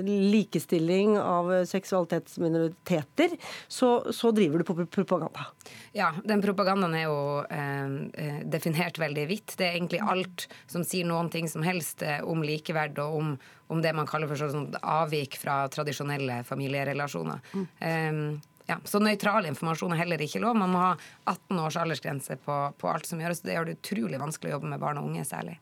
likestilling 0.04 1.16
av 1.20 1.50
seksualitetsminoriteter, 1.70 3.38
så, 3.68 3.92
så, 4.12 4.32
driver 4.38 4.60
du 4.60 4.68
på 4.68 4.76
propaganda. 4.92 5.48
Ja, 5.96 6.12
den 6.28 6.42
propagandaen 6.44 6.96
er 6.98 7.06
jo 7.06 7.20
eh, 7.48 8.42
definert 8.44 9.00
veldig 9.00 9.24
vidt. 9.30 9.56
Det 9.56 9.66
er 9.66 9.78
egentlig 9.78 10.02
alt 10.04 10.48
som 10.68 10.84
sier 10.86 11.08
noen 11.08 11.32
ting 11.32 11.48
som 11.50 11.64
helst 11.66 12.04
om 12.28 12.44
likeverd 12.44 13.00
og 13.02 13.16
om, 13.18 13.32
om 13.72 13.82
det 13.84 13.94
man 13.96 14.08
kaller 14.08 14.30
for 14.30 14.38
sånn 14.40 14.70
avvik 14.82 15.38
fra 15.40 15.62
tradisjonelle 15.72 16.42
familierelasjoner. 16.48 17.42
Mm. 17.54 17.66
Um, 17.80 18.22
ja, 18.68 18.76
så 18.84 19.00
nøytral 19.00 19.48
informasjon 19.48 19.94
er 19.94 20.02
heller 20.02 20.20
ikke 20.20 20.42
lov. 20.42 20.58
Man 20.60 20.74
må 20.74 20.82
ha 20.82 20.92
18 21.24 21.60
års 21.64 21.78
aldersgrense 21.80 22.36
på, 22.44 22.56
på 22.76 22.90
alt 22.90 23.08
som 23.08 23.20
gjøres. 23.22 23.40
Det 23.44 23.56
gjør 23.56 23.70
det 23.70 23.78
utrolig 23.78 24.20
vanskelig 24.20 24.52
å 24.52 24.56
jobbe 24.58 24.72
med 24.74 24.82
barn 24.82 25.00
og 25.00 25.08
unge 25.08 25.24
særlig. 25.24 25.56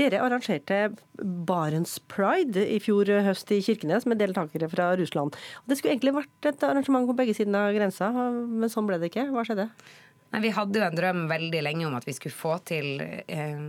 Dere 0.00 0.22
arrangerte 0.24 0.78
Barents 1.20 1.98
Pride 2.08 2.62
i 2.64 2.78
fjor 2.80 3.10
høst 3.26 3.50
i 3.52 3.60
Kirkenes 3.60 4.06
med 4.08 4.22
deltakere 4.22 4.70
fra 4.72 4.88
Russland. 4.96 5.36
Det 5.68 5.76
skulle 5.76 5.92
egentlig 5.92 6.14
vært 6.16 6.48
et 6.48 6.64
arrangement 6.64 7.10
på 7.10 7.16
begge 7.18 7.36
sider 7.36 7.58
av 7.58 7.76
grensa, 7.76 8.08
men 8.08 8.72
sånn 8.72 8.88
ble 8.88 8.96
det 9.02 9.12
ikke. 9.12 9.26
Hva 9.34 9.44
skjedde? 9.44 9.68
Nei, 10.32 10.40
Vi 10.46 10.54
hadde 10.56 10.80
jo 10.80 10.86
en 10.86 10.96
drøm 10.96 11.26
veldig 11.28 11.60
lenge 11.68 11.90
om 11.90 11.98
at 11.98 12.08
vi 12.08 12.16
skulle 12.16 12.32
få 12.32 12.56
til 12.64 13.04
eh, 13.04 13.60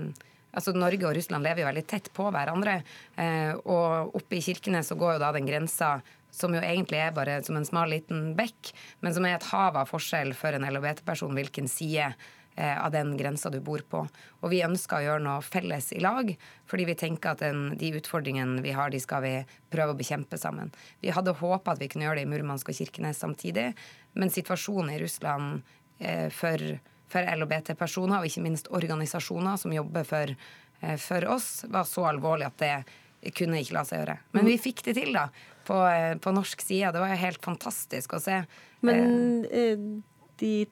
altså 0.54 0.72
Norge 0.78 1.10
og 1.10 1.18
Russland 1.18 1.44
lever 1.44 1.66
jo 1.66 1.70
veldig 1.74 1.86
tett 1.92 2.08
på 2.16 2.30
hverandre. 2.32 2.80
Eh, 3.20 3.52
og 3.60 4.16
oppe 4.16 4.40
i 4.40 4.44
Kirkenes 4.46 4.94
så 4.94 4.98
går 5.00 5.18
jo 5.18 5.24
da 5.26 5.34
den 5.36 5.50
grensa 5.50 5.98
som 6.34 6.54
jo 6.56 6.62
egentlig 6.62 7.00
er 7.00 7.14
bare 7.16 7.40
som 7.46 7.58
en 7.60 7.68
smal 7.68 7.92
liten 7.94 8.32
bekk, 8.38 8.72
men 9.06 9.14
som 9.14 9.26
er 9.28 9.38
et 9.38 9.50
hav 9.52 9.78
av 9.78 9.90
forskjell 9.92 10.34
for 10.38 10.56
en 10.56 10.66
LHBT-person 10.66 11.36
hvilken 11.38 11.70
side 11.70 12.08
eh, 12.10 12.74
av 12.74 12.90
den 12.96 13.14
grensa 13.20 13.52
du 13.54 13.60
bor 13.62 13.84
på. 13.90 14.02
Og 14.42 14.54
vi 14.54 14.64
ønsker 14.66 14.98
å 14.98 15.06
gjøre 15.06 15.26
noe 15.28 15.44
felles 15.46 15.92
i 15.94 16.02
lag, 16.02 16.32
fordi 16.70 16.88
vi 16.90 16.98
tenker 16.98 17.36
at 17.36 17.44
den, 17.46 17.76
de 17.78 17.92
utfordringene 18.00 18.64
vi 18.66 18.74
har, 18.74 18.90
de 18.90 19.02
skal 19.04 19.22
vi 19.26 19.36
prøve 19.74 19.94
å 19.94 20.00
bekjempe 20.00 20.40
sammen. 20.42 20.74
Vi 21.06 21.14
hadde 21.14 21.38
håpa 21.38 21.76
at 21.76 21.84
vi 21.84 21.92
kunne 21.94 22.10
gjøre 22.10 22.24
det 22.24 22.26
i 22.26 22.32
Murmansk 22.34 22.74
og 22.74 22.80
Kirkenes 22.82 23.22
samtidig, 23.22 23.70
men 24.18 24.34
situasjonen 24.34 24.96
i 24.96 25.00
Russland 25.02 25.78
for, 26.36 26.62
for 27.10 27.30
LHBT-personer, 27.38 28.20
og 28.20 28.28
ikke 28.28 28.44
minst 28.44 28.68
organisasjoner 28.74 29.62
som 29.62 29.72
jobber 29.72 30.04
for, 30.06 30.34
for 31.00 31.30
oss, 31.32 31.48
var 31.72 31.88
så 31.88 32.10
alvorlig 32.10 32.50
at 32.50 32.58
det 32.60 32.74
kunne 33.32 33.62
ikke 33.64 33.78
la 33.78 33.84
seg 33.88 34.02
gjøre. 34.02 34.18
Men 34.36 34.50
vi 34.50 34.58
fikk 34.62 34.84
det 34.88 34.98
til, 35.00 35.14
da. 35.16 35.30
På, 35.64 35.78
på 36.20 36.34
norsk 36.36 36.60
side. 36.60 36.92
Det 36.92 37.00
var 37.00 37.14
jo 37.14 37.22
helt 37.22 37.46
fantastisk 37.46 38.18
å 38.18 38.20
se. 38.20 38.42
Men 38.84 40.02
de, 40.42 40.66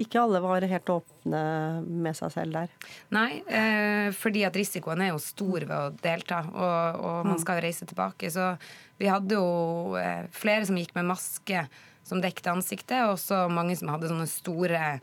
ikke 0.00 0.20
alle 0.20 0.40
var 0.44 0.64
helt 0.68 0.92
åpne 0.92 1.42
med 1.84 2.16
seg 2.18 2.32
selv 2.34 2.56
der? 2.56 2.72
Nei, 3.14 3.40
eh, 3.48 4.08
fordi 4.16 4.44
at 4.46 4.56
risikoen 4.56 5.02
er 5.02 5.12
jo 5.12 5.22
stor 5.22 5.66
ved 5.66 5.74
å 5.76 5.94
delta, 6.02 6.42
og, 6.52 7.00
og 7.00 7.28
man 7.30 7.40
skal 7.42 7.58
jo 7.58 7.66
reise 7.66 7.88
tilbake. 7.88 8.30
Så 8.32 8.52
vi 9.00 9.10
hadde 9.10 9.38
jo 9.38 9.96
eh, 10.00 10.26
flere 10.36 10.66
som 10.68 10.78
gikk 10.78 10.94
med 10.98 11.10
maske 11.10 11.66
som 12.06 12.22
dekket 12.22 12.52
ansiktet, 12.52 13.00
og 13.02 13.16
også 13.16 13.46
mange 13.50 13.76
som 13.78 13.90
hadde 13.90 14.12
sånne 14.12 14.28
store 14.30 14.98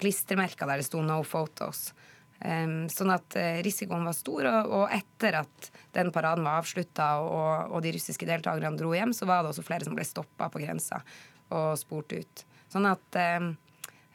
klistremerker 0.00 0.68
der 0.68 0.80
det 0.80 0.88
sto 0.88 1.02
'no 1.04 1.22
photos'. 1.24 1.90
Sånn 2.36 3.12
at 3.14 3.36
uh, 3.38 3.58
risikoen 3.64 4.04
var 4.04 4.16
stor, 4.16 4.48
og, 4.68 4.82
etter 4.92 5.38
at 5.40 5.70
den 5.96 6.12
paraden 6.12 6.44
var 6.44 6.60
avslutta 6.60 7.14
og, 7.24 7.78
de 7.84 7.94
russiske 7.96 8.28
deltakerne 8.28 8.76
dro 8.76 8.92
hjem, 8.92 9.14
så 9.16 9.28
var 9.28 9.42
det 9.42 9.54
også 9.54 9.64
flere 9.64 9.86
som 9.86 9.96
ble 9.96 10.04
stoppa 10.04 10.50
på 10.52 10.60
grensa 10.60 11.00
og 11.54 11.76
spurt 11.80 12.12
ut. 12.12 12.44
Sånn 12.72 12.88
at 12.90 13.20
uh, 13.20 13.50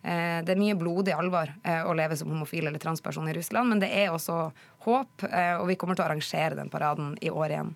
det 0.01 0.53
er 0.53 0.59
mye 0.61 0.77
blodig 0.77 1.15
alvor 1.17 1.49
uh, 1.65 1.83
å 1.89 1.95
leve 1.97 2.17
som 2.19 2.29
homofil 2.29 2.69
eller 2.69 2.81
transperson 2.81 3.29
i 3.31 3.37
Russland, 3.37 3.73
men 3.73 3.81
det 3.81 3.89
er 3.89 4.13
også 4.13 4.43
håp, 4.85 5.25
og 5.29 5.65
vi 5.69 5.77
kommer 5.77 5.97
til 5.97 6.05
å 6.05 6.09
arrangere 6.09 6.57
den 6.57 6.71
paraden 6.73 7.13
i 7.21 7.29
år 7.29 7.53
igjen. 7.53 7.75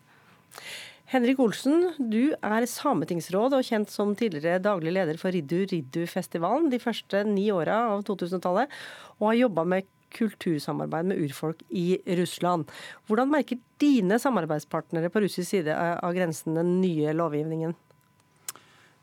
Henrik 1.06 1.38
Olsen, 1.38 1.92
du 2.02 2.34
er 2.42 2.66
sametingsråd 2.66 3.54
og 3.54 3.66
kjent 3.68 3.92
som 3.94 4.16
tidligere 4.18 4.58
daglig 4.58 4.96
leder 4.96 5.20
for 5.22 5.30
Riddu 5.36 5.68
Riddu-festivalen 5.70 6.72
de 6.72 6.80
første 6.82 7.22
ni 7.30 7.46
åra 7.54 7.84
av 7.92 8.02
2000-tallet, 8.08 8.74
og 9.20 9.28
har 9.30 9.38
jobba 9.44 9.68
med 9.70 9.86
kultursamarbeid 10.16 11.10
med 11.10 11.24
urfolk 11.26 11.64
i 11.70 11.98
Russland. 12.20 12.70
Hvordan 13.08 13.32
merker 13.32 13.60
dine 13.82 14.20
samarbeidspartnere 14.22 15.10
på 15.10 15.26
russisk 15.26 15.50
side 15.50 15.76
av 15.76 16.14
grensen 16.16 16.58
den 16.58 16.80
nye 16.82 17.16
lovgivningen? 17.16 17.76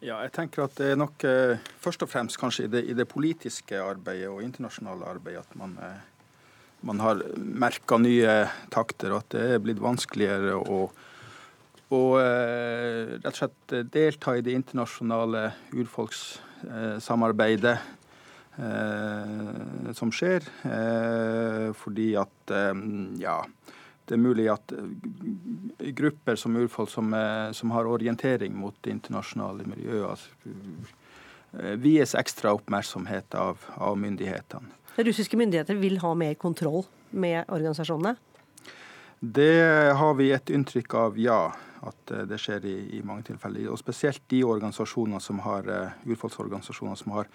Ja, 0.03 0.17
jeg 0.25 0.33
tenker 0.35 0.65
at 0.65 0.75
det 0.81 0.93
er 0.93 0.97
nok 0.99 1.25
eh, 1.29 1.61
først 1.79 2.03
og 2.03 2.11
fremst 2.11 2.39
kanskje 2.41 2.65
i 2.67 2.73
det, 2.73 2.81
i 2.91 2.97
det 2.99 3.07
politiske 3.07 3.79
arbeidet 3.79 4.33
og 4.33 4.43
internasjonale 4.43 5.07
arbeidet 5.07 5.45
at 5.45 5.55
man, 5.59 5.77
eh, 5.79 6.01
man 6.83 7.03
har 7.05 7.23
merka 7.39 8.01
nye 8.03 8.49
takter, 8.75 9.15
og 9.15 9.23
at 9.23 9.37
det 9.37 9.45
er 9.47 9.63
blitt 9.63 9.83
vanskeligere 9.83 10.59
å 10.59 10.91
og 11.93 12.15
eh, 12.23 13.19
rett 13.21 13.27
og 13.29 13.37
slett 13.37 13.75
delta 13.93 14.33
i 14.39 14.45
det 14.45 14.55
internasjonale 14.57 15.43
urfolkssamarbeidet 15.77 17.77
eh, 18.57 19.93
som 19.97 20.13
skjer. 20.15 20.47
Eh, 20.69 21.69
fordi 21.77 22.13
at 22.21 22.55
ja, 23.23 23.39
det 24.09 24.17
er 24.17 24.21
mulig 24.21 24.49
at 24.53 24.75
grupper 25.97 26.37
som 26.37 26.59
urfolk 26.59 26.91
som, 26.91 27.15
som 27.55 27.73
har 27.73 27.89
orientering 27.89 28.55
mot 28.59 28.77
det 28.83 28.97
internasjonale 28.99 29.65
miljøet, 29.71 30.11
altså, 30.11 31.77
vies 31.81 32.15
ekstra 32.17 32.53
oppmerksomhet 32.57 33.35
av, 33.37 33.61
av 33.77 33.97
myndighetene. 34.01 34.73
Russiske 34.97 35.39
myndigheter 35.41 35.79
vil 35.81 35.99
ha 36.03 36.13
mer 36.19 36.35
kontroll 36.41 36.83
med 37.11 37.45
organisasjonene? 37.49 38.17
Det 39.21 39.93
har 39.97 40.17
vi 40.19 40.33
et 40.35 40.51
inntrykk 40.51 40.97
av, 40.99 41.21
ja 41.21 41.43
at 41.83 42.15
eh, 42.15 42.25
det 42.29 42.39
skjer 42.41 42.67
i, 42.69 42.77
i, 42.99 43.03
mange 43.07 43.27
tilfeller. 43.27 43.69
Og 43.73 43.81
spesielt 43.81 44.23
de 44.31 44.43
organisasjonene 44.47 45.21
som 45.23 45.43
har, 45.47 45.69
urfolksorganisasjoner 46.07 46.99
som 46.99 47.17
har 47.17 47.31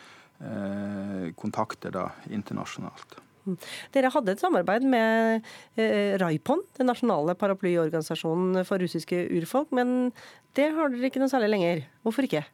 kontakter 1.38 1.94
da, 1.96 2.10
internasjonalt. 2.30 3.18
Mm. 3.48 3.56
Dere 3.96 4.12
hadde 4.12 4.36
et 4.36 4.44
samarbeid 4.44 4.84
med 4.86 5.40
uh, 5.80 6.14
Raipon, 6.22 6.62
den 6.78 6.90
nasjonale 6.92 7.34
paraplyorganisasjonen 7.40 8.62
for 8.68 8.84
russiske 8.84 9.24
urfolk, 9.40 9.72
men 9.76 10.12
det 10.60 10.70
har 10.76 10.94
dere 10.94 11.10
ikke 11.10 11.24
noe 11.24 11.32
særlig 11.32 11.50
lenger. 11.56 11.84
Hvorfor 12.06 12.28
ikke? 12.28 12.46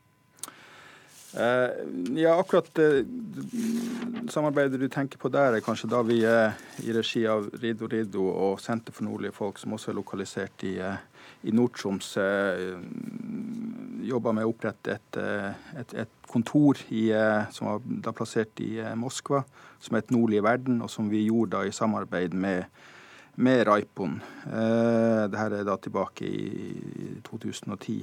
Ja, 1.33 2.35
akkurat 2.37 2.69
samarbeidet 4.29 4.77
du 4.77 4.85
tenker 4.85 5.17
på 5.17 5.31
der, 5.33 5.55
er 5.57 5.65
kanskje 5.65 5.89
da 5.89 6.03
vi 6.05 6.19
er 6.29 6.53
i 6.85 6.93
regi 6.93 7.23
av 7.25 7.47
Rido 7.57 7.89
Rido 7.89 8.27
og 8.29 8.61
Senter 8.61 8.93
for 8.93 9.07
nordlige 9.07 9.33
folk, 9.33 9.57
som 9.57 9.73
også 9.73 9.89
er 9.89 9.97
lokalisert 9.97 10.67
i 10.69 10.75
i 11.43 11.51
Nord-Troms 11.51 12.13
eh, 12.17 12.77
jobba 14.03 14.33
med 14.35 14.45
å 14.47 14.53
opprette 14.53 14.97
et, 14.97 15.19
eh, 15.19 15.51
et, 15.79 15.93
et 16.03 16.29
kontor 16.29 16.79
i, 16.89 17.09
eh, 17.15 17.49
som 17.53 17.69
var 17.69 17.83
da 17.83 18.13
plassert 18.15 18.59
i 18.63 18.75
Moskva, 18.99 19.43
som 19.83 19.97
het 19.97 20.11
Nordlige 20.13 20.45
verden, 20.45 20.81
og 20.83 20.91
som 20.91 21.09
vi 21.11 21.25
gjorde 21.27 21.57
da 21.57 21.63
i 21.67 21.75
samarbeid 21.75 22.33
med, 22.33 22.65
med 23.35 23.65
Raipon. 23.67 24.19
Eh, 24.47 25.25
Dette 25.31 25.59
er 25.59 25.67
da 25.67 25.77
tilbake 25.81 26.27
i 26.27 27.17
2010. 27.25 27.99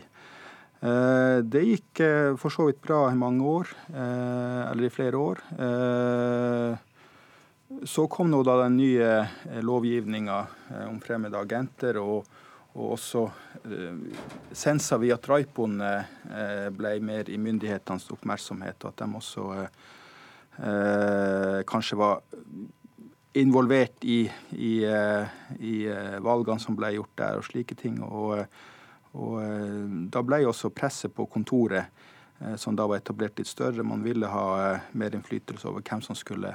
Eh, 0.80 1.38
det 1.44 1.64
gikk 1.66 2.02
eh, 2.04 2.36
for 2.40 2.52
så 2.52 2.68
vidt 2.68 2.82
bra 2.84 3.06
i 3.10 3.18
mange 3.18 3.44
år, 3.46 3.74
eller 3.94 4.86
i 4.86 4.92
flere 4.92 5.20
år. 5.20 5.42
Så 7.86 8.08
kom 8.10 8.32
nå 8.32 8.40
da 8.42 8.56
den 8.64 8.80
nye 8.80 9.10
lovgivninga 9.62 10.38
om 10.88 10.98
fremmede 11.04 11.38
agenter. 11.38 12.00
og 12.02 12.26
og 12.80 12.96
også 12.96 13.24
eh, 13.68 14.02
sensa 14.56 14.98
vi 15.00 15.12
at 15.14 15.28
Raipon 15.28 15.80
eh, 15.84 16.66
ble 16.74 16.96
mer 17.04 17.30
i 17.30 17.38
myndighetenes 17.40 18.08
oppmerksomhet, 18.14 18.84
og 18.84 18.92
at 18.92 19.02
de 19.02 19.08
også 19.20 19.46
eh, 19.58 19.80
eh 20.60 21.60
kanskje 21.68 21.96
var 22.00 22.22
involvert 23.32 24.04
i, 24.04 24.24
i, 24.50 24.72
eh, 24.84 25.26
i, 25.58 25.74
eh, 25.86 26.18
valgene 26.24 26.60
som 26.60 26.76
ble 26.76 26.94
gjort 26.96 27.16
der, 27.20 27.38
og 27.38 27.46
slike 27.46 27.76
ting. 27.78 28.00
Og, 28.02 28.46
og 29.12 29.36
da 30.10 30.22
ble 30.22 30.44
også 30.46 30.72
presset 30.74 31.14
på 31.14 31.26
kontoret, 31.26 31.92
som 32.56 32.72
da 32.72 32.86
var 32.88 33.02
etablert 33.02 33.36
litt 33.36 33.50
større, 33.50 33.84
man 33.84 34.00
ville 34.00 34.24
ha 34.30 34.78
mer 34.96 35.12
innflytelse 35.12 35.66
over 35.68 35.82
hvem 35.84 36.00
som 36.00 36.16
skulle 36.16 36.54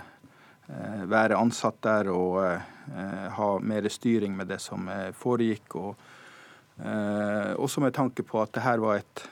være 0.68 1.38
ansatt 1.38 1.78
der 1.86 2.10
og 2.10 2.40
eh, 2.42 3.28
ha 3.38 3.50
mer 3.62 3.90
styring 3.90 4.36
med 4.38 4.50
det 4.50 4.60
som 4.64 4.88
eh, 4.90 5.12
foregikk. 5.14 5.76
og 5.76 5.96
eh, 6.82 7.54
Også 7.54 7.84
med 7.84 7.94
tanke 7.94 8.24
på 8.26 8.42
at 8.42 8.54
det 8.56 8.64
her 8.66 8.82
var 8.82 9.02
et, 9.02 9.26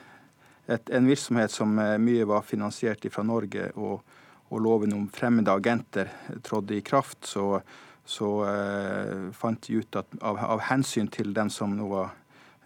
et, 0.66 0.90
en 0.90 1.08
virksomhet 1.08 1.50
som 1.50 1.74
mye 1.74 2.28
var 2.28 2.46
finansiert 2.46 3.06
fra 3.10 3.26
Norge, 3.26 3.70
og, 3.74 4.04
og 4.50 4.60
loven 4.62 4.94
om 4.94 5.08
fremmede 5.08 5.52
agenter 5.52 6.10
trådte 6.42 6.76
i 6.76 6.84
kraft, 6.86 7.26
så, 7.26 7.60
så 8.04 8.30
eh, 8.48 9.30
fant 9.34 9.66
de 9.66 9.80
ut 9.80 9.96
at 9.98 10.14
av, 10.20 10.38
av, 10.38 10.62
hensyn 10.70 11.08
til 11.08 11.34
dem 11.34 11.50
som 11.50 11.74
nå 11.74 11.88
var 11.90 12.14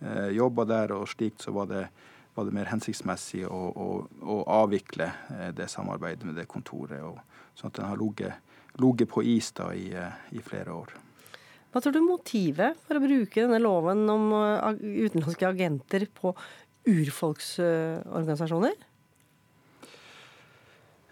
eh, 0.02 0.28
jobba 0.36 0.66
der 0.68 0.94
og 0.98 1.08
slikt, 1.08 1.40
så 1.46 1.54
var 1.56 1.70
det, 1.70 1.86
var 2.34 2.48
det 2.48 2.56
mer 2.58 2.68
hensiktsmessig 2.72 3.46
å, 3.48 3.62
å, 3.72 3.88
å 4.20 4.38
avvikle 4.60 5.08
eh, 5.38 5.50
det 5.56 5.70
samarbeidet 5.72 6.28
med 6.28 6.36
det 6.36 6.48
kontoret. 6.50 7.00
Og, 7.00 7.22
sånn 7.58 7.72
at 7.72 7.80
den 7.80 7.88
har 7.90 7.98
ligget 7.98 8.47
ligget 8.78 9.10
på 9.10 9.22
is 9.26 9.52
da 9.56 9.72
i, 9.74 9.90
eh, 9.94 10.12
i 10.38 10.42
flere 10.44 10.74
år. 10.74 10.96
Hva 11.68 11.82
tror 11.84 11.92
du 11.92 12.00
motivet 12.00 12.78
for 12.86 12.96
å 12.96 13.04
bruke 13.04 13.42
denne 13.42 13.60
loven 13.60 14.08
om 14.10 14.32
eh, 14.38 14.72
utenlandske 15.04 15.48
agenter 15.50 16.06
på 16.16 16.32
urfolksorganisasjoner? 16.88 18.76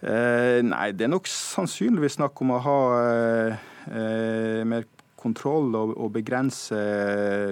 Eh, 0.06 0.60
nei, 0.62 0.90
det 0.92 1.06
er 1.06 1.12
nok 1.12 1.28
sannsynligvis 1.30 2.18
snakk 2.18 2.40
om 2.44 2.52
å 2.52 2.60
ha 2.62 2.80
eh, 3.00 3.64
eh, 3.88 4.60
mer 4.68 4.84
kontroll 5.16 5.72
og, 5.74 5.94
og, 5.96 6.10
begrense 6.14 6.76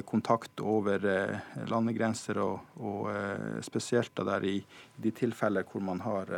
kontakt 0.06 0.60
over 0.60 1.06
eh, 1.08 1.54
landegrenser, 1.72 2.38
og, 2.44 2.76
og 2.78 3.64
spesielt 3.64 4.12
der 4.28 4.44
i, 4.46 4.58
de 5.00 5.14
tilfeller 5.16 5.64
hvor 5.70 5.82
man 5.82 6.04
har 6.04 6.30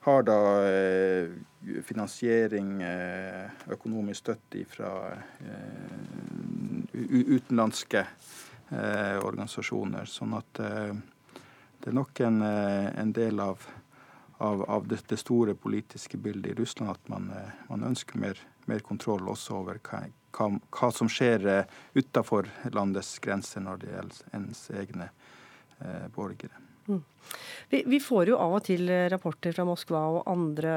har 0.00 0.22
da 0.22 0.68
eh, 0.68 1.30
finansiering, 1.82 2.82
eh, 2.82 3.50
økonomisk 3.68 4.20
støtte 4.20 4.64
fra 4.68 4.92
eh, 5.12 6.98
utenlandske 7.08 8.06
organisasjoner. 8.68 10.04
Sånn 10.04 10.34
at 10.36 10.58
det 10.60 11.88
er 11.88 11.94
nok 11.96 12.20
en, 12.20 12.42
en 12.44 13.14
del 13.16 13.40
av, 13.40 13.64
av, 14.44 14.60
av 14.68 14.84
det, 14.90 15.16
store 15.16 15.54
politiske 15.56 16.20
bildet 16.20 16.52
i 16.52 16.58
Russland 16.58 16.92
at 16.92 17.08
man, 17.08 17.30
man 17.70 17.88
ønsker 17.88 18.20
mer, 18.20 18.44
mer, 18.68 18.84
kontroll 18.84 19.24
også 19.32 19.56
over 19.62 19.80
hva, 19.88 20.02
hva, 20.36 20.50
hva 20.68 20.92
som 20.92 21.08
skjer 21.08 21.48
utafor 21.96 22.52
landets 22.76 23.16
grenser 23.24 23.64
når 23.64 23.80
det 23.86 23.92
gjelder 23.94 24.40
ens 24.42 24.64
egne 24.84 25.08
borgere. 26.12 26.67
Mm. 26.88 27.04
Vi, 27.68 27.98
får 28.00 28.30
jo 28.30 28.36
av 28.40 28.54
og 28.56 28.62
til 28.64 28.88
rapporter 29.12 29.52
fra 29.52 29.64
Moskva 29.68 30.00
og 30.16 30.28
andre 30.30 30.74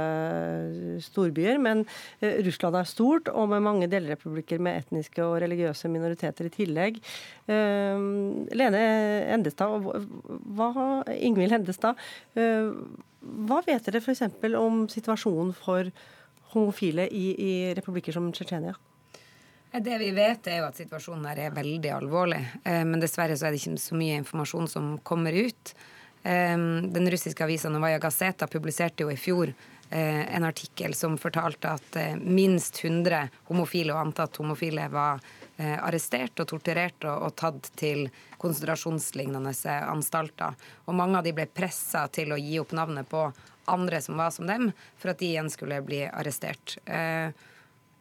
storbyer, 0.99 1.55
men 1.63 1.85
eh, 2.19 2.41
Russland 2.43 2.75
er 2.75 2.89
stort, 2.89 3.29
og 3.31 3.47
med 3.53 3.63
mange 3.63 3.87
delrepublikker 3.91 4.59
med 4.59 4.81
etniske 4.81 5.23
og 5.23 5.37
religiøse 5.43 5.87
minoriteter 5.91 6.49
i 6.49 6.51
tillegg. 6.51 6.99
Eh, 7.47 8.03
Lene 8.59 8.81
Endestad, 9.37 9.87
hva, 9.87 10.67
Ingvild 11.15 11.55
Hendestad, 11.55 12.01
eh, 12.35 12.73
hva 13.47 13.61
vet 13.63 13.87
dere 13.87 14.03
f.eks. 14.03 14.25
om 14.59 14.83
situasjonen 14.91 15.55
for 15.55 15.87
homofile 16.51 17.07
i, 17.07 17.25
i 17.39 17.53
republikker 17.77 18.17
som 18.17 18.27
Tsjetsjenia? 18.35 18.75
Det 19.71 19.95
vi 20.01 20.11
vet, 20.11 20.43
er 20.51 20.59
jo 20.59 20.67
at 20.67 20.75
situasjonen 20.75 21.29
her 21.29 21.45
er 21.45 21.55
veldig 21.55 21.93
alvorlig. 21.95 22.41
Men 22.67 22.99
dessverre 22.99 23.37
så 23.39 23.47
er 23.47 23.53
det 23.53 23.61
ikke 23.61 23.79
så 23.79 23.95
mye 23.95 24.17
informasjon 24.19 24.67
som 24.67 24.89
kommer 25.07 25.31
ut. 25.31 25.71
Den 26.23 27.11
russiske 27.11 27.43
avisa 27.43 27.69
Novaja 27.69 27.99
Gazeta 27.99 28.47
publiserte 28.47 29.03
jo 29.03 29.11
i 29.11 29.17
fjor 29.17 29.53
eh, 29.89 30.35
en 30.35 30.43
artikkel 30.43 30.93
som 30.93 31.17
fortalte 31.17 31.71
at 31.73 31.95
eh, 31.97 32.15
minst 32.15 32.83
100 32.83 33.23
homofile 33.49 33.95
og 33.95 34.03
antatt 34.03 34.37
homofile 34.37 34.85
var 34.93 35.21
eh, 35.57 35.77
arrestert 35.81 36.43
og 36.43 36.51
torturert 36.51 37.07
og, 37.09 37.25
og 37.25 37.35
tatt 37.41 37.71
til 37.79 38.05
konsentrasjonslignende 38.41 39.53
anstalter. 39.81 40.53
Og 40.85 40.97
mange 40.97 41.17
av 41.17 41.25
de 41.25 41.33
ble 41.33 41.47
pressa 41.49 42.05
til 42.13 42.35
å 42.35 42.39
gi 42.41 42.59
opp 42.61 42.75
navnet 42.77 43.09
på 43.09 43.25
andre 43.71 44.01
som 44.01 44.21
var 44.21 44.29
som 44.35 44.45
dem, 44.49 44.69
for 45.01 45.13
at 45.13 45.21
de 45.21 45.31
igjen 45.31 45.49
skulle 45.49 45.81
bli 45.85 46.03
arrestert. 46.09 46.75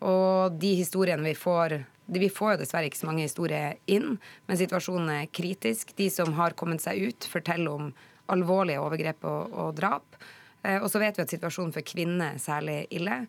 Og 0.01 0.57
de 0.57 0.71
historiene 0.79 1.23
vi 1.23 1.35
får 1.37 1.75
vi 2.19 2.31
får 2.33 2.55
jo 2.55 2.61
dessverre 2.63 2.91
ikke 2.91 3.01
så 3.03 3.09
mange 3.11 3.27
historier 3.27 3.79
inn, 3.91 4.17
men 4.49 4.59
situasjonen 4.59 5.13
er 5.15 5.31
kritisk. 5.31 5.95
De 5.99 6.09
som 6.11 6.35
har 6.39 6.57
kommet 6.59 6.83
seg 6.83 6.99
ut, 7.11 7.29
forteller 7.31 7.71
om 7.71 7.93
alvorlige 8.31 8.83
overgrep 8.83 9.27
og, 9.29 9.55
og 9.55 9.77
drap. 9.79 10.19
Eh, 10.63 10.81
og 10.81 10.91
så 10.91 11.03
vet 11.03 11.19
vi 11.19 11.27
at 11.27 11.33
situasjonen 11.33 11.75
for 11.75 11.87
kvinner 11.87 12.35
er 12.35 12.43
særlig 12.43 12.83
ille. 12.95 13.23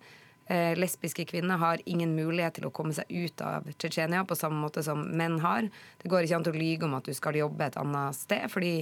Eh, 0.52 0.74
lesbiske 0.76 1.26
kvinner 1.30 1.62
har 1.62 1.82
ingen 1.86 2.16
mulighet 2.18 2.58
til 2.58 2.68
å 2.68 2.74
komme 2.76 2.96
seg 2.98 3.08
ut 3.10 3.44
av 3.46 3.70
Tsjetsjenia 3.72 4.26
på 4.28 4.38
samme 4.38 4.60
måte 4.60 4.84
som 4.84 5.04
menn 5.06 5.40
har. 5.44 5.70
Det 6.02 6.12
går 6.12 6.26
ikke 6.26 6.42
an 6.42 6.50
å 6.52 6.58
lyge 6.58 6.88
om 6.88 6.98
at 6.98 7.08
du 7.08 7.16
skal 7.16 7.40
jobbe 7.40 7.70
et 7.70 7.78
annet 7.80 8.18
sted, 8.18 8.50
fordi 8.52 8.74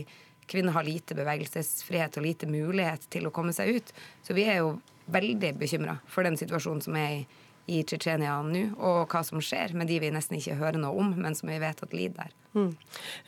kvinner 0.50 0.74
har 0.74 0.88
lite 0.88 1.18
bevegelsesfrihet 1.18 2.18
og 2.18 2.26
lite 2.26 2.50
mulighet 2.50 3.06
til 3.14 3.28
å 3.30 3.34
komme 3.34 3.54
seg 3.54 3.76
ut. 3.76 3.94
Så 4.26 4.34
vi 4.34 4.48
er 4.50 4.64
jo 4.64 4.80
veldig 5.14 5.54
bekymra 5.60 6.00
for 6.10 6.26
den 6.26 6.38
situasjonen 6.40 6.82
som 6.86 6.98
er 6.98 7.20
i 7.20 7.22
i 7.70 7.84
Tsjetsjenia 7.86 8.40
nå, 8.46 8.66
og 8.78 9.12
hva 9.12 9.22
som 9.26 9.42
skjer 9.44 9.76
med 9.78 9.90
de 9.90 10.00
vi 10.02 10.12
nesten 10.14 10.40
ikke 10.40 10.58
hører 10.60 10.82
noe 10.82 10.98
om, 10.98 11.14
men 11.22 11.38
som 11.38 11.52
vi 11.52 11.60
vet 11.62 11.84
at 11.86 11.96
lider 11.96 12.26
der. 12.26 12.36
Mm. 12.58 12.70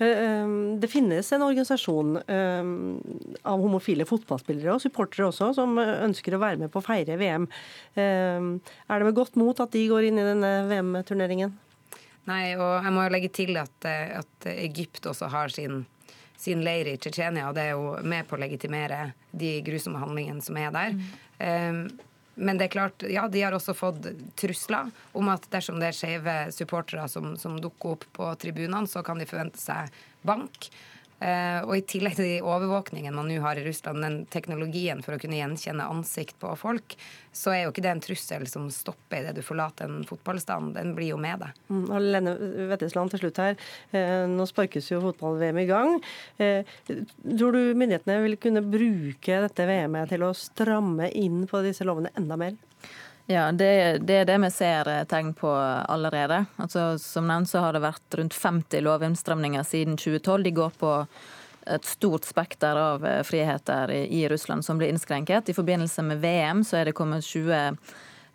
Eh, 0.02 0.08
eh, 0.08 0.54
det 0.82 0.90
finnes 0.90 1.32
en 1.32 1.46
organisasjon 1.46 2.18
eh, 2.26 2.72
av 3.48 3.62
homofile 3.62 4.08
fotballspillere 4.10 4.74
og 4.74 4.82
supportere 4.84 5.30
også, 5.30 5.52
som 5.60 5.78
ønsker 5.78 6.36
å 6.36 6.42
være 6.42 6.64
med 6.64 6.74
på 6.74 6.82
å 6.82 6.86
feire 6.86 7.20
VM. 7.22 7.48
Er 7.96 8.42
det 8.42 9.08
med 9.08 9.18
godt 9.18 9.38
mot 9.40 9.60
at 9.62 9.74
de 9.76 9.86
går 9.92 10.10
inn 10.10 10.20
i 10.22 10.26
denne 10.26 10.52
VM-turneringen? 10.72 11.54
Nei, 12.30 12.44
og 12.54 12.86
jeg 12.86 12.94
må 12.94 13.06
jo 13.06 13.14
legge 13.14 13.32
til 13.34 13.58
at, 13.62 13.88
at 13.88 14.52
Egypt 14.54 15.10
også 15.10 15.30
har 15.34 15.54
sin 15.54 15.84
sin 16.42 16.64
leir 16.66 16.88
i 16.90 16.98
Tsjetsjenia, 16.98 17.50
og 17.50 17.54
det 17.58 17.68
er 17.68 17.76
jo 17.76 17.98
med 18.02 18.26
på 18.26 18.34
å 18.34 18.42
legitimere 18.42 19.12
de 19.30 19.60
grusomme 19.66 20.02
handlingene 20.02 20.42
som 20.42 20.58
er 20.58 20.72
der. 20.74 20.96
Mm. 20.98 21.12
Um, 21.42 21.82
men 22.42 22.58
det 22.58 22.68
er 22.68 22.74
klart, 22.74 23.04
ja, 23.06 23.28
de 23.30 23.44
har 23.46 23.54
også 23.54 23.76
fått 23.78 24.08
trusler 24.40 24.90
om 25.18 25.30
at 25.30 25.46
dersom 25.54 25.78
det 25.82 25.92
er 25.92 25.98
skeive 25.98 26.38
supportere 26.56 27.06
som, 27.12 27.36
som 27.38 27.60
dukker 27.62 27.96
opp 27.96 28.08
på 28.18 28.32
tribunene, 28.42 28.90
så 28.90 29.04
kan 29.06 29.22
de 29.22 29.30
forvente 29.30 29.62
seg 29.62 29.94
bank. 30.26 30.72
Eh, 31.22 31.60
og 31.62 31.76
i 31.78 31.84
tillegg 31.86 32.16
til 32.18 32.26
de 32.26 32.38
overvåkningen 32.42 33.14
man 33.14 33.30
nå 33.30 33.38
har 33.44 33.60
i 33.60 33.66
Russland, 33.66 34.02
den 34.02 34.18
teknologien 34.34 35.04
for 35.06 35.16
å 35.16 35.22
kunne 35.22 35.38
gjenkjenne 35.38 35.86
ansikt 35.94 36.40
på 36.42 36.54
folk, 36.58 36.96
så 37.32 37.54
er 37.54 37.64
jo 37.64 37.74
ikke 37.74 37.84
det 37.86 37.92
en 37.94 38.04
trussel 38.04 38.48
som 38.50 38.66
stopper 38.74 39.22
idet 39.22 39.36
du 39.38 39.44
forlater 39.46 39.86
en 39.86 40.08
fotballstand. 40.08 40.74
Den 40.80 40.96
blir 40.98 41.14
jo 41.14 41.20
med 41.22 41.44
deg. 41.44 41.62
Mm, 41.70 41.86
Lene 42.08 42.36
Vettesland 42.72 43.14
til 43.14 43.26
slutt 43.26 43.44
her. 43.44 43.60
Eh, 43.94 44.26
nå 44.32 44.48
sparkes 44.50 44.90
jo 44.92 45.04
fotball-VM 45.06 45.62
i 45.62 45.68
gang. 45.70 45.96
Eh, 46.42 46.66
tror 46.90 47.56
du 47.56 47.78
myndighetene 47.78 48.18
vil 48.26 48.40
kunne 48.42 48.66
bruke 48.66 49.44
dette 49.46 49.70
VM-et 49.70 50.12
til 50.12 50.26
å 50.26 50.34
stramme 50.38 51.12
inn 51.14 51.46
på 51.50 51.62
disse 51.66 51.86
lovene 51.88 52.14
enda 52.18 52.40
mer? 52.40 52.58
Ja, 53.32 53.52
det, 53.56 53.98
det, 54.04 54.16
er 54.22 54.26
det 54.28 54.38
vi 54.44 54.50
ser 54.52 54.88
eh, 54.92 55.04
tegn 55.08 55.32
på 55.38 55.50
allerede. 55.52 56.44
Altså, 56.60 56.98
som 57.00 57.30
nevnt 57.30 57.52
så 57.52 57.64
har 57.64 57.78
det 57.78 57.84
vært 57.86 58.18
rundt 58.20 58.36
50 58.36 58.84
lovinnstramninger 58.84 59.64
siden 59.64 59.96
2012. 59.96 60.44
De 60.44 60.54
går 60.58 60.76
på 60.82 60.92
et 61.72 61.86
stort 61.86 62.26
spekter 62.28 62.76
av 62.76 63.06
eh, 63.08 63.22
friheter 63.24 63.94
i 63.94 64.26
Russland 64.30 64.66
som 64.66 64.82
blir 64.82 64.92
innskrenket. 64.92 65.50
I 65.50 65.56
forbindelse 65.56 66.04
med 66.04 66.24
VM 66.26 66.66
så 66.68 66.82
er 66.82 66.90
det 66.90 66.98
kommet 66.98 67.24
20 67.24 67.54
Eh, 67.56 67.72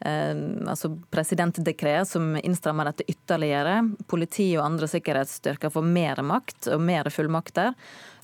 altså 0.05 0.91
presidentdekret 1.11 2.09
som 2.09 2.35
innstrammer 2.37 2.91
dette 2.91 3.07
ytterligere. 3.09 3.79
Politi 4.07 4.51
og 4.59 4.67
andre 4.67 4.89
sikkerhetsstyrker 4.91 5.73
får 5.73 5.87
mer 5.89 6.21
makt 6.27 6.69
og 6.75 6.83
mer 6.85 7.09
fullmakter. 7.11 7.73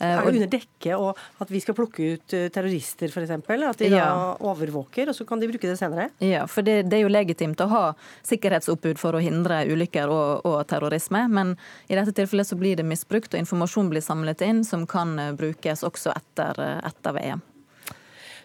Er 0.02 0.18
det 0.18 0.32
under 0.34 0.50
dekke 0.50 0.96
og 0.98 1.18
at 1.42 1.50
vi 1.52 1.60
skal 1.62 1.76
plukke 1.78 2.08
ut 2.14 2.34
eh, 2.34 2.48
terrorister 2.52 3.12
f.eks.? 3.12 3.30
At 3.32 3.78
de 3.78 3.90
ja. 3.92 4.08
da 4.08 4.32
overvåker, 4.50 5.12
og 5.12 5.16
så 5.16 5.26
kan 5.28 5.40
de 5.40 5.48
bruke 5.50 5.68
det 5.68 5.78
senere? 5.78 6.08
Ja, 6.24 6.42
for 6.50 6.66
det, 6.66 6.88
det 6.90 6.98
er 6.98 7.04
jo 7.04 7.12
legitimt 7.12 7.62
å 7.62 7.68
ha 7.70 7.84
sikkerhetsoppbud 8.26 8.98
for 9.00 9.14
å 9.14 9.22
hindre 9.22 9.62
ulykker 9.70 10.10
og, 10.10 10.42
og, 10.48 10.58
terrorisme. 10.70 11.24
Men 11.30 11.54
i 11.86 11.98
dette 11.98 12.14
tilfellet 12.18 12.50
så 12.50 12.58
blir 12.58 12.80
det 12.80 12.88
misbrukt, 12.88 13.30
og 13.32 13.44
informasjon 13.44 13.92
blir 13.92 14.04
samlet 14.04 14.42
inn 14.48 14.66
som 14.66 14.88
kan 14.90 15.14
eh, 15.22 15.32
brukes 15.38 15.86
også 15.86 16.14
etter, 16.16 16.58
etter 16.82 17.18
VM. 17.20 17.46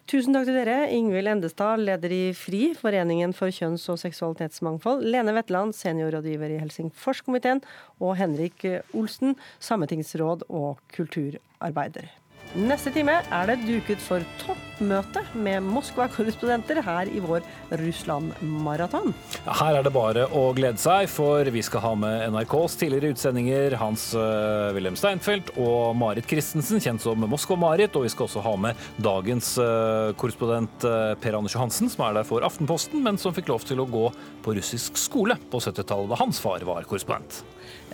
Tusen 0.08 0.32
takk 0.32 0.45
til 0.47 0.55
dere. 0.55 0.86
Ingvild 0.95 1.28
Endestad, 1.28 1.82
leder 1.84 2.14
i 2.16 2.22
FRI, 2.32 2.70
Foreningen 2.80 3.34
for 3.36 3.51
kjønns- 3.51 3.89
og 3.91 3.97
seksualitetsmangfold. 3.99 5.01
Lene 5.03 5.34
Wetland, 5.36 5.76
seniorrådgiver 5.76 6.53
i 6.55 6.60
Helsingforskomiteen. 6.62 7.60
Og 7.99 8.16
Henrik 8.16 8.64
Olsen, 8.95 9.36
sametingsråd 9.60 10.47
og 10.47 10.80
kulturarbeider. 10.95 12.08
Neste 12.56 12.93
time 12.95 13.20
er 13.28 13.50
det 13.50 13.58
duket 13.68 14.00
for 14.00 14.24
toppmøte 14.39 15.20
med 15.36 15.66
Moskva-korrespondenter 15.68 16.80
her 16.86 17.10
i 17.12 17.20
vår 17.20 17.43
Russland-maraton. 17.82 19.12
Her 19.43 19.80
er 19.80 19.84
det 19.84 19.91
bare 19.91 20.24
å 20.32 20.45
glede 20.56 20.80
seg, 20.80 21.10
for 21.12 21.43
vi 21.52 21.64
skal 21.66 21.84
ha 21.84 21.91
med 22.00 22.32
NRKs 22.32 22.78
tidligere 22.80 23.12
utsendinger 23.12 23.76
Hans 23.82 24.10
uh, 24.16 24.72
Wilhelm 24.78 24.95
Steinfeld 25.00 25.52
og 25.60 25.98
Marit 26.00 26.30
Christensen, 26.30 26.80
kjent 26.84 27.04
som 27.04 27.28
Moskva-Marit. 27.28 28.00
Og 28.00 28.08
vi 28.08 28.14
skal 28.16 28.30
også 28.30 28.45
ha 28.48 28.56
med 28.68 28.88
dagens 29.04 29.54
uh, 29.60 30.16
korrespondent 30.18 30.88
uh, 30.88 31.14
Per 31.20 31.36
Anders 31.38 31.58
Johansen, 31.58 31.91
som 31.91 32.08
er 32.08 32.22
der 32.22 32.30
for 32.30 32.48
Aftenposten, 32.48 33.04
men 33.04 33.20
som 33.20 33.36
fikk 33.36 33.52
lov 33.52 33.68
til 33.68 33.84
å 33.84 33.89
gå 33.91 34.08
på 34.45 34.56
russisk 34.56 34.98
skole 35.02 35.36
på 35.52 35.60
70-tallet 35.60 36.16
da 36.16 36.24
hans 36.24 36.39
far 36.41 36.64
var 36.68 36.88
korrespondent. 36.88 37.43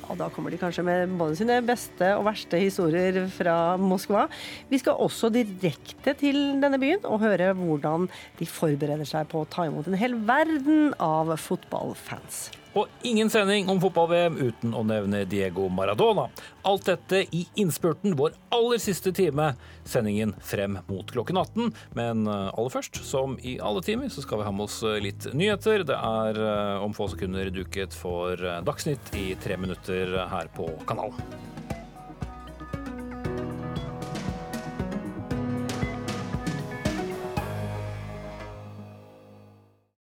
Og 0.10 0.18
da 0.20 0.30
kommer 0.34 0.54
de 0.54 0.60
kanskje 0.62 0.86
med 0.86 1.14
både 1.20 1.38
sine 1.40 1.60
beste 1.66 2.14
og 2.18 2.26
verste 2.28 2.60
historier 2.62 3.22
fra 3.34 3.76
Moskva. 3.82 4.26
Vi 4.72 4.80
skal 4.82 5.00
også 5.04 5.32
direkte 5.34 6.16
til 6.20 6.42
denne 6.64 6.80
byen 6.82 7.06
og 7.10 7.22
høre 7.24 7.54
hvordan 7.58 8.10
de 8.40 8.50
forbereder 8.50 9.08
seg 9.08 9.30
på 9.32 9.44
å 9.44 9.50
ta 9.50 9.68
imot 9.70 9.88
en 9.90 10.00
hel 10.00 10.18
verden 10.28 10.92
av 11.02 11.36
fotballfans. 11.40 12.63
Og 12.74 12.90
ingen 13.06 13.30
sending 13.30 13.68
om 13.70 13.78
fotball-VM 13.82 14.40
uten 14.42 14.74
å 14.74 14.82
nevne 14.88 15.24
Diego 15.30 15.68
Maradona. 15.70 16.26
Alt 16.66 16.88
dette 16.90 17.22
i 17.30 17.44
innspurten, 17.62 18.16
vår 18.18 18.34
aller 18.56 18.82
siste 18.82 19.14
time. 19.14 19.52
Sendingen 19.86 20.34
frem 20.42 20.80
mot 20.88 21.14
klokken 21.14 21.38
18. 21.38 21.70
Men 22.00 22.26
eh, 22.26 22.50
aller 22.50 22.74
først, 22.74 23.04
som 23.06 23.38
i 23.46 23.60
alle 23.62 23.84
timer, 23.86 24.10
så 24.10 24.26
skal 24.26 24.42
vi 24.42 24.50
ha 24.50 24.56
med 24.56 24.66
oss 24.66 24.82
eh, 24.88 24.98
litt 25.06 25.30
nyheter. 25.38 25.86
Det 25.86 26.00
er 26.00 26.42
eh, 26.48 26.84
om 26.84 26.98
få 26.98 27.12
sekunder 27.14 27.54
duket 27.54 27.94
for 27.94 28.42
Dagsnytt 28.66 29.14
i 29.22 29.34
tre 29.44 29.60
minutter 29.62 30.18
her 30.34 30.50
på 30.58 30.72
kanalen. 30.90 31.22